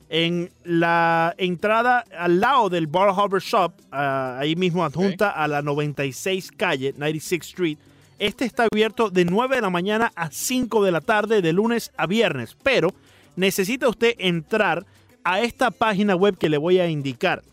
en 0.10 0.50
la 0.64 1.36
entrada 1.38 2.06
al 2.18 2.40
lado 2.40 2.70
del 2.70 2.88
Ball 2.88 3.10
Harbor 3.10 3.42
Shop, 3.42 3.74
ah, 3.92 4.38
ahí 4.40 4.56
mismo 4.56 4.86
adjunta 4.86 5.32
a 5.32 5.48
la 5.48 5.62
96 5.62 6.52
calle, 6.52 6.94
96 6.98 7.44
Street. 7.44 7.78
Este 8.20 8.46
está 8.46 8.68
abierto 8.72 9.10
de 9.10 9.26
9 9.26 9.58
de 9.58 9.62
la 9.62 9.70
mañana 9.70 10.14
a 10.16 10.32
5 10.32 10.82
de 10.84 10.92
la 10.92 11.02
tarde, 11.02 11.42
de 11.42 11.52
lunes 11.54 11.92
a 11.98 12.08
viernes. 12.08 12.56
Pero 12.64 12.94
necesita 13.36 13.90
usted 13.90 14.16
entrar 14.18 14.86
a 15.24 15.42
esta 15.42 15.70
página 15.72 16.16
web 16.16 16.38
que 16.38 16.50
le 16.50 16.58
voy 16.58 16.80
a 16.80 16.88
indicar. 16.88 17.44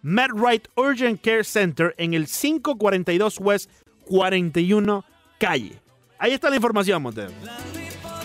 MedRight 0.01 0.67
Urgent 0.75 1.21
Care 1.21 1.43
Center 1.43 1.93
en 1.97 2.13
el 2.13 2.27
542 2.27 3.39
West 3.39 3.69
41 4.05 5.05
Calle. 5.39 5.79
Ahí 6.17 6.33
está 6.33 6.49
la 6.49 6.55
información, 6.57 7.01
Montero. 7.01 7.31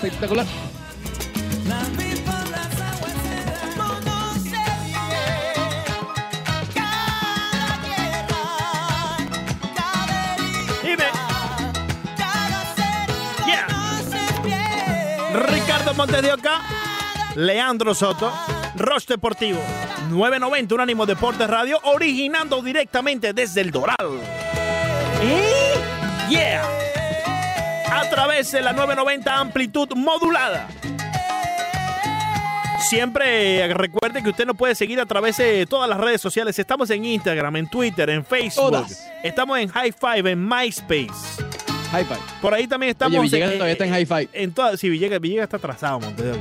Espectacular. 0.03 0.47
Ricardo 15.37 15.93
Montes 15.95 16.23
de 16.23 16.33
Oca, 16.33 16.63
Leandro 17.35 17.95
Soto, 17.95 18.33
Roche 18.77 19.07
Deportivo, 19.15 19.59
990 20.11 20.75
Unánimo 20.75 21.07
Deportes 21.07 21.49
Radio, 21.49 21.81
originando 21.85 22.61
directamente 22.63 23.33
desde 23.33 23.63
el 23.63 23.71
Doral. 23.71 23.97
¿Eh? 25.23 25.75
Yeah. 26.29 26.63
A 27.91 28.09
través 28.11 28.53
de 28.53 28.61
la 28.61 28.73
990 28.73 29.35
amplitud 29.39 29.89
modulada. 29.97 30.69
Siempre 32.89 33.73
recuerde 33.75 34.23
que 34.23 34.29
usted 34.31 34.47
nos 34.47 34.57
puede 34.57 34.75
seguir 34.75 35.01
a 35.01 35.07
través 35.07 35.39
de 35.39 35.67
todas 35.67 35.89
las 35.89 35.99
redes 35.99 36.21
sociales. 36.21 36.59
Estamos 36.59 36.91
en 36.91 37.05
Instagram, 37.05 37.57
en 37.57 37.69
Twitter, 37.71 38.11
en 38.11 38.25
Facebook. 38.25 38.71
Todas. 38.71 39.09
Estamos 39.25 39.59
en 39.59 39.69
High 39.69 39.93
Five, 39.93 40.31
en 40.31 40.47
MySpace. 40.47 41.09
High 41.91 42.05
five. 42.05 42.21
Por 42.43 42.53
ahí 42.53 42.67
también 42.67 42.91
estamos. 42.91 43.19
Oye, 43.19 43.23
Villegas 43.31 43.51
en- 43.53 43.57
todavía 43.59 43.73
está 43.73 43.85
en 43.87 43.91
high 43.93 44.07
five. 44.07 44.29
En 44.33 44.53
todas, 44.53 44.79
sí, 44.79 44.89
Villegas, 44.91 45.21
Villegas 45.21 45.45
está 45.45 45.57
atrasado, 45.57 46.01
Montevideo. 46.01 46.37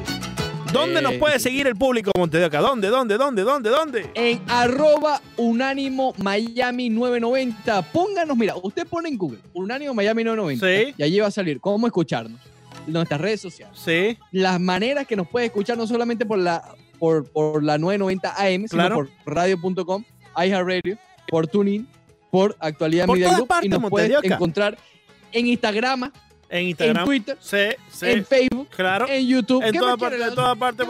¿Dónde 0.75 0.99
Eh, 0.99 1.01
nos 1.03 1.13
puede 1.15 1.37
sí. 1.39 1.43
seguir 1.43 1.67
el 1.67 1.75
público, 1.75 2.11
Montevideo? 2.17 2.61
¿Dónde, 2.61 2.87
dónde, 2.89 3.17
dónde, 3.17 3.41
dónde, 3.43 3.69
dónde? 3.69 4.09
En 4.13 4.41
arroba 4.47 5.21
unánimo 5.37 6.13
Miami 6.17 6.89
990. 6.89 7.81
Pónganos, 7.91 8.35
mira, 8.37 8.55
usted 8.61 8.85
pone 8.87 9.09
en 9.09 9.17
Google 9.17 9.39
unánimo 9.53 9.93
Miami 9.93 10.23
990 10.23 10.65
Sí. 10.89 10.93
y 10.97 11.03
allí 11.03 11.19
va 11.19 11.27
a 11.27 11.31
salir 11.31 11.59
cómo 11.59 11.87
escucharnos. 11.87 12.39
Nuestras 12.87 13.19
redes 13.19 13.41
sociales. 13.41 13.79
Sí, 13.83 14.17
Las 14.31 14.59
maneras 14.59 15.07
que 15.07 15.15
nos 15.15 15.27
puede 15.27 15.47
escuchar 15.47 15.75
no 15.77 15.87
solamente 15.87 16.25
por 16.25 16.37
la, 16.37 16.61
por, 16.99 17.27
por 17.31 17.63
la 17.63 17.77
990 17.79 18.29
AM, 18.37 18.67
Claro. 18.67 18.95
sino 18.95 19.09
por 19.25 19.33
radio.com, 19.33 20.03
iHeartRadio, 20.37 20.97
por 21.27 21.47
TuneIn, 21.47 21.87
por 22.29 22.55
Actualidad 22.59 23.05
Por 23.07 23.17
Media 23.17 23.33
Group 23.33 23.47
partes, 23.47 23.65
y 23.65 23.69
nos 23.69 23.89
puede 23.89 24.13
encontrar 24.23 24.77
en 25.31 25.47
Instagram, 25.47 26.11
en 26.55 26.67
Instagram. 26.67 26.97
en 26.97 27.05
Twitter, 27.05 27.37
Sí, 27.41 27.57
sí. 27.91 28.05
en 28.07 28.25
Facebook, 28.25 28.69
claro. 28.75 29.07
en 29.07 29.27
YouTube. 29.27 29.63
En 29.63 29.71
¿Qué 29.71 29.79
todas 29.79 29.97
partes, 29.97 30.21
en 30.21 30.35
todas 30.35 30.57
partes. 30.57 30.87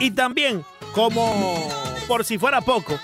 Y 0.00 0.10
también, 0.10 0.64
como 0.92 1.68
por 2.06 2.24
si 2.24 2.38
fuera 2.38 2.60
poco, 2.60 2.98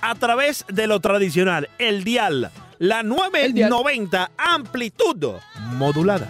a 0.00 0.14
través 0.14 0.64
de 0.68 0.86
lo 0.86 1.00
tradicional, 1.00 1.68
el 1.78 2.04
dial, 2.04 2.50
la 2.78 3.00
El 3.00 3.54
dial. 3.54 3.70
990 3.70 4.30
amplitud 4.36 5.34
modulada. 5.76 6.28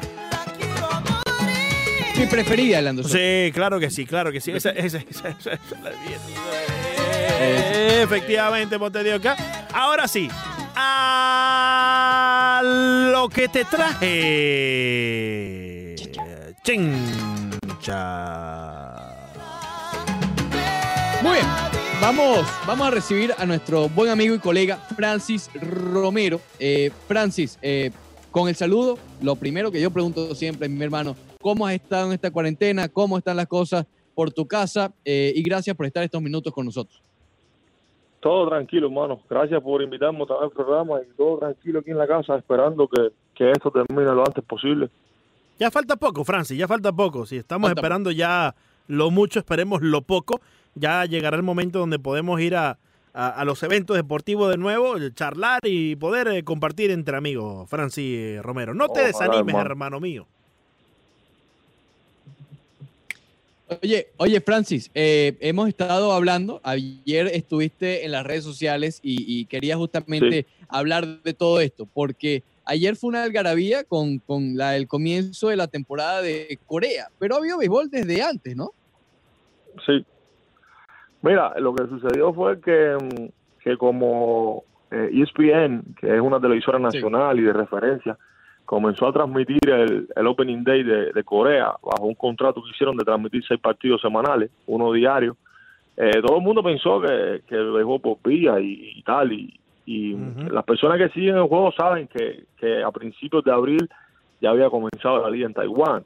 Mi 2.17 2.27
preferida, 2.27 2.81
Leandro. 2.81 3.09
Sí, 3.09 3.51
claro 3.53 3.81
que 3.81 3.91
sí, 3.91 4.07
claro 4.07 4.31
que 4.31 4.41
sí. 4.41 4.53
Esa, 4.53 4.71
esa, 4.71 4.99
esa, 4.99 5.29
esa-. 5.31 5.59
Eh, 7.41 8.01
Efectivamente, 8.05 8.79
Montedioca. 8.79 9.37
Ahora 9.73 10.07
sí, 10.07 10.29
a 10.77 12.61
lo 13.13 13.29
que 13.29 13.49
te 13.49 13.65
traje. 13.65 14.15
Chincha. 16.63 18.15
Muy 21.23 21.35
bien. 21.35 21.47
Vamos, 22.01 22.47
vamos 22.67 22.87
a 22.87 22.91
recibir 22.91 23.33
a 23.39 23.47
nuestro 23.47 23.89
buen 23.89 24.11
amigo 24.11 24.35
y 24.35 24.39
colega 24.39 24.77
Francis 24.97 25.49
Romero. 25.55 26.41
Eh, 26.59 26.91
Francis, 27.07 27.59
eh, 27.63 27.93
con 28.31 28.49
el 28.49 28.57
saludo, 28.57 28.99
lo 29.23 29.37
primero 29.37 29.71
que 29.71 29.81
yo 29.81 29.91
pregunto 29.91 30.35
siempre, 30.35 30.69
mi 30.69 30.83
hermano, 30.85 31.15
¿cómo 31.41 31.67
has 31.67 31.75
estado 31.75 32.09
en 32.09 32.15
esta 32.15 32.31
cuarentena? 32.31 32.89
¿Cómo 32.89 33.17
están 33.17 33.37
las 33.37 33.47
cosas 33.47 33.87
por 34.15 34.33
tu 34.33 34.47
casa? 34.47 34.93
Eh, 35.05 35.33
y 35.37 35.43
gracias 35.43 35.77
por 35.77 35.87
estar 35.87 36.03
estos 36.03 36.21
minutos 36.21 36.53
con 36.53 36.67
nosotros. 36.67 37.04
Todo 38.25 38.49
tranquilo, 38.49 38.87
hermano. 38.87 39.21
Gracias 39.29 39.63
por 39.63 39.83
invitarme 39.83 40.23
otra 40.23 40.37
vez 40.37 40.45
al 40.45 40.51
programa 40.51 40.95
y 41.03 41.15
todo 41.15 41.41
tranquilo 41.41 41.81
aquí 41.81 41.91
en 41.91 41.99
la 41.99 42.07
casa, 42.07 42.37
esperando 42.37 42.89
que, 42.89 43.11
que 43.35 43.51
esto 43.51 43.71
termine 43.71 44.11
lo 44.15 44.21
antes 44.27 44.43
posible. 44.45 44.89
Ya 45.59 45.71
falta 45.71 45.97
poco, 45.97 46.25
Francis, 46.25 46.57
ya 46.57 46.67
falta 46.67 46.91
poco. 46.91 47.27
Si 47.27 47.37
estamos 47.37 47.69
Falta 47.69 47.81
esperando 47.83 48.11
ya 48.11 48.55
lo 48.89 49.11
mucho, 49.11 49.41
esperemos 49.41 49.83
lo 49.83 50.01
poco. 50.01 50.41
Ya 50.75 51.05
llegará 51.05 51.37
el 51.37 51.43
momento 51.43 51.81
donde 51.81 51.99
podemos 51.99 52.41
ir 52.41 52.57
a, 52.57 52.79
a- 53.13 53.29
a 53.29 53.45
los 53.45 53.63
eventos 53.63 53.95
deportivos 53.95 54.51
de 54.51 54.57
nuevo, 54.57 54.95
charlar 55.11 55.61
y 55.63 55.95
poder 55.97 56.29
eh, 56.29 56.45
compartir 56.45 56.91
entre 56.93 57.19
amigos, 57.19 57.69
Francis 57.69 58.43
Romero. 58.43 58.73
No 58.73 58.87
te 58.89 59.01
Ojalá, 59.01 59.07
desanimes, 59.07 59.49
hermano. 59.55 59.71
hermano 59.71 60.01
mío. 60.01 60.27
Oye, 63.83 64.09
oye, 64.19 64.41
Francis, 64.41 64.91
eh, 64.95 65.37
hemos 65.41 65.69
estado 65.69 66.13
hablando. 66.13 66.61
Ayer 66.65 67.29
estuviste 67.29 68.05
en 68.05 68.13
las 68.13 68.25
redes 68.25 68.45
sociales 68.45 69.01
y, 69.03 69.25
y 69.27 69.47
quería 69.47 69.77
justamente 69.77 70.47
hablar 70.69 71.23
de 71.23 71.33
todo 71.33 71.61
esto, 71.61 71.87
porque 71.87 72.43
ayer 72.67 72.97
fue 72.97 73.09
una 73.09 73.23
algarabía 73.23 73.85
con, 73.85 74.19
con 74.19 74.57
la, 74.57 74.77
el 74.77 74.87
comienzo 74.87 75.49
de 75.49 75.57
la 75.57 75.67
temporada 75.67 76.21
de 76.21 76.59
Corea, 76.67 77.09
pero 77.19 77.35
ha 77.35 77.39
habido 77.39 77.59
béisbol 77.59 77.91
desde 77.91 78.23
antes, 78.23 78.55
¿no? 78.55 78.71
Sí. 79.87 80.05
Mira, 81.23 81.59
lo 81.59 81.75
que 81.75 81.87
sucedió 81.87 82.35
fue 82.35 82.61
que, 82.61 82.97
mm, 83.01 83.63
que 83.63 83.77
como 83.79 84.65
eh, 84.91 85.11
ESPN, 85.11 85.95
que 85.99 86.15
es 86.15 86.21
una 86.21 86.39
televisora 86.39 86.79
nacional 86.79 87.39
y 87.39 87.43
de 87.43 87.53
referencia, 87.53 88.19
comenzó 88.65 89.07
a 89.07 89.13
transmitir 89.13 89.59
el, 89.69 90.09
el 90.15 90.27
Opening 90.27 90.65
Day 90.65 90.83
de, 90.83 91.13
de 91.13 91.25
Corea 91.25 91.75
bajo 91.83 92.05
un 92.07 92.15
contrato 92.15 92.63
que 92.63 92.71
hicieron 92.71 92.97
de 92.97 93.05
transmitir 93.05 93.45
seis 93.47 93.61
partidos 93.61 94.01
semanales, 94.01 94.51
uno 94.67 94.93
diario. 94.93 95.37
Eh, 95.97 96.21
todo 96.25 96.39
el 96.39 96.43
mundo 96.43 96.63
pensó 96.63 97.01
que, 97.01 97.43
que 97.47 97.55
el 97.55 97.71
béisbol 97.73 98.01
por 98.01 98.17
vía 98.25 98.59
y, 98.61 98.93
y 98.97 99.03
tal, 99.03 99.33
y, 99.33 99.59
y 99.87 100.17
las 100.51 100.65
personas 100.65 100.99
que 100.99 101.09
siguen 101.11 101.37
el 101.37 101.43
juego 101.45 101.71
saben 101.73 102.09
que, 102.09 102.45
que 102.57 102.83
a 102.83 102.91
principios 102.91 103.45
de 103.45 103.53
abril 103.53 103.89
ya 104.41 104.51
había 104.51 104.71
comenzado 104.71 105.23
la 105.23 105.31
liga 105.31 105.47
en 105.47 105.55
Taiwán. 105.55 106.05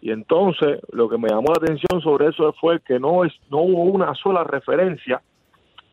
Y 0.00 0.10
entonces 0.10 0.78
lo 0.92 1.08
que 1.08 1.18
me 1.18 1.28
llamó 1.28 1.48
la 1.48 1.64
atención 1.64 2.00
sobre 2.00 2.28
eso 2.28 2.52
fue 2.60 2.80
que 2.80 2.98
no 3.00 3.24
es 3.24 3.32
no 3.50 3.58
hubo 3.62 3.82
una 3.84 4.14
sola 4.14 4.44
referencia 4.44 5.20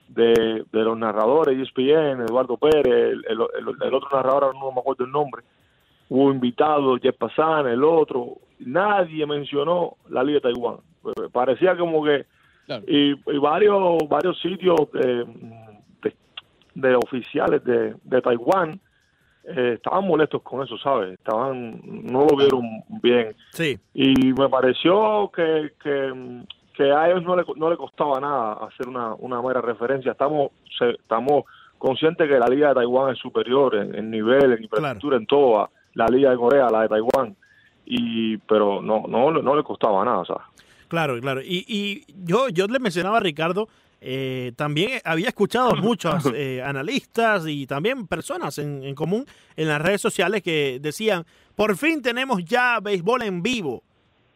de, 0.09 0.63
de 0.71 0.83
los 0.83 0.97
narradores, 0.97 1.57
ESPN, 1.57 2.21
Eduardo 2.21 2.57
Pérez, 2.57 2.85
el, 2.85 3.25
el- 3.27 3.47
el- 3.67 3.87
el 3.87 3.93
otro 3.93 4.09
narrador, 4.13 4.53
no 4.55 4.71
me 4.71 4.79
acuerdo 4.79 5.05
el 5.05 5.11
nombre, 5.11 5.41
hubo 6.13 6.31
invitados, 6.31 6.99
Jeff 7.01 7.15
Passan, 7.17 7.65
el 7.67 7.83
otro, 7.83 8.37
nadie 8.59 9.25
mencionó 9.25 9.97
la 10.09 10.23
Liga 10.23 10.39
de 10.41 10.53
Taiwán. 10.53 10.77
Parecía 11.31 11.75
como 11.75 12.03
que 12.03 12.25
Claro. 12.67 12.83
y, 12.87 13.11
y 13.11 13.37
varios 13.39 13.97
varios 14.07 14.39
sitios 14.39 14.77
de, 14.93 15.25
de, 16.03 16.15
de 16.75 16.95
oficiales 16.95 17.61
de, 17.65 17.93
de 18.03 18.21
Taiwán 18.21 18.79
eh, 19.43 19.73
estaban 19.75 20.07
molestos 20.07 20.41
con 20.43 20.63
eso, 20.63 20.77
¿sabes? 20.77 21.13
Estaban 21.15 21.81
no 21.83 22.25
lo 22.29 22.37
vieron 22.37 22.61
bien 23.01 23.35
Sí, 23.51 23.77
y 23.93 24.13
me 24.33 24.47
pareció 24.47 25.29
que, 25.35 25.73
que, 25.83 26.43
que 26.75 26.89
a 26.91 27.09
ellos 27.09 27.23
no 27.23 27.35
le, 27.35 27.43
no 27.57 27.69
le 27.69 27.75
costaba 27.75 28.21
nada 28.21 28.53
hacer 28.65 28.87
una, 28.87 29.13
una 29.15 29.41
mera 29.41 29.59
referencia. 29.59 30.11
Estamos, 30.13 30.51
se- 30.77 30.91
estamos 30.91 31.43
conscientes 31.77 32.29
que 32.29 32.39
la 32.39 32.47
Liga 32.47 32.69
de 32.69 32.75
Taiwán 32.75 33.11
es 33.13 33.19
superior 33.19 33.75
en, 33.75 33.93
en 33.93 34.09
nivel, 34.09 34.53
en 34.53 34.63
infraestructura, 34.63 35.17
en 35.17 35.25
todo, 35.25 35.69
la 35.93 36.07
Liga 36.07 36.31
de 36.31 36.37
Corea, 36.37 36.69
la 36.69 36.81
de 36.81 36.89
Taiwán. 36.89 37.35
Y, 37.85 38.37
pero 38.37 38.81
no, 38.81 39.03
no, 39.07 39.31
no 39.31 39.55
le 39.55 39.63
costaba 39.63 40.05
nada, 40.05 40.23
¿sabes? 40.25 40.43
Claro, 40.87 41.19
claro. 41.19 41.41
Y, 41.41 41.65
y 41.67 42.05
yo, 42.23 42.49
yo 42.49 42.67
le 42.67 42.79
mencionaba 42.79 43.17
a 43.17 43.19
Ricardo, 43.19 43.67
eh, 43.99 44.51
también 44.55 44.99
había 45.03 45.29
escuchado 45.29 45.69
a 45.73 45.75
muchos 45.75 46.25
eh, 46.33 46.61
analistas 46.61 47.45
y 47.47 47.65
también 47.65 48.07
personas 48.07 48.57
en, 48.57 48.83
en 48.83 48.95
común 48.95 49.25
en 49.55 49.67
las 49.67 49.81
redes 49.81 50.01
sociales 50.01 50.43
que 50.43 50.79
decían, 50.81 51.25
por 51.55 51.77
fin 51.77 52.01
tenemos 52.01 52.43
ya 52.43 52.79
béisbol 52.81 53.23
en 53.23 53.41
vivo. 53.41 53.83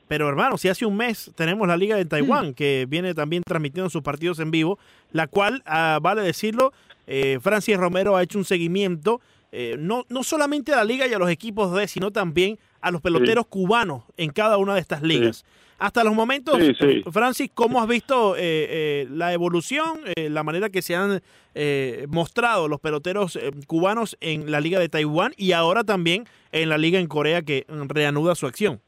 Pero 0.08 0.30
hermano, 0.30 0.58
si 0.58 0.70
hace 0.70 0.86
un 0.86 0.96
mes 0.96 1.32
tenemos 1.36 1.68
la 1.68 1.76
Liga 1.76 1.98
de 1.98 2.06
Taiwán, 2.06 2.54
que 2.54 2.86
viene 2.88 3.14
también 3.14 3.44
transmitiendo 3.44 3.90
sus 3.90 4.02
partidos 4.02 4.40
en 4.40 4.52
vivo, 4.52 4.80
la 5.12 5.28
cual, 5.28 5.62
ah, 5.66 6.00
vale 6.02 6.22
decirlo, 6.22 6.72
eh, 7.08 7.40
Francis 7.42 7.78
Romero 7.78 8.16
ha 8.16 8.24
hecho 8.24 8.38
un 8.38 8.46
seguimiento, 8.46 9.20
eh, 9.60 9.76
no, 9.80 10.06
no 10.10 10.22
solamente 10.24 10.72
a 10.72 10.78
la 10.78 10.84
liga 10.84 11.08
y 11.08 11.14
a 11.14 11.18
los 11.18 11.30
equipos 11.32 11.74
de, 11.74 11.88
sino 11.88 12.12
también 12.12 12.60
a 12.80 12.92
los 12.92 13.02
peloteros 13.02 13.48
cubanos 13.48 14.04
en 14.16 14.30
cada 14.30 14.58
una 14.58 14.76
de 14.76 14.82
estas 14.82 15.02
ligas. 15.02 15.44
Hasta 15.80 16.04
los 16.04 16.14
momentos, 16.14 16.58
Sí. 16.80 17.04
Francis, 17.12 17.52
¿cómo 17.54 17.82
has 17.82 17.88
visto 17.88 18.36
eh, 18.36 18.40
eh, 18.42 19.08
la 19.12 19.34
evolución, 19.34 20.00
eh, 20.16 20.30
la 20.30 20.44
manera 20.44 20.70
que 20.70 20.82
se 20.82 20.96
han 20.96 21.22
eh, 21.54 22.06
mostrado 22.10 22.68
los 22.68 22.80
peloteros 22.80 23.38
cubanos 23.68 24.18
en 24.22 24.50
la 24.52 24.60
Liga 24.60 24.80
de 24.80 24.90
Taiwán 24.90 25.34
y 25.38 25.52
ahora 25.54 25.84
también 25.84 26.26
en 26.52 26.70
la 26.70 26.78
Liga 26.78 27.00
en 27.00 27.08
Corea 27.08 27.42
que 27.42 27.66
reanuda 27.68 28.36
su 28.36 28.46
acción? 28.48 28.80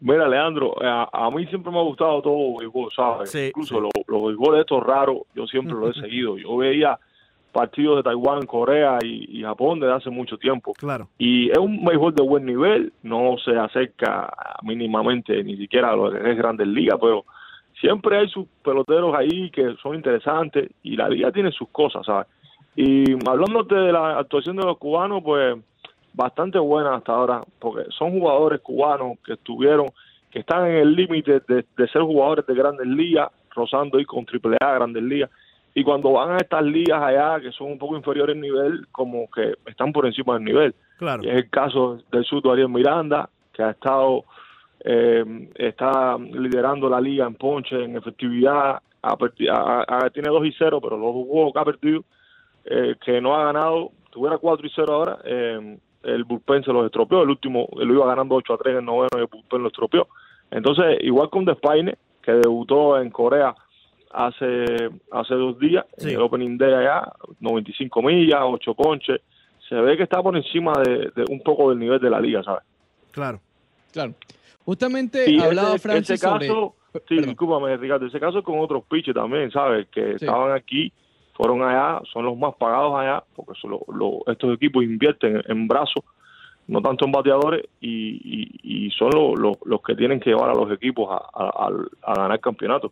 Mira, 0.00 0.28
Leandro, 0.28 0.74
a, 0.82 1.08
a 1.12 1.30
mí 1.30 1.46
siempre 1.46 1.72
me 1.72 1.78
ha 1.78 1.82
gustado 1.82 2.20
todo 2.20 2.60
el 2.60 2.66
béisbol, 2.66 2.92
¿sabes? 2.94 3.34
Incluso 3.34 3.80
los, 3.80 3.92
los 4.06 4.26
béisboles 4.26 4.60
estos 4.60 4.82
raros, 4.82 5.18
yo 5.34 5.46
siempre 5.46 5.74
los 5.74 5.96
he 5.96 6.00
seguido. 6.06 6.36
Yo 6.36 6.56
veía 6.56 6.98
partidos 7.54 7.96
de 7.96 8.02
Taiwán, 8.02 8.44
Corea 8.46 8.98
y, 9.02 9.38
y 9.38 9.42
Japón 9.42 9.78
desde 9.78 9.94
hace 9.94 10.10
mucho 10.10 10.36
tiempo. 10.36 10.72
Claro. 10.74 11.08
Y 11.16 11.50
es 11.50 11.58
un 11.58 11.84
béisbol 11.84 12.14
de 12.14 12.22
buen 12.22 12.44
nivel, 12.44 12.92
no 13.02 13.36
se 13.42 13.56
acerca 13.56 14.30
mínimamente 14.62 15.42
ni 15.44 15.56
siquiera 15.56 15.92
a 15.92 15.96
lo 15.96 16.10
que 16.10 16.30
es 16.30 16.36
Grandes 16.36 16.66
Ligas, 16.66 16.98
pero 17.00 17.24
siempre 17.80 18.18
hay 18.18 18.28
sus 18.28 18.46
peloteros 18.62 19.14
ahí 19.14 19.50
que 19.50 19.76
son 19.80 19.94
interesantes 19.94 20.68
y 20.82 20.96
la 20.96 21.08
liga 21.08 21.30
tiene 21.30 21.52
sus 21.52 21.68
cosas, 21.68 22.04
¿sabes? 22.04 22.26
Y 22.76 23.12
hablándote 23.28 23.76
de 23.76 23.92
la 23.92 24.18
actuación 24.18 24.56
de 24.56 24.64
los 24.64 24.76
cubanos, 24.78 25.22
pues 25.22 25.56
bastante 26.12 26.58
buena 26.58 26.96
hasta 26.96 27.12
ahora, 27.12 27.42
porque 27.60 27.84
son 27.96 28.18
jugadores 28.18 28.60
cubanos 28.62 29.18
que 29.24 29.34
estuvieron, 29.34 29.86
que 30.30 30.40
están 30.40 30.66
en 30.66 30.76
el 30.78 30.96
límite 30.96 31.40
de, 31.46 31.64
de 31.76 31.88
ser 31.88 32.02
jugadores 32.02 32.44
de 32.46 32.54
Grandes 32.54 32.86
Ligas, 32.88 33.28
rozando 33.54 33.98
ahí 33.98 34.04
con 34.04 34.26
Triple 34.26 34.56
A, 34.60 34.74
Grandes 34.74 35.02
Ligas, 35.04 35.30
y 35.74 35.82
cuando 35.82 36.12
van 36.12 36.32
a 36.32 36.36
estas 36.36 36.62
ligas 36.64 37.02
allá 37.02 37.40
que 37.40 37.50
son 37.52 37.72
un 37.72 37.78
poco 37.78 37.96
inferiores 37.96 38.34
en 38.34 38.42
nivel, 38.42 38.86
como 38.92 39.28
que 39.30 39.54
están 39.66 39.92
por 39.92 40.06
encima 40.06 40.34
del 40.34 40.44
nivel. 40.44 40.74
Claro. 40.98 41.22
Y 41.24 41.28
es 41.28 41.34
el 41.36 41.50
caso 41.50 41.98
del 42.12 42.24
surdo 42.24 42.52
Ariel 42.52 42.68
Miranda, 42.68 43.28
que 43.52 43.62
ha 43.62 43.70
estado, 43.70 44.24
eh, 44.84 45.48
está 45.54 46.16
liderando 46.18 46.88
la 46.88 47.00
liga 47.00 47.26
en 47.26 47.34
ponche, 47.34 47.82
en 47.84 47.96
efectividad, 47.96 48.78
ha 49.02 49.16
perdi- 49.16 49.48
ha- 49.50 49.84
ha- 49.86 50.10
tiene 50.10 50.28
2 50.30 50.46
y 50.46 50.52
0, 50.56 50.80
pero 50.80 50.96
los 50.96 51.12
juegos 51.12 51.52
que 51.52 51.58
ha 51.58 51.64
perdido, 51.64 52.04
eh, 52.64 52.94
que 53.04 53.20
no 53.20 53.34
ha 53.34 53.44
ganado, 53.44 53.90
tuviera 54.10 54.38
4 54.38 54.66
y 54.66 54.70
0 54.74 54.94
ahora, 54.94 55.18
eh, 55.24 55.78
el 56.04 56.24
bullpen 56.24 56.62
se 56.64 56.72
los 56.72 56.84
estropeó, 56.86 57.22
el 57.22 57.30
último 57.30 57.66
lo 57.76 57.94
iba 57.94 58.06
ganando 58.06 58.34
8 58.36 58.54
a 58.54 58.58
3 58.58 58.72
en 58.72 58.78
el 58.80 58.84
noveno 58.84 59.08
y 59.16 59.20
el 59.20 59.26
bullpen 59.26 59.62
lo 59.62 59.68
estropeó. 59.68 60.06
Entonces, 60.50 60.98
igual 61.00 61.30
con 61.30 61.44
Despaine, 61.44 61.96
que 62.22 62.32
debutó 62.32 62.98
en 63.00 63.10
Corea 63.10 63.54
hace 64.14 64.90
hace 65.10 65.34
dos 65.34 65.58
días, 65.58 65.84
Sí. 65.98 66.08
en 66.10 66.14
el 66.16 66.22
Opening 66.22 66.56
Day 66.56 66.72
allá, 66.72 67.12
95 67.40 68.02
millas, 68.02 68.40
8 68.42 68.74
ponches, 68.74 69.20
se 69.68 69.74
ve 69.74 69.96
que 69.96 70.04
está 70.04 70.22
por 70.22 70.36
encima 70.36 70.72
de, 70.84 71.10
de 71.16 71.24
un 71.30 71.40
poco 71.42 71.70
del 71.70 71.78
nivel 71.78 72.00
de 72.00 72.10
la 72.10 72.20
liga, 72.20 72.42
¿sabes? 72.42 72.62
Claro. 73.10 73.40
Claro. 73.92 74.14
Justamente 74.64 75.30
Y 75.30 75.40
hablaba 75.40 75.70
ese, 75.70 75.78
Francis 75.80 76.10
ese 76.10 76.26
sobre... 76.26 76.46
caso, 76.46 76.74
sí, 76.92 77.00
Perdón. 77.08 77.24
discúlpame, 77.26 77.76
Ricardo, 77.76 78.06
ese 78.06 78.20
caso 78.20 78.38
es 78.38 78.44
con 78.44 78.58
otros 78.60 78.84
pitchers 78.84 79.14
también, 79.16 79.50
¿sabes? 79.50 79.86
Que 79.88 80.18
Sí. 80.18 80.24
estaban 80.24 80.52
aquí, 80.52 80.92
fueron 81.34 81.62
allá, 81.62 82.00
son 82.12 82.24
los 82.24 82.36
más 82.36 82.54
pagados 82.56 82.94
allá, 82.98 83.22
porque 83.34 83.52
son 83.60 83.72
lo- 83.72 83.84
lo- 83.94 84.32
estos 84.32 84.54
equipos 84.54 84.84
invierten 84.84 85.36
en, 85.36 85.42
en 85.50 85.68
brazos, 85.68 86.04
no 86.66 86.80
tanto 86.80 87.04
en 87.04 87.12
bateadores, 87.12 87.66
y, 87.80 88.20
y- 88.62 88.86
y 88.86 88.90
son 88.92 89.10
lo- 89.14 89.34
lo- 89.36 89.58
los 89.64 89.82
que 89.82 89.94
tienen 89.94 90.18
que 90.20 90.30
llevar 90.30 90.50
a 90.50 90.54
los 90.54 90.70
equipos 90.72 91.08
a, 91.10 91.68
a 92.06 92.14
ganar 92.14 92.40
campeonatos. 92.40 92.90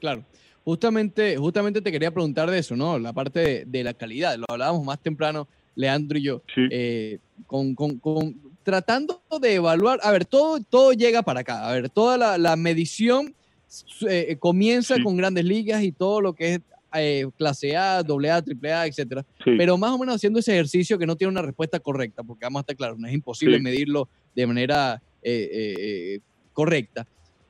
Claro. 0.00 0.24
Justamente, 0.64 1.36
justamente 1.36 1.80
te 1.80 1.92
quería 1.92 2.10
preguntar 2.10 2.50
de 2.50 2.58
eso, 2.58 2.74
¿no? 2.76 2.98
La 2.98 3.12
parte 3.12 3.40
de, 3.40 3.64
de 3.66 3.84
la 3.84 3.94
calidad. 3.94 4.36
Lo 4.36 4.44
hablábamos 4.48 4.84
más 4.84 5.00
temprano, 5.00 5.46
Leandro 5.76 6.18
y 6.18 6.22
yo. 6.22 6.42
Sí. 6.54 6.62
eh, 6.70 7.18
con, 7.46 7.74
con- 7.74 7.98
con- 7.98 8.40
tratando 8.64 9.22
de 9.40 9.54
evaluar, 9.54 10.00
a 10.02 10.10
ver, 10.10 10.24
todo, 10.24 10.58
todo 10.60 10.92
llega 10.92 11.22
para 11.22 11.40
acá, 11.40 11.68
a 11.68 11.72
ver, 11.72 11.88
toda 11.88 12.18
la, 12.18 12.36
la 12.36 12.56
medición 12.56 13.32
su- 13.68 14.08
eh, 14.08 14.36
comienza 14.40 14.96
Sí. 14.96 15.02
con 15.04 15.16
grandes 15.16 15.44
ligas 15.44 15.84
y 15.84 15.92
todo 15.92 16.20
lo 16.20 16.32
que 16.32 16.54
es 16.54 16.60
eh, 16.98 17.26
clase 17.36 17.76
A, 17.76 18.02
doble 18.02 18.30
A, 18.30 18.40
triple 18.42 18.72
A, 18.72 18.86
etcétera, 18.86 19.24
Sí. 19.44 19.50
pero 19.58 19.76
más 19.78 19.92
o 19.92 19.98
menos 19.98 20.16
haciendo 20.16 20.38
ese 20.40 20.52
ejercicio 20.54 20.98
que 20.98 21.06
no 21.06 21.14
tiene 21.14 21.30
una 21.30 21.42
respuesta 21.42 21.78
correcta, 21.78 22.22
porque 22.24 22.44
vamos 22.46 22.60
a 22.60 22.62
estar 22.62 22.74
claros, 22.76 22.98
no 22.98 23.06
es 23.06 23.12
imposible 23.14 23.60
medirlo 23.60 24.08
de 24.34 24.46
manera 24.46 25.00
eh, 25.22 25.48
eh, 25.52 25.74
eh, 25.78 26.20
correcta. 26.52 27.06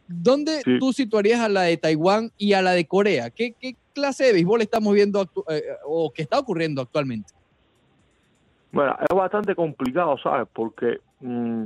¿Dónde 0.09 0.61
Sí. 0.63 0.79
tú 0.79 0.93
situarías 0.93 1.41
a 1.41 1.49
la 1.49 1.63
de 1.63 1.77
Taiwán 1.77 2.31
y 2.39 2.53
a 2.53 2.63
la 2.63 2.73
de 2.73 2.87
Corea? 2.87 3.31
¿Qué, 3.31 3.55
qué 3.61 3.75
clase 3.95 4.25
de 4.25 4.33
béisbol 4.35 4.63
estamos 4.63 4.95
viendo 4.95 5.21
actu- 5.21 5.45
eh, 5.49 5.63
o 5.85 6.13
que 6.13 6.23
está 6.23 6.39
ocurriendo 6.39 6.81
actualmente? 6.83 7.33
Bueno, 8.73 8.97
es 9.09 9.17
bastante 9.17 9.55
complicado, 9.55 10.17
¿sabes? 10.19 10.47
Porque 10.53 10.99
mm, 11.21 11.65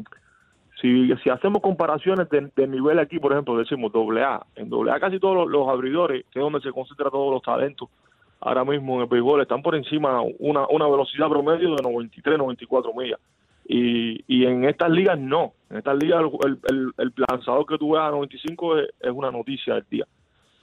si, 0.80 1.08
si 1.22 1.30
hacemos 1.30 1.60
comparaciones 1.60 2.28
de, 2.30 2.50
de 2.54 2.66
nivel 2.68 2.98
aquí, 2.98 3.18
por 3.18 3.32
ejemplo, 3.32 3.58
decimos 3.58 3.92
doble 3.92 4.22
A. 4.22 4.44
En 4.54 4.68
doble 4.70 4.92
A 4.92 5.00
casi 5.00 5.18
todos 5.18 5.34
los, 5.34 5.48
los 5.50 5.68
abridores, 5.68 6.24
que 6.30 6.38
es 6.38 6.42
donde 6.42 6.60
se 6.60 6.70
concentran 6.72 7.10
todos 7.10 7.32
los 7.32 7.42
talentos, 7.42 7.88
ahora 8.40 8.64
mismo 8.64 8.94
en 8.96 9.00
el 9.02 9.06
béisbol 9.06 9.42
están 9.42 9.60
por 9.62 9.74
encima 9.74 10.22
una, 10.38 10.66
una 10.68 10.86
velocidad 10.88 11.28
promedio 11.28 11.74
de 11.74 11.82
93, 11.82 12.38
94 12.38 12.94
millas. 12.94 13.18
Y, 13.72 14.24
y 14.26 14.46
en 14.46 14.64
estas 14.64 14.90
ligas 14.90 15.16
no. 15.16 15.52
En 15.70 15.76
estas 15.76 15.96
ligas 16.02 16.24
el, 16.44 16.58
el, 16.68 16.92
el 16.98 17.12
lanzador 17.30 17.64
que 17.66 17.78
tú 17.78 17.92
ves 17.92 18.02
a 18.02 18.10
95 18.10 18.78
es, 18.78 18.88
es 18.98 19.10
una 19.12 19.30
noticia 19.30 19.74
del 19.74 19.84
día. 19.88 20.06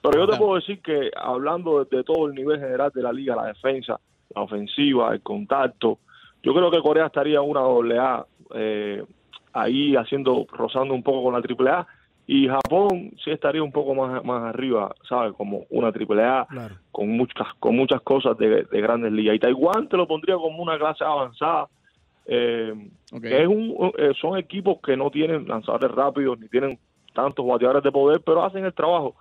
Pero 0.01 0.25
yo 0.25 0.27
te 0.31 0.37
puedo 0.37 0.55
decir 0.55 0.81
que 0.81 1.09
hablando 1.15 1.85
de, 1.85 1.97
de 1.97 2.03
todo 2.03 2.27
el 2.27 2.35
nivel 2.35 2.59
general 2.59 2.91
de 2.93 3.01
la 3.01 3.13
liga, 3.13 3.33
la 3.35 3.45
defensa, 3.45 3.97
la 4.35 4.41
ofensiva, 4.41 5.13
el 5.13 5.21
contacto, 5.21 5.99
yo 6.43 6.53
creo 6.53 6.69
que 6.69 6.81
Corea 6.81 7.05
estaría 7.05 7.39
una 7.41 7.61
doble 7.61 7.97
A 7.97 8.25
eh, 8.53 9.03
ahí 9.53 9.95
haciendo, 9.95 10.45
rozando 10.51 10.93
un 10.93 11.01
poco 11.03 11.23
con 11.23 11.33
la 11.33 11.41
triple 11.41 11.69
A 11.69 11.87
y 12.27 12.47
Japón 12.49 13.13
sí 13.23 13.31
estaría 13.31 13.63
un 13.63 13.71
poco 13.71 13.95
más, 13.95 14.21
más 14.25 14.43
arriba, 14.53 14.93
¿sabes? 15.07 15.31
Como 15.33 15.63
una 15.69 15.93
triple 15.93 16.23
A 16.25 16.45
Claro. 16.49 16.75
con 16.91 17.09
muchas, 17.09 17.47
con 17.59 17.75
muchas 17.77 18.01
cosas 18.01 18.37
de, 18.37 18.63
de 18.63 18.81
grandes 18.81 19.13
ligas. 19.13 19.35
Y 19.35 19.39
Taiwán 19.39 19.87
te 19.87 19.95
lo 19.95 20.05
pondría 20.07 20.35
como 20.35 20.61
una 20.61 20.77
clase 20.77 21.05
avanzada. 21.05 21.67
Eh, 22.30 22.73
que 23.21 23.41
es 23.41 23.47
un, 23.47 23.91
eh, 23.97 24.11
son 24.19 24.38
equipos 24.38 24.80
que 24.84 24.97
no 24.97 25.09
tienen 25.09 25.47
lanzadores 25.47 25.91
rápidos 25.91 26.38
ni 26.39 26.47
tienen 26.49 26.78
tantos 27.13 27.45
bateadores 27.47 27.84
de 27.84 27.91
poder, 27.91 28.21
pero 28.25 28.43
hacen 28.43 28.65
el 28.65 28.73
trabajo, 28.73 29.15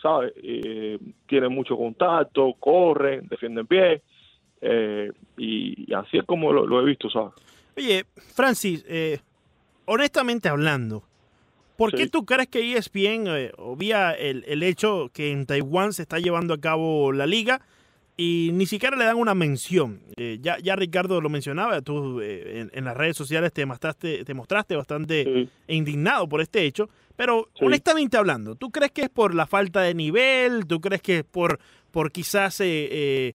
¿sabes? 0.00 0.32
Eh, 0.42 0.98
tienen 1.26 1.52
mucho 1.52 1.76
contacto, 1.76 2.54
corren, 2.60 3.26
defienden 3.28 3.66
pie, 3.66 4.02
eh, 4.60 5.10
y, 5.36 5.90
y 5.90 5.94
así 5.94 6.18
es 6.18 6.24
como 6.24 6.52
lo, 6.52 6.66
lo 6.66 6.80
he 6.80 6.84
visto, 6.84 7.10
¿sabes? 7.10 7.32
Oye, 7.76 8.04
Francis, 8.34 8.84
eh, 8.88 9.18
honestamente 9.86 10.48
hablando, 10.48 11.02
¿por 11.76 11.90
qué 11.90 12.04
Sí. 12.04 12.10
tú 12.10 12.24
crees 12.24 12.46
que 12.48 12.74
ESPN 12.76 13.26
eh, 13.28 13.50
obvia 13.58 14.12
el, 14.12 14.44
el 14.46 14.62
hecho 14.62 15.10
que 15.12 15.32
en 15.32 15.46
Taiwán 15.46 15.92
se 15.92 16.02
está 16.02 16.18
llevando 16.20 16.54
a 16.54 16.60
cabo 16.60 17.10
la 17.12 17.26
liga 17.26 17.60
y 18.16 18.50
ni 18.52 18.66
siquiera 18.66 18.96
le 18.96 19.04
dan 19.04 19.16
una 19.16 19.34
mención? 19.34 20.00
Eh, 20.16 20.38
ya, 20.40 20.58
ya 20.58 20.76
Ricardo 20.76 21.20
lo 21.20 21.28
mencionaba, 21.28 21.80
tú 21.80 22.20
eh, 22.20 22.60
en, 22.60 22.70
en 22.74 22.84
las 22.84 22.96
redes 22.96 23.16
sociales 23.16 23.52
te 23.52 23.64
mostraste, 23.66 24.24
te 24.24 24.34
mostraste 24.34 24.76
bastante 24.76 25.24
Sí. 25.24 25.48
indignado 25.68 26.28
por 26.28 26.40
este 26.40 26.64
hecho, 26.64 26.88
pero 27.16 27.48
Sí. 27.54 27.64
honestamente 27.64 28.16
hablando, 28.16 28.54
¿tú 28.54 28.70
crees 28.70 28.92
que 28.92 29.02
es 29.02 29.08
por 29.10 29.34
la 29.34 29.46
falta 29.46 29.80
de 29.82 29.94
nivel? 29.94 30.66
¿Tú 30.66 30.80
crees 30.80 31.00
que 31.02 31.18
es 31.18 31.24
por, 31.24 31.58
por 31.90 32.12
quizás 32.12 32.60
eh, 32.60 32.66
eh, 32.90 33.32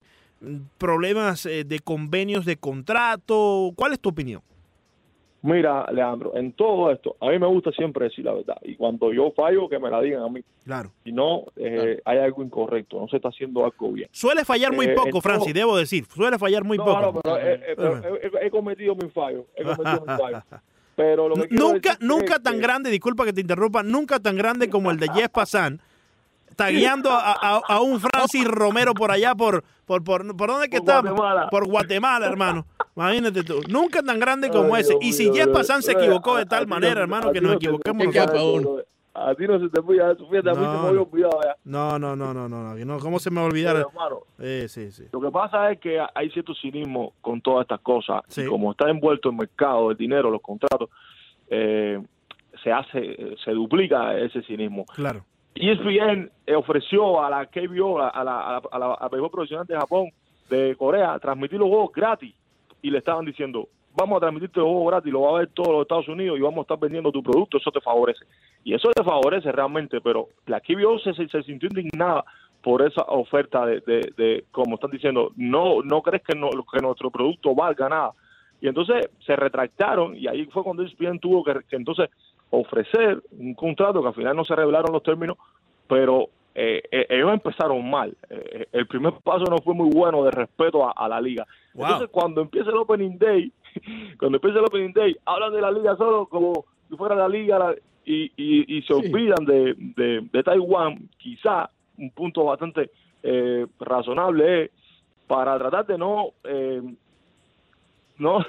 problemas 0.77 1.45
eh, 1.45 1.63
de 1.63 1.79
convenios 1.79 2.45
de 2.45 2.57
contrato? 2.57 3.71
¿Cuál 3.75 3.93
es 3.93 3.99
tu 3.99 4.09
opinión? 4.09 4.41
Mira, 5.43 5.85
Leandro, 5.91 6.35
en 6.35 6.51
todo 6.53 6.91
esto, 6.91 7.15
a 7.21 7.27
mí 7.27 7.37
me 7.39 7.45
gusta 7.47 7.71
siempre 7.71 8.05
decir 8.05 8.25
la 8.25 8.33
verdad. 8.33 8.57
Y 8.63 8.75
cuando 8.75 9.13
yo 9.13 9.31
fallo, 9.35 9.69
que 9.69 9.77
me 9.79 9.89
la 9.89 10.01
digan 10.01 10.23
a 10.23 10.29
mí. 10.29 10.41
Claro. 10.65 10.91
Si 11.03 11.11
no, 11.11 11.45
eh, 11.55 12.01
hay 12.05 12.17
algo 12.17 12.43
incorrecto, 12.43 12.99
no 12.99 13.07
se 13.07 13.17
está 13.17 13.29
haciendo 13.29 13.63
algo 13.63 13.91
bien. 13.91 14.09
Suele 14.11 14.43
fallar 14.43 14.73
muy 14.73 14.87
Eh, 14.87 14.95
poco, 14.95 15.21
Francis, 15.21 15.53
todo- 15.53 15.59
debo 15.59 15.77
decir. 15.77 16.05
Suele 16.05 16.39
fallar 16.39 16.63
muy 16.63 16.77
no, 16.79 16.85
poco. 16.85 17.01
no, 17.01 17.13
pero, 17.21 17.37
eh, 17.37 17.61
pero 17.77 18.17
he, 18.41 18.49
cometido 18.49 18.95
mi 18.95 19.09
fallo. 19.09 19.45
He 19.55 19.63
cometido 19.63 20.01
mi 20.07 20.17
fallo. 20.17 20.41
Pero 20.97 21.29
lo 21.29 21.35
que 21.35 21.47
Nunca, 21.53 21.95
nunca 21.99 22.37
es 22.37 22.41
tan 22.43 22.55
que- 22.55 22.59
grande, 22.61 22.89
disculpa 22.89 23.23
que 23.23 23.31
te 23.31 23.41
interrumpa, 23.41 23.83
nunca 23.83 24.19
tan 24.19 24.35
grande 24.35 24.67
como 24.67 24.89
el 24.89 24.97
de 24.97 25.07
Jeff 25.09 25.29
Passan, 25.29 25.79
tagueando 26.55 27.11
a, 27.11 27.33
a- 27.33 27.61
a 27.67 27.81
un 27.81 27.99
Francis 27.99 28.45
Romero 28.47 28.95
por 28.95 29.11
allá, 29.11 29.35
por, 29.35 29.63
por, 29.85 30.03
por, 30.03 30.35
¿por 30.35 30.49
dónde 30.49 30.65
es 30.65 30.71
que 30.71 30.79
Por 30.81 30.89
está? 30.89 31.01
Guatemala. 31.01 31.49
Por 31.51 31.67
Guatemala, 31.67 32.25
hermano. 32.25 32.65
Imagínate 32.97 33.43
tú. 33.43 33.61
Nunca 33.69 34.01
tan 34.01 34.19
grande 34.19 34.49
como 34.49 34.73
Ay, 34.73 34.81
ese. 34.81 34.93
Dios 34.99 35.03
Y 35.03 35.13
si 35.13 35.29
bro. 35.29 35.53
Passan 35.53 35.83
se 35.83 35.91
equivocó 35.91 36.33
a- 36.33 36.37
de 36.37 36.41
a 36.43 36.45
tal 36.47 36.63
no 36.67 36.75
manera, 36.75 36.95
se- 36.95 36.99
hermano, 37.01 37.29
a 37.29 37.31
que 37.31 37.39
nos 37.41 37.51
no 37.51 37.53
se 37.53 37.59
te 37.59 37.65
equivoquemos 37.65 38.01
¿Qué 38.01 38.07
olvida 38.07 38.25
capa 38.25 38.37
nosotros. 38.37 38.83
A 39.13 39.33
ti 39.35 39.47
no 39.47 39.59
se 39.59 39.69
te 39.69 39.79
olvida 39.79 40.11
eso. 40.11 40.27
Fíjate, 40.29 40.49
a 40.49 40.53
mí 40.53 40.59
se 40.59 40.63
No, 40.65 40.71
me 40.73 40.77
había 40.79 40.91
no. 40.93 41.01
olvidado 41.03 41.39
ya. 41.43 41.55
No, 41.63 41.99
no, 41.99 42.15
no, 42.15 42.33
no, 42.33 42.49
no, 42.49 42.75
no. 42.75 42.85
no, 42.85 42.99
¿Cómo 42.99 43.19
se 43.19 43.29
me 43.31 43.35
va 43.37 43.43
a 43.43 43.45
olvidar? 43.49 43.75
Pero, 43.75 43.89
hermano, 43.89 44.19
Eh, 44.39 44.65
sí, 44.67 44.91
sí. 44.91 45.03
Lo 45.11 45.21
que 45.21 45.29
pasa 45.31 45.71
es 45.71 45.79
que 45.79 45.99
hay 46.13 46.29
cierto 46.31 46.53
cinismo 46.55 47.13
con 47.21 47.39
todas 47.41 47.63
estas 47.65 47.79
cosas. 47.81 48.21
Sí. 48.27 48.41
Y 48.41 48.45
como 48.47 48.71
está 48.71 48.89
envuelto 48.89 49.29
el 49.29 49.35
mercado, 49.35 49.91
el 49.91 49.97
dinero, 49.97 50.29
los 50.31 50.41
contratos, 50.41 50.89
eh, 51.49 52.01
se 52.63 52.71
hace, 52.71 53.35
se 53.43 53.51
duplica 53.51 54.17
ese 54.17 54.41
cinismo. 54.43 54.85
Claro. 54.85 55.23
ESPN 55.55 56.29
ofreció 56.55 57.23
a 57.23 57.29
la 57.29 57.45
KBO, 57.47 57.99
a 57.99 58.03
la, 58.03 58.09
a 58.09 58.23
la, 58.23 58.61
a 58.71 58.79
la, 58.79 58.93
a 58.93 59.09
béisbol 59.09 59.31
profesional 59.31 59.65
de 59.65 59.75
Japón, 59.75 60.09
de 60.49 60.75
Corea, 60.77 61.17
transmitir 61.19 61.57
los 61.59 61.67
juegos 61.69 61.91
gratis. 61.91 62.35
Y 62.81 62.89
le 62.91 62.99
estaban 62.99 63.25
diciendo, 63.25 63.67
vamos 63.97 64.17
a 64.17 64.19
transmitirte 64.19 64.59
los 64.59 64.69
juegos 64.69 64.91
gratis, 64.91 65.11
lo 65.11 65.21
va 65.21 65.29
a 65.29 65.39
ver 65.39 65.49
todos 65.49 65.69
los 65.69 65.81
Estados 65.81 66.07
Unidos 66.07 66.37
y 66.37 66.41
vamos 66.41 66.59
a 66.59 66.61
estar 66.61 66.79
vendiendo 66.79 67.11
tu 67.11 67.23
producto, 67.23 67.57
eso 67.57 67.71
te 67.71 67.81
favorece. 67.81 68.25
Y 68.63 68.73
eso 68.73 68.89
te 68.91 69.03
favorece 69.03 69.51
realmente, 69.51 69.99
pero 70.01 70.29
la 70.45 70.61
KBO 70.61 70.99
se, 70.99 71.13
se, 71.13 71.43
sintió 71.43 71.67
indignada 71.69 72.23
por 72.61 72.81
esa 72.83 73.01
oferta 73.03 73.65
de, 73.65 73.79
de, 73.81 74.13
de, 74.15 74.45
como 74.51 74.75
están 74.75 74.91
diciendo, 74.91 75.31
no 75.35 75.81
no 75.81 76.01
crees 76.01 76.23
que, 76.23 76.35
no, 76.35 76.49
que 76.49 76.79
nuestro 76.81 77.09
producto 77.09 77.55
valga 77.55 77.89
nada. 77.89 78.11
Y 78.61 78.67
entonces 78.67 79.09
se 79.25 79.35
retractaron 79.35 80.15
y 80.15 80.27
ahí 80.27 80.45
fue 80.45 80.63
cuando 80.63 80.83
ESPN 80.83 81.19
tuvo 81.19 81.43
que, 81.43 81.53
que 81.69 81.75
entonces 81.75 82.09
ofrecer 82.49 83.21
un 83.31 83.53
contrato 83.53 84.01
que 84.01 84.07
al 84.07 84.13
final 84.13 84.35
no 84.35 84.45
se 84.45 84.55
revelaron 84.55 84.91
los 84.91 85.03
términos, 85.03 85.37
pero 85.87 86.29
eh, 86.59 86.81
eh, 86.91 87.05
ellos 87.09 87.31
empezaron 87.33 87.87
mal. 87.87 88.17
Eh, 88.31 88.65
el 88.71 88.87
primer 88.87 89.13
paso 89.23 89.43
no 89.49 89.57
fue 89.59 89.75
muy 89.75 89.89
bueno 89.93 90.23
de 90.23 90.31
respeto 90.31 90.83
a, 90.87 90.91
a 90.91 91.07
la 91.07 91.21
liga. 91.21 91.45
Wow. 91.75 91.83
Entonces 91.85 92.09
cuando 92.11 92.41
empieza 92.41 92.71
el 92.71 92.77
Opening 92.77 93.19
Day, 93.19 93.51
cuando 94.19 94.37
empieza 94.37 94.57
el 94.57 94.65
Opening 94.65 94.91
Day, 94.93 95.15
hablan 95.25 95.53
de 95.53 95.61
la 95.61 95.71
liga 95.71 95.95
solo 95.97 96.25
como 96.25 96.65
si 96.89 96.95
fuera 96.95 97.13
la 97.15 97.29
liga 97.29 97.59
la- 97.59 97.75
y, 98.05 98.31
y, 98.37 98.77
y 98.77 98.81
se 98.83 98.93
Sí. 98.93 98.93
olvidan 99.13 99.45
de, 99.45 99.75
de, 99.95 100.21
de 100.31 100.43
Taiwán, 100.43 101.09
quizá 101.17 101.69
un 101.97 102.09
punto 102.11 102.43
bastante 102.45 102.89
eh, 103.21 103.67
razonable 103.79 104.63
es 104.63 104.71
para 105.27 105.57
tratar 105.59 105.85
de 105.85 105.97
no 105.97 106.29
eh, 106.45 106.81
no 108.19 108.39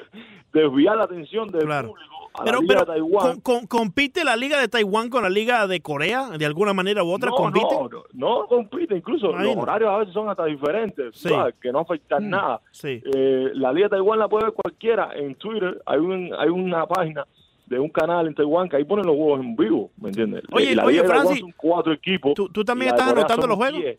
desviar 0.52 0.96
la 0.96 1.04
atención 1.04 1.48
del 1.48 1.62
Claro. 1.66 1.88
público 1.88 2.14
a 2.34 2.44
Pero, 2.44 2.56
la 2.56 2.60
liga 2.62 2.74
pero 2.74 2.80
de 2.80 2.86
Taiwán. 3.00 3.26
con- 3.26 3.40
con- 3.40 3.66
¿compite 3.66 4.24
la 4.24 4.36
Liga 4.36 4.60
de 4.60 4.68
Taiwán 4.68 5.08
con 5.10 5.22
la 5.24 5.30
Liga 5.30 5.66
de 5.66 5.80
Corea? 5.80 6.28
¿De 6.38 6.46
alguna 6.46 6.72
manera 6.72 7.02
u 7.02 7.10
otra 7.12 7.30
no, 7.30 7.36
compite? 7.36 7.66
no, 7.74 7.88
no, 7.90 8.04
no 8.12 8.46
compite, 8.46 8.96
incluso 8.96 9.32
los 9.32 9.56
horarios 9.56 9.90
a 9.90 9.96
veces 9.98 10.14
son 10.14 10.28
hasta 10.28 10.44
diferentes, 10.44 11.16
Sí. 11.16 11.28
¿sabes? 11.30 11.56
que 11.60 11.72
no 11.72 11.80
afectan 11.80 12.26
Mm. 12.26 12.30
nada. 12.30 12.60
Sí. 12.70 13.02
Eh, 13.12 13.50
la 13.54 13.72
Liga 13.72 13.86
de 13.86 13.90
Taiwán 13.96 14.18
la 14.20 14.28
puede 14.28 14.44
ver 14.44 14.54
cualquiera 14.54 15.10
en 15.16 15.34
Twitter, 15.34 15.82
hay 15.84 15.98
un, 15.98 16.30
hay 16.38 16.48
una 16.48 16.86
página 16.86 17.26
de 17.66 17.78
un 17.80 17.88
canal 17.90 18.26
en 18.28 18.34
Taiwán 18.34 18.68
que 18.68 18.76
ahí 18.76 18.84
ponen 18.84 19.04
los 19.04 19.16
juegos 19.16 19.40
en 19.40 19.54
vivo, 19.56 19.90
¿me 20.00 20.08
entiendes? 20.10 20.42
Oye, 20.52 20.74
la 20.74 20.84
oye, 20.84 21.02
Liga 21.02 21.08
Francis, 21.14 21.40
son 21.40 21.52
cuatro 21.56 21.92
equipos. 21.92 22.34
¿Tú, 22.34 22.48
tú 22.48 22.64
también 22.64 22.92
estás 22.94 23.12
anotando 23.12 23.46
los 23.46 23.56
juegos? 23.56 23.80
10. 23.80 23.98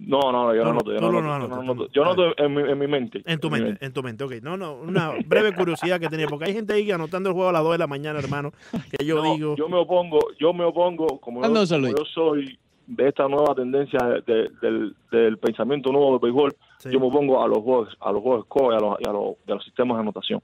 No, 0.00 0.30
no, 0.32 0.54
yo 0.54 0.58
no 0.60 0.64
no- 0.64 0.70
anoto, 0.70 0.92
yo 0.92 1.00
no 1.00 1.10
no 1.12 1.18
anoto, 1.18 1.20
lo 1.20 1.20
yo 1.20 1.22
no 1.22 1.34
anotas, 1.34 1.58
anoto. 1.58 1.86
tú- 1.86 1.92
Yo 1.92 2.02
anoto 2.02 2.34
en 2.44 2.54
mi, 2.54 2.62
en 2.62 2.78
mi 2.78 2.86
mente. 2.86 3.22
En 3.26 3.40
tu 3.40 3.48
en 3.48 3.52
mente, 3.64 3.84
en 3.84 3.92
tu 3.92 4.02
mente, 4.02 4.24
ok. 4.24 4.32
No, 4.42 4.56
no, 4.56 4.74
una 4.74 5.12
breve 5.26 5.52
curiosidad 5.54 5.98
que 5.98 6.08
tenía, 6.08 6.28
porque 6.28 6.44
hay 6.46 6.54
gente 6.54 6.72
ahí 6.72 6.90
anotando 6.90 7.28
el 7.30 7.34
juego 7.34 7.48
a 7.48 7.52
las 7.52 7.62
2 7.62 7.72
de 7.72 7.78
la 7.78 7.86
mañana, 7.88 8.18
hermano, 8.18 8.52
que 8.96 9.04
yo 9.04 9.16
No, 9.16 9.22
digo... 9.34 9.56
yo 9.56 9.68
me 9.68 9.76
opongo, 9.76 10.20
yo 10.38 10.52
me 10.52 10.64
opongo, 10.64 11.18
como, 11.20 11.42
yo, 11.42 11.48
como 11.52 12.04
soy 12.14 12.58
de 12.86 13.08
esta 13.08 13.28
nueva 13.28 13.54
tendencia 13.54 13.98
de- 14.02 14.22
de- 14.22 14.50
del, 14.62 14.96
del 15.10 15.38
pensamiento 15.38 15.90
nuevo 15.92 16.12
del 16.12 16.20
béisbol, 16.20 16.54
sí. 16.78 16.90
yo 16.92 17.00
me 17.00 17.06
opongo 17.06 17.42
a 17.42 17.48
los 17.48 17.58
juegos, 17.58 17.96
a 18.00 18.12
los 18.12 18.22
juegos 18.22 18.44
score 18.46 18.74
y 18.74 18.76
a 18.76 18.80
los, 18.80 18.96
y 19.00 19.08
a 19.08 19.12
los, 19.12 19.34
y 19.46 19.50
a 19.52 19.54
los 19.56 19.64
sistemas 19.64 19.96
de 19.96 20.02
anotación. 20.02 20.40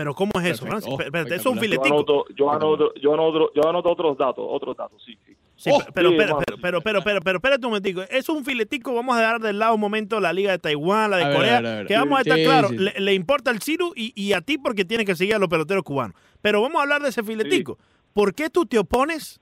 Pero 0.00 0.14
¿cómo 0.14 0.30
es 0.36 0.46
eso, 0.46 0.64
Perfecto. 0.64 0.66
Francis? 0.70 0.92
Oh, 0.94 1.02
Espérate, 1.02 1.34
eso 1.34 1.40
es 1.40 1.46
un. 1.46 1.54
Yo 1.56 1.60
filetico. 1.60 1.84
anoto, 1.84 2.24
yo 2.34 2.50
anoto, 2.50 2.94
yo 2.94 3.12
anoto, 3.12 3.52
yo 3.54 3.68
anoto 3.68 3.90
otros 3.90 4.16
datos, 4.16 4.46
otros 4.48 4.74
datos, 4.74 5.02
sí, 5.04 5.14
sí. 5.26 5.36
Sí, 5.56 5.70
Oh, 5.70 5.78
pero, 5.92 6.08
sí, 6.08 6.16
pero, 6.16 6.38
pero, 6.38 6.56
pero, 6.58 6.80
pero, 6.80 7.02
pero, 7.02 7.20
pero, 7.20 7.36
espérate 7.36 7.66
un 7.66 7.72
momentico. 7.72 8.00
Es 8.08 8.30
un 8.30 8.42
filetico, 8.42 8.94
vamos 8.94 9.14
a 9.14 9.20
dejar 9.20 9.40
de 9.42 9.52
lado 9.52 9.74
un 9.74 9.80
momento 9.82 10.18
la 10.18 10.32
Liga 10.32 10.52
de 10.52 10.58
Taiwán, 10.58 11.10
la 11.10 11.18
de 11.18 11.24
A 11.24 11.28
ver, 11.28 11.36
Corea, 11.36 11.56
a 11.58 11.60
ver, 11.60 11.70
a 11.70 11.76
ver. 11.76 11.86
que 11.86 11.96
vamos 11.98 12.16
a 12.18 12.22
estar 12.22 12.38
Sí, 12.38 12.44
claros, 12.44 12.70
sí. 12.70 12.78
le, 12.78 12.94
le 12.98 13.12
importa 13.12 13.50
al 13.50 13.60
Ciru 13.60 13.92
y, 13.94 14.14
y 14.14 14.32
a 14.32 14.40
ti 14.40 14.56
porque 14.56 14.86
tienes 14.86 15.04
que 15.04 15.14
seguir 15.14 15.34
a 15.34 15.38
los 15.38 15.50
peloteros 15.50 15.82
cubanos. 15.84 16.16
Pero 16.40 16.62
vamos 16.62 16.78
a 16.78 16.82
hablar 16.84 17.02
de 17.02 17.10
ese 17.10 17.22
filetico. 17.22 17.76
¿Por 18.14 18.34
qué 18.34 18.48
tú 18.48 18.64
te 18.64 18.78
opones 18.78 19.38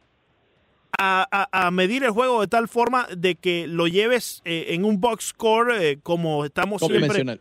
a, 0.99 1.49
a- 1.53 1.71
medir 1.71 2.03
el 2.03 2.11
juego 2.11 2.41
de 2.41 2.49
tal 2.49 2.67
forma 2.67 3.07
de 3.17 3.37
que 3.37 3.69
lo 3.69 3.87
lleves 3.87 4.43
eh, 4.45 4.67
en 4.71 4.85
un 4.85 5.01
box 5.01 5.27
score 5.27 5.71
eh, 5.81 5.99
como 6.03 6.45
estamos 6.45 6.81
siempre... 6.81 7.01
Convencional. 7.09 7.41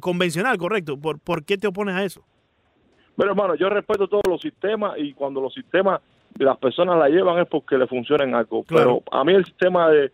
convencional, 0.00 0.58
correcto. 0.58 0.98
¿Por, 0.98 1.20
¿Por 1.20 1.44
qué 1.44 1.56
te 1.56 1.68
opones 1.68 1.94
a 1.94 2.02
eso? 2.04 2.24
Pero 3.18 3.30
hermano, 3.30 3.56
yo 3.56 3.68
respeto 3.68 4.06
todos 4.06 4.22
los 4.28 4.40
sistemas 4.40 4.96
y 4.96 5.12
cuando 5.12 5.40
los 5.40 5.52
sistemas 5.52 6.00
las 6.38 6.56
personas 6.58 6.96
la 6.98 7.08
llevan 7.08 7.40
es 7.40 7.48
porque 7.48 7.76
le 7.76 7.88
funcionan 7.88 8.32
algo. 8.32 8.62
Claro. 8.62 9.02
Pero 9.10 9.20
a 9.20 9.24
mí 9.24 9.34
el 9.34 9.44
sistema 9.44 9.90
de, 9.90 10.12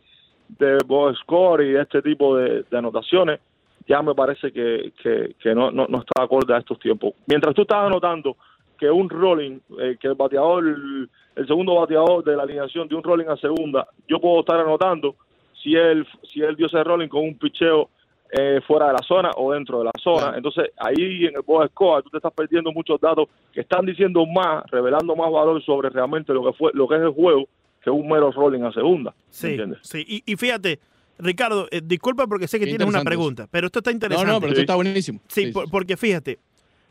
de 0.59 0.79
score 1.21 1.67
y 1.67 1.77
este 1.77 2.01
tipo 2.01 2.35
de, 2.39 2.63
de 2.63 2.79
anotaciones 2.79 3.41
ya 3.87 4.01
me 4.01 4.15
parece 4.15 4.51
que, 4.51 4.95
que, 5.03 5.35
que 5.39 5.55
no, 5.55 5.71
no, 5.71 5.87
no 5.87 5.99
está 5.99 6.23
acorde 6.23 6.55
a 6.55 6.59
estos 6.59 6.79
tiempos. 6.79 7.13
Mientras 7.27 7.55
tú 7.55 7.63
estás 7.63 7.85
anotando 7.85 8.39
que 8.79 8.91
un 8.91 9.11
rolling, 9.11 9.59
eh, 9.79 9.99
que 10.01 10.09
el 10.09 10.15
bateador, 10.15 10.65
el 10.67 11.47
segundo 11.47 11.75
bateador 11.75 12.25
de 12.25 12.35
la 12.35 12.45
alineación 12.45 12.89
de 12.89 12.95
un 12.95 13.03
rolling 13.03 13.27
a 13.29 13.37
segunda, 13.37 13.87
yo 14.09 14.19
puedo 14.19 14.41
estar 14.41 14.59
anotando 14.59 15.15
si 15.63 15.75
él, 15.75 16.07
si 16.23 16.41
él 16.41 16.57
dio 16.57 16.69
ese 16.69 16.83
rolling 16.83 17.09
con 17.09 17.23
un 17.23 17.37
picheo 17.37 17.91
eh, 18.37 18.61
fuera 18.67 18.89
de 18.89 18.93
la 18.95 19.03
zona 19.07 19.31
o 19.37 19.53
dentro 19.53 19.79
de 19.79 19.85
la 19.85 19.93
zona. 20.03 20.21
Claro. 20.23 20.37
Entonces, 20.39 20.71
ahí 20.77 21.27
en 21.27 21.37
el 21.37 21.43
box 21.43 21.71
score 21.71 22.03
tú 22.03 22.11
te 22.11 22.17
estás 22.17 22.33
perdiendo 22.33 22.73
muchos 22.73 23.01
datos 23.01 23.29
que 23.53 23.61
están 23.61 23.87
diciendo 23.87 24.27
más, 24.27 24.65
revelando 24.71 25.15
más 25.15 25.31
valor 25.31 25.63
sobre 25.65 25.89
realmente 25.91 26.33
lo 26.33 26.43
que 26.45 26.53
fue 26.59 26.71
lo 26.75 26.89
que 26.89 26.97
es 26.97 27.03
el 27.03 27.11
juego 27.11 27.47
que 27.83 27.91
un 27.91 28.09
mero 28.09 28.33
rolling 28.33 28.63
a 28.63 28.73
segunda. 28.73 29.11
¿me 29.13 29.17
Sí, 29.31 29.47
¿Entiendes? 29.49 29.79
sí. 29.83 30.05
Y, 30.09 30.23
y 30.33 30.37
fíjate, 30.37 30.81
Ricardo, 31.19 31.69
eh, 31.71 31.81
disculpa 31.85 32.27
porque 32.27 32.49
sé 32.49 32.59
que 32.59 32.65
Qué 32.65 32.71
tienes 32.73 32.89
una 32.89 33.05
pregunta, 33.05 33.47
pero 33.51 33.67
esto 33.67 33.79
está 33.79 33.91
No, 33.91 33.95
interesante. 33.95 34.33
no, 34.33 34.41
pero 34.41 34.49
esto 34.53 34.61
Sí. 34.61 34.63
está 34.63 34.75
buenísimo. 34.75 35.21
Sí, 35.29 35.53
por- 35.53 35.71
porque 35.71 35.97
fíjate, 35.97 36.39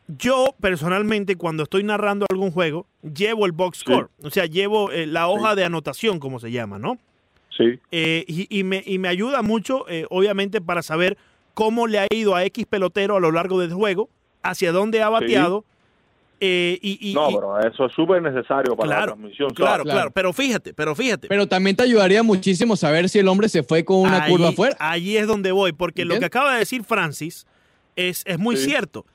yo 0.07 0.53
personalmente 0.61 1.35
cuando 1.35 1.63
estoy 1.63 1.83
narrando 1.83 2.25
algún 2.29 2.51
juego, 2.51 2.87
llevo 3.01 3.45
el 3.45 3.51
box 3.53 3.79
Sí. 3.79 3.83
score, 3.85 4.09
o 4.23 4.29
sea, 4.29 4.45
llevo 4.45 4.91
eh, 4.91 5.07
la 5.07 5.27
hoja 5.27 5.51
Sí. 5.51 5.55
de 5.57 5.65
anotación, 5.65 6.19
como 6.19 6.39
se 6.39 6.51
llama, 6.51 6.79
¿no? 6.79 6.97
Sí, 7.57 7.79
Eh, 7.91 8.25
y, 8.27 8.47
y 8.59 8.63
me, 8.63 8.81
y 8.85 8.97
me 8.97 9.07
ayuda 9.07 9.41
mucho, 9.43 9.87
eh, 9.87 10.05
obviamente, 10.09 10.59
para 10.61 10.81
saber 10.81 11.17
cómo 11.53 11.87
le 11.87 11.99
ha 11.99 12.07
ido 12.09 12.35
a 12.35 12.43
X 12.45 12.65
pelotero 12.67 13.17
a 13.17 13.19
lo 13.19 13.31
largo 13.31 13.59
del 13.59 13.73
juego, 13.73 14.09
hacia 14.41 14.71
dónde 14.71 15.01
ha 15.01 15.09
bateado. 15.09 15.65
eh, 16.45 16.77
y, 16.81 17.11
y- 17.11 17.13
no, 17.13 17.29
y- 17.31 17.35
pero 17.35 17.57
eso 17.61 17.85
es 17.85 17.93
súper 17.93 18.21
necesario 18.21 18.75
para 18.75 18.87
Claro, 18.89 18.99
la 19.01 19.05
transmisión. 19.13 19.49
claro, 19.51 19.83
Claro. 19.83 19.97
claro, 19.97 20.11
pero 20.11 20.33
fíjate, 20.33 20.73
pero 20.73 20.93
fíjate. 20.93 21.29
Pero 21.29 21.47
también 21.47 21.73
te 21.75 21.83
ayudaría 21.83 22.21
muchísimo 22.21 22.75
saber 22.75 23.07
si 23.07 23.19
el 23.19 23.29
hombre 23.29 23.47
se 23.47 23.63
fue 23.63 23.85
con 23.85 23.97
una 24.01 24.23
Ahí- 24.23 24.31
curva 24.31 24.49
afuera. 24.49 24.75
Allí 24.79 25.15
es 25.15 25.25
donde 25.25 25.53
voy, 25.53 25.71
porque 25.71 26.03
lo 26.03 26.19
que 26.19 26.25
acaba 26.25 26.51
de 26.53 26.59
decir 26.59 26.83
Francis 26.83 27.45
es, 27.95 28.23
es 28.25 28.39
muy 28.39 28.57
Sí. 28.57 28.65
cierto. 28.65 29.05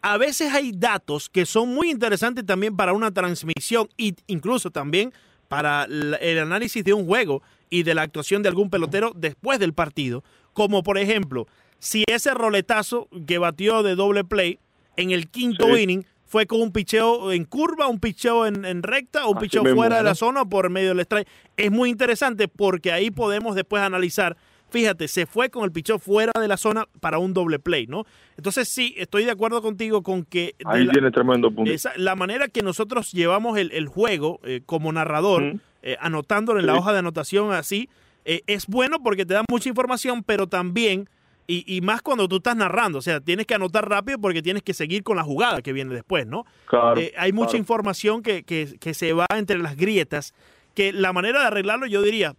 A 0.00 0.16
veces 0.16 0.52
hay 0.54 0.70
datos 0.72 1.28
que 1.28 1.44
son 1.44 1.74
muy 1.74 1.90
interesantes 1.90 2.46
también 2.46 2.76
para 2.76 2.92
una 2.92 3.10
transmisión 3.12 3.88
e 3.98 4.14
incluso 4.28 4.70
también 4.70 5.12
para 5.48 5.84
el 5.88 6.38
análisis 6.38 6.84
de 6.84 6.92
un 6.92 7.04
juego 7.06 7.42
y 7.68 7.82
de 7.82 7.94
la 7.96 8.02
actuación 8.02 8.44
de 8.44 8.48
algún 8.48 8.70
pelotero 8.70 9.10
después 9.16 9.58
del 9.58 9.72
partido. 9.72 10.22
Como 10.52 10.84
por 10.84 10.98
ejemplo, 10.98 11.48
si 11.78 12.04
ese 12.06 12.32
roletazo 12.34 13.08
que 13.26 13.38
batió 13.38 13.82
de 13.82 13.94
doble 13.94 14.24
play 14.24 14.58
en 14.96 15.10
el 15.10 15.28
quinto 15.28 15.66
Sí. 15.74 15.82
inning 15.82 16.04
fue 16.24 16.46
con 16.46 16.60
un 16.60 16.72
picheo 16.72 17.32
en 17.32 17.44
curva, 17.44 17.86
un 17.86 18.00
picheo 18.00 18.46
en, 18.46 18.64
en 18.64 18.82
recta 18.82 19.26
o 19.26 19.30
un 19.30 19.36
Así 19.38 19.46
picheo 19.46 19.64
fuera 19.74 19.98
de 19.98 20.02
la 20.02 20.14
zona 20.14 20.42
o 20.42 20.48
por 20.48 20.70
medio 20.70 20.88
del 20.90 21.00
strike. 21.00 21.28
Es 21.56 21.70
muy 21.70 21.88
interesante 21.90 22.48
porque 22.48 22.90
ahí 22.92 23.10
podemos 23.10 23.54
después 23.54 23.82
analizar. 23.82 24.36
Fíjate, 24.68 25.06
se 25.06 25.26
fue 25.26 25.48
con 25.50 25.62
el 25.64 25.70
picheo 25.70 26.00
fuera 26.00 26.32
de 26.40 26.48
la 26.48 26.56
zona 26.56 26.88
para 27.00 27.18
un 27.18 27.32
doble 27.32 27.60
play, 27.60 27.86
¿no? 27.86 28.04
Entonces 28.36 28.68
sí, 28.68 28.94
estoy 28.98 29.24
de 29.24 29.30
acuerdo 29.30 29.62
contigo 29.62 30.02
con 30.02 30.24
que 30.24 30.56
Ahí 30.64 30.84
la, 30.84 30.92
tiene 30.92 31.12
tremendo 31.12 31.52
punto. 31.52 31.70
esa- 31.70 31.92
la 31.96 32.16
manera 32.16 32.48
que 32.48 32.62
nosotros 32.62 33.12
llevamos 33.12 33.56
el, 33.58 33.70
el 33.70 33.86
juego 33.86 34.40
eh, 34.42 34.62
como 34.66 34.92
narrador, 34.92 35.42
Ujú. 35.44 35.60
eh, 35.82 35.96
anotándolo 36.00 36.58
en 36.58 36.66
la 36.66 36.74
hoja 36.74 36.92
de 36.92 36.98
anotación 36.98 37.52
así, 37.52 37.88
eh, 38.24 38.40
es 38.48 38.66
bueno 38.66 39.00
porque 39.04 39.24
te 39.24 39.34
da 39.34 39.44
mucha 39.48 39.68
información, 39.68 40.24
pero 40.24 40.48
también, 40.48 41.08
y, 41.46 41.64
y 41.76 41.80
más 41.80 42.02
cuando 42.02 42.28
tú 42.28 42.36
estás 42.36 42.56
narrando, 42.56 42.98
o 42.98 43.02
sea, 43.02 43.20
tienes 43.20 43.46
que 43.46 43.54
anotar 43.54 43.88
rápido 43.88 44.18
porque 44.18 44.42
tienes 44.42 44.62
que 44.62 44.74
seguir 44.74 45.02
con 45.02 45.16
la 45.16 45.22
jugada 45.22 45.62
que 45.62 45.72
viene 45.72 45.94
después, 45.94 46.26
¿no? 46.26 46.44
Claro, 46.66 47.00
Eh, 47.00 47.12
hay 47.16 47.32
mucha 47.32 47.50
claro. 47.50 47.58
información 47.58 48.22
que, 48.22 48.42
que- 48.42 48.76
que 48.80 48.94
se 48.94 49.12
va 49.12 49.26
entre 49.36 49.58
las 49.58 49.76
grietas, 49.76 50.34
que 50.74 50.92
la 50.92 51.12
manera 51.12 51.40
de 51.40 51.46
arreglarlo 51.46 51.86
yo 51.86 52.02
diría, 52.02 52.34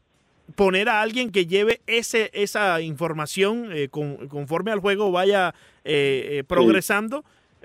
poner 0.56 0.88
a 0.90 1.02
alguien 1.02 1.32
que 1.32 1.46
lleve 1.46 1.82
ese, 1.88 2.30
esa 2.34 2.80
información 2.82 3.70
eh, 3.74 3.90
con- 3.90 4.28
conforme 4.28 4.72
al 4.72 4.80
juego 4.80 5.12
vaya 5.12 5.54
eh, 5.84 6.40
eh, 6.40 6.44
progresando 6.46 7.24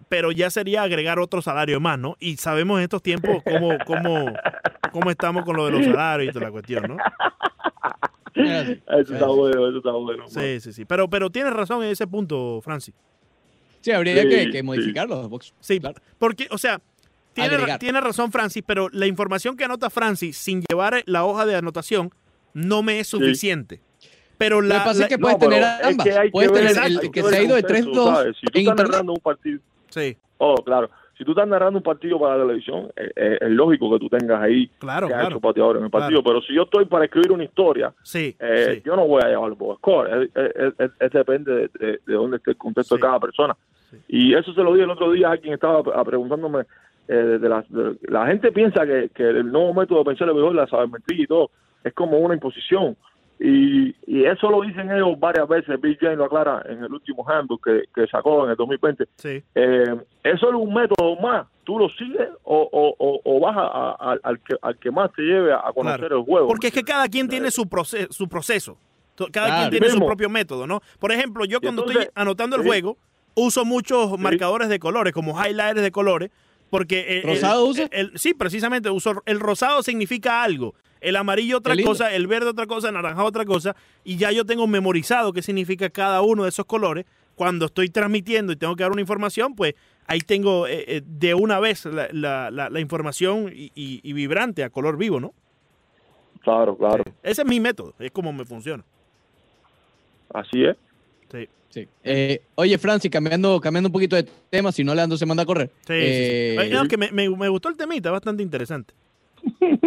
pero 0.08 0.32
ya 0.32 0.50
sería 0.50 0.82
agregar 0.82 1.18
otro 1.18 1.42
salario 1.42 1.78
más, 1.78 1.98
¿no? 1.98 2.16
Y 2.18 2.36
sabemos 2.38 2.78
en 2.78 2.84
estos 2.84 3.02
tiempos 3.02 3.42
cómo, 3.44 3.76
cómo, 3.86 4.34
cómo 4.90 5.10
estamos 5.10 5.44
con 5.44 5.54
lo 5.56 5.66
de 5.66 5.72
los 5.72 5.84
salarios 5.84 6.30
y 6.30 6.32
toda 6.32 6.46
la 6.46 6.50
cuestión, 6.50 6.88
¿no? 6.88 6.96
Eso 8.34 9.14
está 9.14 9.26
bueno, 9.26 9.68
eso 9.68 9.78
está 9.78 9.90
bueno. 9.92 10.28
Sí, 10.28 10.60
sí, 10.60 10.72
sí. 10.72 10.84
Pero, 10.84 11.08
pero 11.08 11.30
tienes 11.30 11.52
razón 11.52 11.82
en 11.84 11.90
ese 11.90 12.06
punto, 12.06 12.60
Francis. 12.62 12.94
Sí, 13.80 13.90
habría 13.90 14.22
Sí, 14.22 14.28
que, 14.28 14.50
que 14.50 14.58
sí. 14.58 14.62
modificarlo. 14.62 15.28
Box. 15.28 15.52
Sí, 15.60 15.80
Claro. 15.80 16.00
porque, 16.18 16.46
o 16.50 16.58
sea, 16.58 16.80
tiene, 17.34 17.56
tiene 17.78 18.00
razón 18.00 18.30
Francis, 18.30 18.62
pero 18.66 18.88
la 18.90 19.06
información 19.06 19.56
que 19.56 19.64
anota 19.64 19.90
Francis 19.90 20.36
sin 20.36 20.62
llevar 20.68 21.02
la 21.06 21.24
hoja 21.24 21.46
de 21.46 21.56
anotación 21.56 22.10
no 22.54 22.82
me 22.82 23.00
es 23.00 23.08
suficiente. 23.08 23.80
Pero 24.38 24.60
Lo 24.60 24.68
la, 24.68 24.78
que 24.80 24.84
pasa 24.84 24.98
la- 25.00 25.04
es 25.04 25.08
que 25.08 25.18
puedes 25.18 25.38
tener 25.38 25.62
ambas. 25.64 26.06
que 26.06 26.30
puedes 26.30 26.50
ver- 26.52 26.60
tener 26.72 26.86
el 26.86 26.98
hay 26.98 27.10
que 27.10 27.22
ver 27.22 27.32
se 27.32 27.38
ha 27.38 27.42
ido 27.42 27.54
de 27.56 27.62
contexto, 27.62 27.92
3-2 27.92 28.14
¿sabes? 28.16 28.36
Si 28.40 28.46
tú 28.46 28.58
en 28.58 28.68
estás 28.68 28.88
narrando 28.88 29.12
un 29.12 29.20
partido, 29.20 29.60
Sí, 29.90 30.16
oh, 30.38 30.54
claro. 30.56 30.90
Si 31.22 31.24
tú 31.24 31.30
estás 31.32 31.46
narrando 31.46 31.78
un 31.78 31.84
partido 31.84 32.18
para 32.18 32.36
la 32.36 32.42
televisión, 32.42 32.88
eh, 32.96 33.12
eh, 33.14 33.38
es 33.42 33.50
lógico 33.50 33.92
que 33.92 34.00
tú 34.00 34.08
tengas 34.08 34.42
ahí 34.42 34.66
claro, 34.80 35.06
que 35.06 35.12
claro. 35.14 35.38
pateadores 35.38 35.78
en 35.78 35.84
el 35.84 35.90
partido. 35.92 36.20
Pero 36.24 36.42
si 36.42 36.52
yo 36.52 36.62
estoy 36.64 36.84
para 36.86 37.04
escribir 37.04 37.30
una 37.30 37.44
historia, 37.44 37.92
Sí, 38.02 38.34
eh, 38.40 38.72
sí. 38.74 38.82
yo 38.84 38.96
no 38.96 39.06
voy 39.06 39.22
a 39.22 39.28
llevar 39.28 39.52
el 39.52 39.56
score. 39.76 40.24
Es, 40.24 40.30
es- 40.34 40.74
es- 40.80 40.90
es 40.98 41.10
depende 41.12 41.52
de, 41.54 41.70
de- 41.78 42.00
de 42.04 42.14
dónde 42.14 42.38
esté 42.38 42.50
el 42.50 42.56
contexto 42.56 42.96
Sí. 42.96 43.00
de 43.00 43.06
cada 43.06 43.20
persona. 43.20 43.56
Y 44.08 44.34
eso 44.34 44.52
se 44.52 44.62
lo 44.64 44.72
dije 44.72 44.82
el 44.84 44.90
otro 44.90 45.12
día 45.12 45.30
a 45.30 45.36
quien 45.36 45.54
estaba 45.54 45.82
preguntándome. 46.04 46.64
eh, 47.08 47.14
de 47.14 47.48
la, 47.48 47.64
la 48.02 48.26
gente 48.26 48.50
piensa 48.52 48.84
que, 48.86 49.10
que 49.14 49.28
el 49.28 49.50
nuevo 49.52 49.74
método 49.74 49.98
de 49.98 50.04
pensar 50.06 50.28
es 50.28 50.34
mejor, 50.34 50.54
la 50.54 50.66
sabermetría 50.68 51.22
y 51.24 51.26
todo, 51.26 51.50
es 51.84 51.92
como 51.94 52.18
una 52.18 52.34
imposición. 52.34 52.96
Y, 53.44 53.96
y 54.06 54.24
eso 54.24 54.48
lo 54.50 54.60
dicen 54.62 54.88
ellos 54.92 55.18
varias 55.18 55.48
veces. 55.48 55.80
Bill 55.80 55.98
James 56.00 56.16
lo 56.18 56.26
aclara 56.26 56.62
en 56.68 56.84
el 56.84 56.92
último 56.92 57.28
handbook 57.28 57.64
que, 57.64 57.82
que 57.92 58.06
sacó 58.06 58.44
en 58.44 58.50
el 58.50 58.56
2020. 58.56 59.04
sí. 59.16 59.42
Eh, 59.56 59.96
eso 60.22 60.48
es 60.48 60.54
un 60.54 60.72
método 60.72 61.16
más. 61.16 61.46
Tú 61.64 61.76
lo 61.78 61.88
sigues 61.88 62.28
o, 62.44 62.68
o, 62.70 62.94
o, 62.98 63.20
o 63.24 63.40
vas 63.40 63.56
a- 63.56 63.96
a- 64.12 64.18
al, 64.22 64.38
que, 64.40 64.54
al 64.62 64.78
que 64.78 64.90
más 64.92 65.10
te 65.12 65.22
lleve 65.22 65.52
a 65.52 65.72
conocer 65.74 65.98
Claro. 66.00 66.18
el 66.18 66.24
juego. 66.24 66.46
Porque 66.46 66.68
es 66.68 66.72
que 66.72 66.84
cada 66.84 67.08
quien 67.08 67.28
tiene 67.28 67.50
su, 67.50 67.64
proce- 67.64 68.08
su 68.10 68.28
proceso. 68.28 68.76
Cada 69.32 69.46
Claro. 69.48 69.56
quien 69.70 69.70
tiene 69.70 69.88
su 69.90 70.04
propio 70.06 70.28
método, 70.30 70.66
¿no? 70.68 70.80
Por 71.00 71.10
ejemplo, 71.10 71.44
yo 71.44 71.60
cuando 71.60 71.82
entonces- 71.82 72.06
estoy 72.08 72.22
anotando 72.22 72.54
el 72.56 72.62
sí. 72.62 72.68
juego, 72.68 72.96
uso 73.34 73.64
muchos 73.64 74.16
marcadores 74.18 74.68
de 74.68 74.78
colores, 74.78 75.12
como 75.12 75.32
highlighters 75.32 75.82
de 75.82 75.90
colores, 75.90 76.30
porque... 76.70 77.18
el- 77.20 77.24
¿Rosado 77.24 77.64
el- 77.64 77.70
usa? 77.70 77.88
el- 77.90 78.12
sí, 78.18 78.34
precisamente, 78.34 78.88
uso, 78.90 79.20
el 79.26 79.40
rosado 79.40 79.82
significa 79.82 80.42
algo, 80.44 80.74
el 81.02 81.16
amarillo 81.16 81.58
otra 81.58 81.74
cosa, 81.84 82.14
el 82.14 82.26
verde 82.26 82.48
otra 82.50 82.66
cosa, 82.66 82.88
el 82.88 82.94
naranjado 82.94 83.26
otra 83.28 83.44
cosa, 83.44 83.74
y 84.04 84.16
ya 84.16 84.30
yo 84.32 84.44
tengo 84.44 84.66
memorizado 84.66 85.32
qué 85.32 85.42
significa 85.42 85.90
cada 85.90 86.22
uno 86.22 86.44
de 86.44 86.48
esos 86.50 86.64
colores. 86.66 87.04
Cuando 87.34 87.66
estoy 87.66 87.88
transmitiendo 87.88 88.52
y 88.52 88.56
tengo 88.56 88.76
que 88.76 88.82
dar 88.82 88.92
una 88.92 89.00
información, 89.00 89.54
pues 89.54 89.74
ahí 90.06 90.20
tengo 90.20 90.66
eh, 90.66 90.84
eh, 90.86 91.02
de 91.04 91.34
una 91.34 91.58
vez 91.60 91.86
la, 91.86 92.08
la- 92.12 92.50
la- 92.50 92.68
la 92.70 92.80
información 92.80 93.50
y, 93.54 93.72
y- 93.74 94.00
y 94.02 94.12
vibrante 94.12 94.62
a 94.64 94.70
color 94.70 94.96
vivo, 94.98 95.18
¿no? 95.18 95.32
Claro, 96.42 96.76
claro. 96.76 97.04
Ese 97.22 97.42
es 97.42 97.48
mi 97.48 97.58
método, 97.58 97.94
es 97.98 98.10
como 98.10 98.32
me 98.32 98.44
funciona. 98.44 98.84
Así 100.32 100.64
es. 100.64 100.76
Sí, 101.30 101.48
Sí. 101.70 101.88
Eh, 102.04 102.42
oye, 102.56 102.76
Francis, 102.76 103.10
cambiando, 103.10 103.58
cambiando 103.58 103.88
un 103.88 103.92
poquito 103.94 104.14
de 104.14 104.24
tema, 104.50 104.70
si 104.72 104.84
no 104.84 104.94
Leandro 104.94 105.16
se 105.16 105.24
manda 105.24 105.42
a 105.42 105.46
correr. 105.46 105.70
sí, 105.86 105.86
sí, 105.86 105.92
Eh, 105.94 106.56
sí. 106.58 106.60
Oye, 106.66 106.70
no, 106.74 106.86
que 106.86 106.98
me, 106.98 107.10
me- 107.12 107.30
me 107.30 107.48
gustó 107.48 107.70
el 107.70 107.78
temita, 107.78 108.10
bastante 108.10 108.42
interesante. 108.42 108.92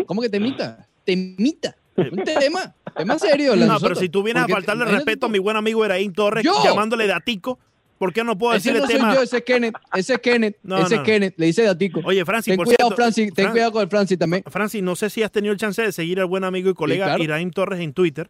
¿Cómo 0.08 0.20
que 0.22 0.30
temita? 0.30 0.88
Temita. 1.06 1.76
Un 1.98 2.24
tema. 2.24 2.76
Tema 2.98 3.18
serio. 3.20 3.56
No, 3.56 3.80
pero 3.80 3.96
si 3.96 4.10
tú 4.10 4.22
vienes 4.24 4.44
a 4.44 4.48
faltarle 4.48 4.86
respeto 4.86 5.28
a 5.28 5.30
mi 5.30 5.40
buen 5.40 5.56
amigo 5.56 5.86
Eraín 5.86 6.12
Torres, 6.14 6.44
¡Yo! 6.44 6.54
llamándole 6.64 7.08
datico, 7.08 7.58
¿por 7.98 8.12
qué 8.12 8.24
no 8.24 8.38
puedo 8.38 8.54
Ese 8.54 8.74
decirle 8.74 8.80
no 8.82 8.86
soy 8.88 8.96
tema? 8.96 9.16
yo, 9.16 9.22
ese 9.22 9.38
es 9.38 9.44
Kenneth. 9.44 9.76
Ese 9.94 10.14
es 10.16 10.20
Kenneth. 10.20 10.58
No, 10.64 10.78
ese 10.80 10.96
no, 10.96 11.02
es 11.02 11.06
Kenneth. 11.06 11.34
Le 11.38 11.46
dice 11.46 11.64
Datico. 11.64 12.02
Oye, 12.04 12.26
Francis, 12.26 12.52
ten 12.52 12.58
por 12.58 12.66
cuidado, 12.66 12.88
cierto, 12.90 12.96
Francis. 12.96 13.34
Ten 13.34 13.46
Fran- 13.46 13.52
cuidado 13.52 13.72
con 13.72 13.82
el 13.84 13.90
Francis 13.90 14.18
también. 14.20 14.44
Francis, 14.48 14.84
no 14.84 14.96
sé 14.96 15.10
si 15.10 15.24
has 15.24 15.32
tenido 15.32 15.54
el 15.54 15.60
chance 15.60 15.82
de 15.82 15.92
seguir 15.94 16.20
al 16.20 16.26
buen 16.26 16.44
amigo 16.44 16.70
y 16.70 16.74
colega 16.74 17.06
claro. 17.06 17.24
Iraín 17.24 17.52
Torres 17.52 17.80
en 17.80 17.94
Twitter, 17.94 18.30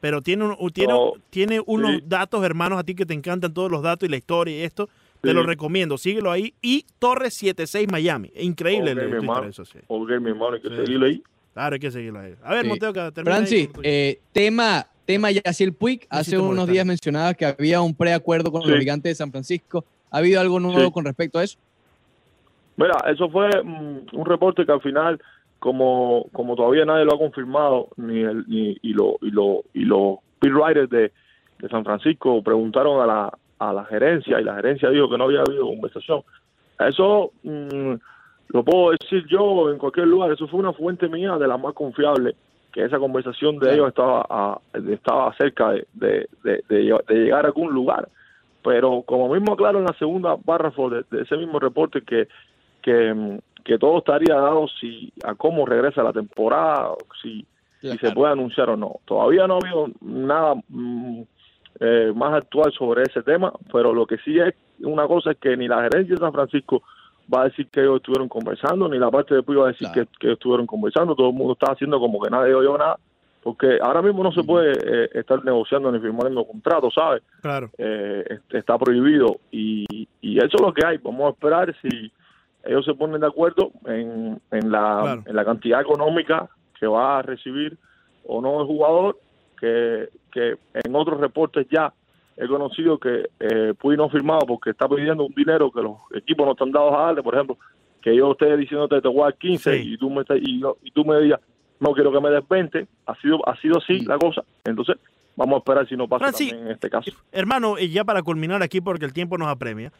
pero 0.00 0.22
tiene, 0.22 0.44
un- 0.44 0.70
tiene, 0.72 0.94
tiene 1.30 1.60
unos 1.66 1.96
Sí. 1.96 2.02
datos, 2.06 2.44
hermanos, 2.44 2.78
a 2.78 2.84
ti 2.84 2.94
que 2.94 3.06
te 3.06 3.14
encantan 3.14 3.52
todos 3.52 3.70
los 3.72 3.82
datos 3.82 4.08
y 4.08 4.10
la 4.10 4.16
historia 4.18 4.56
y 4.56 4.62
esto. 4.62 4.88
Te 5.20 5.28
Sí. 5.30 5.34
lo 5.34 5.42
recomiendo, 5.42 5.98
síguelo 5.98 6.30
ahí. 6.30 6.54
Y 6.62 6.86
Torres76 6.98 7.90
Miami. 7.90 8.32
Increíble 8.36 8.92
Ok, 8.92 8.98
el 8.98 9.04
mi 9.04 9.10
Twitter, 9.10 9.28
hermano. 9.30 9.48
eso 9.50 9.64
sí. 9.66 9.78
Ok, 9.88 10.08
mi 10.20 10.30
hermano, 10.30 10.54
hay 10.54 10.62
que 10.62 10.68
Sí. 10.70 10.76
seguirlo 10.76 11.06
ahí. 11.06 11.22
Claro, 11.52 11.74
hay 11.74 11.80
que 11.80 11.90
seguirlo 11.90 12.20
ahí. 12.20 12.34
A 12.44 12.54
ver, 12.54 12.62
Sí. 12.62 12.68
Monteoca, 12.68 13.10
termina 13.10 13.36
ahí 13.36 13.40
Francis, 13.42 13.72
tu- 13.72 13.80
eh, 13.82 14.20
tema, 14.32 14.86
tema 15.04 15.30
Yaciel 15.30 15.72
Puig. 15.72 16.06
Hace 16.08 16.36
unos 16.36 16.48
molestar. 16.50 16.72
días 16.72 16.86
mencionaba 16.86 17.34
que 17.34 17.44
había 17.46 17.80
un 17.80 17.94
preacuerdo 17.94 18.52
con 18.52 18.62
Sí. 18.62 18.70
los 18.70 18.78
gigantes 18.78 19.10
de 19.10 19.14
San 19.16 19.30
Francisco. 19.30 19.84
¿Ha 20.10 20.18
habido 20.18 20.40
algo 20.40 20.58
nuevo 20.60 20.80
Sí. 20.86 20.92
con 20.92 21.04
respecto 21.04 21.38
a 21.38 21.44
eso? 21.44 21.58
Mira, 22.76 22.94
eso 23.12 23.28
fue 23.30 23.48
mm, 23.62 24.06
un 24.12 24.26
reporte 24.26 24.64
que 24.64 24.72
al 24.72 24.80
final, 24.80 25.20
como, 25.58 26.26
como 26.32 26.56
todavía 26.56 26.84
nadie 26.84 27.04
lo 27.04 27.14
ha 27.14 27.18
confirmado, 27.18 27.88
ni, 27.96 28.20
el, 28.20 28.44
ni 28.48 28.78
y, 28.82 28.92
lo, 28.92 29.18
y, 29.20 29.30
lo, 29.30 29.62
y 29.74 29.80
los 29.84 30.16
beat 30.40 30.54
writers 30.54 30.88
de, 30.90 31.12
de 31.58 31.68
San 31.68 31.84
Francisco 31.84 32.42
preguntaron 32.42 33.02
a 33.02 33.06
la, 33.06 33.32
a 33.58 33.72
la 33.74 33.84
gerencia 33.84 34.40
y 34.40 34.44
la 34.44 34.54
gerencia 34.54 34.88
dijo 34.88 35.10
que 35.10 35.18
no 35.18 35.24
había 35.24 35.40
habido 35.40 35.66
conversación. 35.66 36.22
Eso 36.78 37.32
mm, 37.42 37.94
lo 38.52 38.64
puedo 38.64 38.90
decir 38.90 39.24
yo 39.28 39.70
en 39.70 39.78
cualquier 39.78 40.06
lugar, 40.08 40.32
eso 40.32 40.46
fue 40.48 40.60
una 40.60 40.72
fuente 40.72 41.08
mía 41.08 41.36
de 41.38 41.46
la 41.48 41.56
más 41.56 41.72
confiable, 41.74 42.34
que 42.72 42.84
esa 42.84 42.98
conversación 42.98 43.58
de 43.58 43.66
ellos 43.74 43.88
estaba, 43.88 44.24
a- 44.28 44.60
estaba 44.90 45.32
cerca 45.36 45.70
de, 45.72 45.86
de, 45.94 46.28
de- 46.44 46.62
de 46.68 46.82
lle- 46.84 47.04
de 47.06 47.14
llegar 47.14 47.44
a 47.44 47.48
algún 47.48 47.72
lugar. 47.72 48.08
Pero 48.62 49.02
como 49.06 49.32
mismo 49.32 49.54
aclaro 49.54 49.78
en 49.78 49.84
la 49.86 49.94
segunda 49.98 50.36
párrafo 50.36 50.90
de, 50.90 51.04
de 51.10 51.22
ese 51.22 51.36
mismo 51.36 51.58
reporte 51.58 52.02
que, 52.02 52.28
que, 52.82 53.14
mm, 53.14 53.38
que 53.64 53.78
todo 53.78 53.98
estaría 53.98 54.34
dado 54.34 54.66
si 54.80 55.12
a 55.24 55.34
cómo 55.34 55.64
regresa 55.66 56.02
la 56.02 56.12
temporada, 56.12 56.90
si, 57.22 57.44
si 57.92 57.98
se 57.98 58.12
puede 58.14 58.32
anunciar 58.32 58.68
o 58.70 58.76
no. 58.76 58.96
Todavía 59.06 59.46
no 59.46 59.54
ha 59.54 59.58
habido 59.64 59.88
nada 60.00 60.54
mm, 60.68 61.22
eh, 61.80 62.12
más 62.14 62.34
actual 62.34 62.72
sobre 62.72 63.02
ese 63.02 63.22
tema, 63.22 63.52
pero 63.72 63.94
lo 63.94 64.06
que 64.06 64.18
sí 64.18 64.38
es 64.38 64.54
una 64.80 65.06
cosa 65.06 65.30
es 65.32 65.38
que 65.38 65.56
ni 65.56 65.66
la 65.68 65.82
gerencia 65.82 66.14
de 66.14 66.20
San 66.20 66.32
Francisco 66.32 66.82
va 67.32 67.42
a 67.42 67.44
decir 67.44 67.68
que 67.68 67.80
ellos 67.80 67.96
estuvieron 67.96 68.28
conversando, 68.28 68.88
ni 68.88 68.98
la 68.98 69.10
parte 69.10 69.34
de 69.34 69.38
después 69.38 69.58
va 69.58 69.64
a 69.64 69.72
decir 69.72 69.88
Claro. 69.92 70.08
que, 70.18 70.26
que 70.26 70.32
estuvieron 70.32 70.66
conversando, 70.66 71.14
todo 71.14 71.28
el 71.28 71.34
mundo 71.34 71.52
está 71.54 71.72
haciendo 71.72 71.98
como 72.00 72.20
que 72.20 72.30
nadie 72.30 72.54
oyó 72.54 72.76
nada, 72.76 72.98
porque 73.42 73.78
ahora 73.80 74.02
mismo 74.02 74.22
no 74.22 74.32
se 74.32 74.42
puede 74.44 74.72
eh, 74.72 75.10
estar 75.14 75.42
negociando 75.44 75.90
ni 75.92 75.98
firmando 76.00 76.44
contratos, 76.44 76.92
¿sabes? 76.94 77.22
Claro. 77.40 77.70
eh, 77.78 78.24
est- 78.28 78.54
está 78.54 78.76
prohibido 78.78 79.36
y, 79.50 79.86
y 80.20 80.38
eso 80.38 80.56
es 80.56 80.60
lo 80.60 80.72
que 80.74 80.84
hay. 80.84 80.98
Vamos 80.98 81.26
a 81.26 81.30
esperar 81.30 81.74
si 81.80 82.12
ellos 82.64 82.84
se 82.84 82.92
ponen 82.94 83.20
de 83.20 83.26
acuerdo 83.26 83.70
en, 83.86 84.38
en, 84.50 84.70
la, 84.70 85.00
Claro. 85.02 85.22
en 85.24 85.36
la 85.36 85.44
cantidad 85.44 85.80
económica 85.80 86.48
que 86.78 86.86
va 86.86 87.18
a 87.18 87.22
recibir 87.22 87.78
o 88.26 88.40
no 88.42 88.60
el 88.60 88.66
jugador, 88.66 89.18
que, 89.58 90.08
que 90.32 90.56
en 90.74 90.94
otros 90.94 91.18
reportes 91.20 91.66
ya 91.70 91.92
he 92.42 92.48
conocido 92.48 92.98
que 92.98 93.28
eh, 93.38 93.74
Puy 93.78 93.96
no 93.96 94.04
ha 94.04 94.10
firmado 94.10 94.40
porque 94.46 94.70
está 94.70 94.88
pidiendo 94.88 95.24
un 95.26 95.34
dinero 95.34 95.70
que 95.70 95.82
los 95.82 95.96
equipos 96.14 96.46
no 96.46 96.52
están 96.52 96.72
dados 96.72 96.94
a 96.94 97.00
darle, 97.06 97.22
por 97.22 97.34
ejemplo, 97.34 97.58
que 98.02 98.16
yo 98.16 98.32
esté 98.32 98.56
diciéndote 98.56 99.00
te 99.02 99.08
voy 99.08 99.20
a 99.20 99.24
dar 99.24 99.34
15 99.36 99.76
Sí. 99.82 99.92
y 99.94 99.98
tú 99.98 100.08
me 100.10 100.22
estás- 100.22 100.38
y, 100.40 100.56
no- 100.58 100.76
y 100.82 100.90
tú 100.90 101.04
me 101.04 101.20
digas 101.20 101.40
no 101.80 101.92
quiero 101.92 102.12
que 102.12 102.20
me 102.20 102.30
des 102.30 102.46
20, 102.48 102.86
ha 103.06 103.14
sido 103.20 103.46
ha 103.48 103.56
sido 103.60 103.78
así 103.78 104.00
Mm. 104.02 104.08
la 104.08 104.18
cosa, 104.18 104.42
entonces 104.64 104.96
vamos 105.36 105.54
a 105.54 105.58
esperar 105.58 105.88
si 105.88 105.96
no 105.96 106.06
pasa 106.08 106.24
Francis, 106.26 106.48
también 106.50 106.66
en 106.68 106.72
este 106.74 106.90
caso. 106.90 107.10
Hermano, 107.32 107.78
y 107.78 107.88
ya 107.90 108.04
para 108.04 108.22
culminar 108.22 108.62
aquí, 108.62 108.80
porque 108.80 109.04
el 109.06 109.12
tiempo 109.12 109.38
nos 109.38 109.48
apremia, 109.48 109.90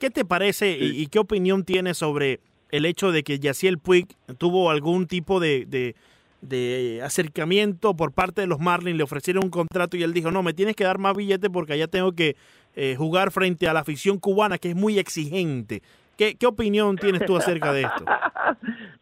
¿qué 0.00 0.10
te 0.10 0.24
parece 0.24 0.76
y, 0.78 1.00
y 1.02 1.06
qué 1.08 1.18
opinión 1.20 1.64
tienes 1.64 1.98
sobre 1.98 2.40
el 2.70 2.84
hecho 2.84 3.12
de 3.12 3.22
que 3.22 3.38
Yaciel 3.38 3.78
Puig 3.78 4.06
tuvo 4.38 4.70
algún 4.70 5.06
tipo 5.06 5.38
de, 5.40 5.64
de- 5.66 5.94
de 6.40 7.00
acercamiento 7.04 7.94
por 7.96 8.12
parte 8.12 8.40
de 8.40 8.46
los 8.46 8.60
Marlins, 8.60 8.96
le 8.96 9.02
ofrecieron 9.02 9.44
un 9.44 9.50
contrato 9.50 9.96
y 9.96 10.02
él 10.02 10.12
dijo, 10.12 10.30
no, 10.30 10.42
me 10.42 10.52
tienes 10.52 10.76
que 10.76 10.84
dar 10.84 10.98
más 10.98 11.16
billete 11.16 11.50
porque 11.50 11.72
allá 11.72 11.88
tengo 11.88 12.12
que 12.12 12.36
eh, 12.76 12.94
jugar 12.96 13.30
frente 13.32 13.68
a 13.68 13.72
la 13.72 13.80
afición 13.80 14.18
cubana 14.18 14.58
que 14.58 14.70
es 14.70 14.76
muy 14.76 14.98
exigente? 14.98 15.82
¿Qué, 16.16 16.34
qué 16.36 16.46
opinión 16.46 16.96
tienes 16.96 17.24
tú 17.26 17.36
acerca 17.36 17.72
de 17.72 17.82
esto? 17.82 18.04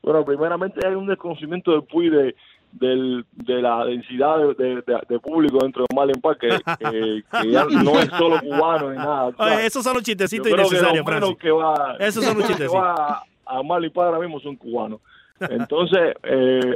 Bueno, 0.02 0.24
primeramente 0.24 0.86
hay 0.86 0.94
un 0.94 1.06
desconocimiento 1.06 1.72
del 1.72 1.82
PUI 1.82 2.10
de, 2.10 2.34
del- 2.72 3.24
de 3.32 3.62
la 3.62 3.84
densidad 3.84 4.38
de, 4.38 4.54
de- 4.54 4.74
de- 4.82 5.00
de 5.08 5.18
público 5.18 5.58
dentro 5.60 5.84
de 5.88 5.96
Marlin 5.96 6.20
Park, 6.20 6.38
que, 6.40 6.48
que- 6.78 7.22
que 7.42 7.50
ya 7.50 7.64
no 7.64 7.98
es 7.98 8.08
solo 8.16 8.38
cubano 8.40 8.90
ni 8.92 8.96
nada. 8.98 9.32
Esos 9.64 9.82
son 9.82 9.94
los 9.94 10.02
chistecitos 10.04 10.46
que 10.46 10.52
innecesarios, 10.52 11.04
que 11.38 11.50
va, 11.50 11.96
Esos 11.98 12.24
son 12.24 12.36
los 12.38 12.46
que 12.46 12.52
chistecitos. 12.54 12.80
va 12.80 13.24
a 13.44 13.62
Marlin 13.64 13.90
Park 13.92 14.06
ahora 14.14 14.20
mismo 14.20 14.38
son 14.40 14.54
cubanos. 14.56 15.00
Entonces, 15.40 16.14
eh, 16.22 16.74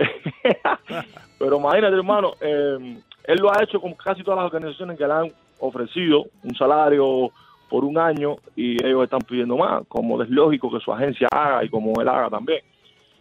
pero 1.38 1.58
imagínate, 1.58 1.96
hermano, 1.96 2.32
eh, 2.40 2.98
él 3.24 3.38
lo 3.40 3.50
ha 3.50 3.62
hecho 3.62 3.80
con 3.80 3.94
casi 3.94 4.22
todas 4.22 4.38
las 4.38 4.52
organizaciones 4.52 4.98
que 4.98 5.06
le 5.06 5.12
han 5.12 5.32
ofrecido 5.58 6.26
un 6.42 6.54
salario 6.54 7.30
por 7.68 7.84
un 7.84 7.98
año 7.98 8.36
y 8.56 8.84
ellos 8.84 9.04
están 9.04 9.20
pidiendo 9.20 9.56
más, 9.56 9.84
como 9.88 10.20
es 10.22 10.28
lógico 10.28 10.70
que 10.70 10.80
su 10.80 10.92
agencia 10.92 11.28
haga 11.30 11.64
y 11.64 11.68
como 11.68 12.00
él 12.00 12.08
haga 12.08 12.28
también. 12.28 12.60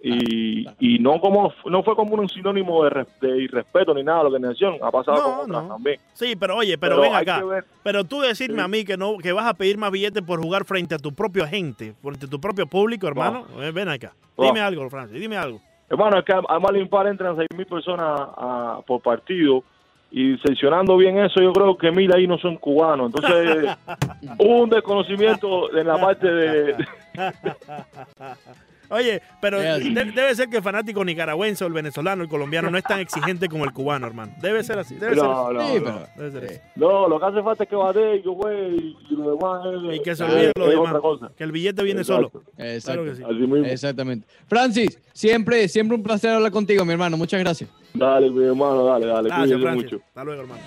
Y, 0.01 0.65
y 0.79 0.99
no 0.99 1.19
como 1.19 1.53
no 1.65 1.83
fue 1.83 1.95
como 1.95 2.15
un 2.15 2.29
sinónimo 2.29 2.83
de, 2.85 3.05
de 3.21 3.37
irrespeto 3.43 3.93
ni 3.93 4.03
nada 4.03 4.19
de 4.19 4.23
la 4.23 4.27
organización. 4.29 4.75
Ha 4.81 4.91
pasado 4.91 5.17
No, 5.17 5.23
con 5.23 5.33
otras 5.51 5.63
no. 5.63 5.69
también. 5.75 5.99
Sí, 6.13 6.35
pero 6.35 6.55
oye, 6.57 6.77
pero, 6.77 6.95
Pero 6.95 7.01
ven 7.01 7.15
acá. 7.15 7.43
Pero 7.83 8.03
tú 8.05 8.21
decirme 8.21 8.57
Sí. 8.57 8.61
a 8.61 8.67
mí 8.67 8.85
que 8.85 8.95
no 8.97 9.17
que 9.17 9.31
vas 9.33 9.45
a 9.47 9.53
pedir 9.53 9.77
más 9.77 9.91
billetes 9.91 10.23
por 10.23 10.41
jugar 10.41 10.63
frente 10.65 10.95
a 10.95 10.99
tu 10.99 11.13
propio 11.13 11.45
gente, 11.47 11.93
frente 12.01 12.25
a 12.25 12.29
tu 12.29 12.39
propio 12.39 12.65
público, 12.67 13.07
hermano. 13.07 13.45
Eh, 13.61 13.71
ven 13.71 13.89
acá. 13.89 14.13
Dime 14.37 14.61
algo, 14.61 14.89
Francis, 14.89 15.19
dime 15.19 15.35
algo. 15.37 15.59
Hermano, 15.89 16.19
es 16.19 16.25
que 16.25 16.33
a 16.33 16.59
Marlin 16.59 16.87
Par 16.87 17.07
entran 17.07 17.35
6.000 17.35 17.65
personas 17.67 18.05
a- 18.37 18.79
por 18.85 19.01
partido 19.01 19.63
y 20.11 20.37
seccionando 20.37 20.95
bien 20.97 21.17
eso, 21.19 21.41
yo 21.41 21.51
creo 21.51 21.77
que 21.77 21.91
mil 21.91 22.11
ahí 22.15 22.25
no 22.25 22.37
son 22.39 22.55
cubanos. 22.57 23.11
Entonces, 23.13 23.75
hubo 24.39 24.55
un 24.63 24.69
desconocimiento 24.69 25.75
en 25.77 25.85
la 25.87 25.97
parte 25.99 26.27
de... 26.31 26.75
Oye, 28.89 29.21
pero 29.41 29.59
de- 29.59 29.79
debe 29.79 30.35
ser 30.35 30.49
que 30.49 30.57
el 30.57 30.63
fanático 30.63 31.03
nicaragüense 31.05 31.63
o 31.63 31.67
el 31.67 31.73
venezolano, 31.73 32.23
el 32.23 32.29
colombiano, 32.29 32.69
no 32.71 32.77
es 32.77 32.83
tan 32.83 32.99
exigente 32.99 33.47
como 33.47 33.63
el 33.65 33.71
cubano, 33.71 34.07
hermano. 34.07 34.33
Debe 34.41 34.63
ser 34.63 34.79
así. 34.79 34.95
Debe 34.95 35.15
No, 35.15 35.21
ser 35.47 35.53
no, 35.55 35.59
así. 35.61 35.73
Sí, 35.77 35.83
no. 35.83 35.99
Debe 36.17 36.31
ser 36.31 36.49
sí. 36.49 36.55
así. 36.55 36.61
No, 36.75 37.07
lo 37.07 37.19
que 37.19 37.25
hace 37.25 37.43
falta 37.43 37.63
es 37.63 37.69
que 37.69 37.75
bate 37.75 38.15
y 38.17 38.21
que 38.21 38.29
juegue 38.29 38.67
y, 38.75 38.97
lo 39.15 39.31
demás 39.35 39.61
es, 39.65 39.95
Y 39.99 40.01
que 40.03 40.15
se 40.15 40.23
es- 40.25 40.29
olvide 40.31 40.51
lo 40.55 40.67
demás. 40.67 40.87
otra 40.89 40.99
cosa. 41.01 41.31
Que 41.37 41.43
el 41.43 41.51
billete 41.51 41.83
viene 41.83 42.01
Exacto. 42.01 42.29
solo. 42.31 42.43
Exacto. 42.57 43.01
Claro 43.03 43.03
que 43.11 43.15
sí. 43.17 43.23
Así 43.23 43.47
mismo. 43.47 43.65
Exactamente. 43.65 44.27
Francis, 44.47 44.99
siempre, 45.13 45.67
siempre 45.67 45.95
un 45.95 46.03
placer 46.03 46.31
hablar 46.31 46.51
contigo, 46.51 46.83
mi 46.85 46.93
hermano. 46.93 47.17
Muchas 47.17 47.39
gracias. 47.39 47.69
Dale, 47.93 48.29
mi 48.29 48.45
hermano, 48.45 48.85
dale, 48.85 49.05
dale. 49.07 49.29
Gracias, 49.29 49.61
Francis. 49.61 49.91
mucho. 49.91 50.03
Hasta 50.07 50.23
luego, 50.23 50.41
hermano. 50.41 50.61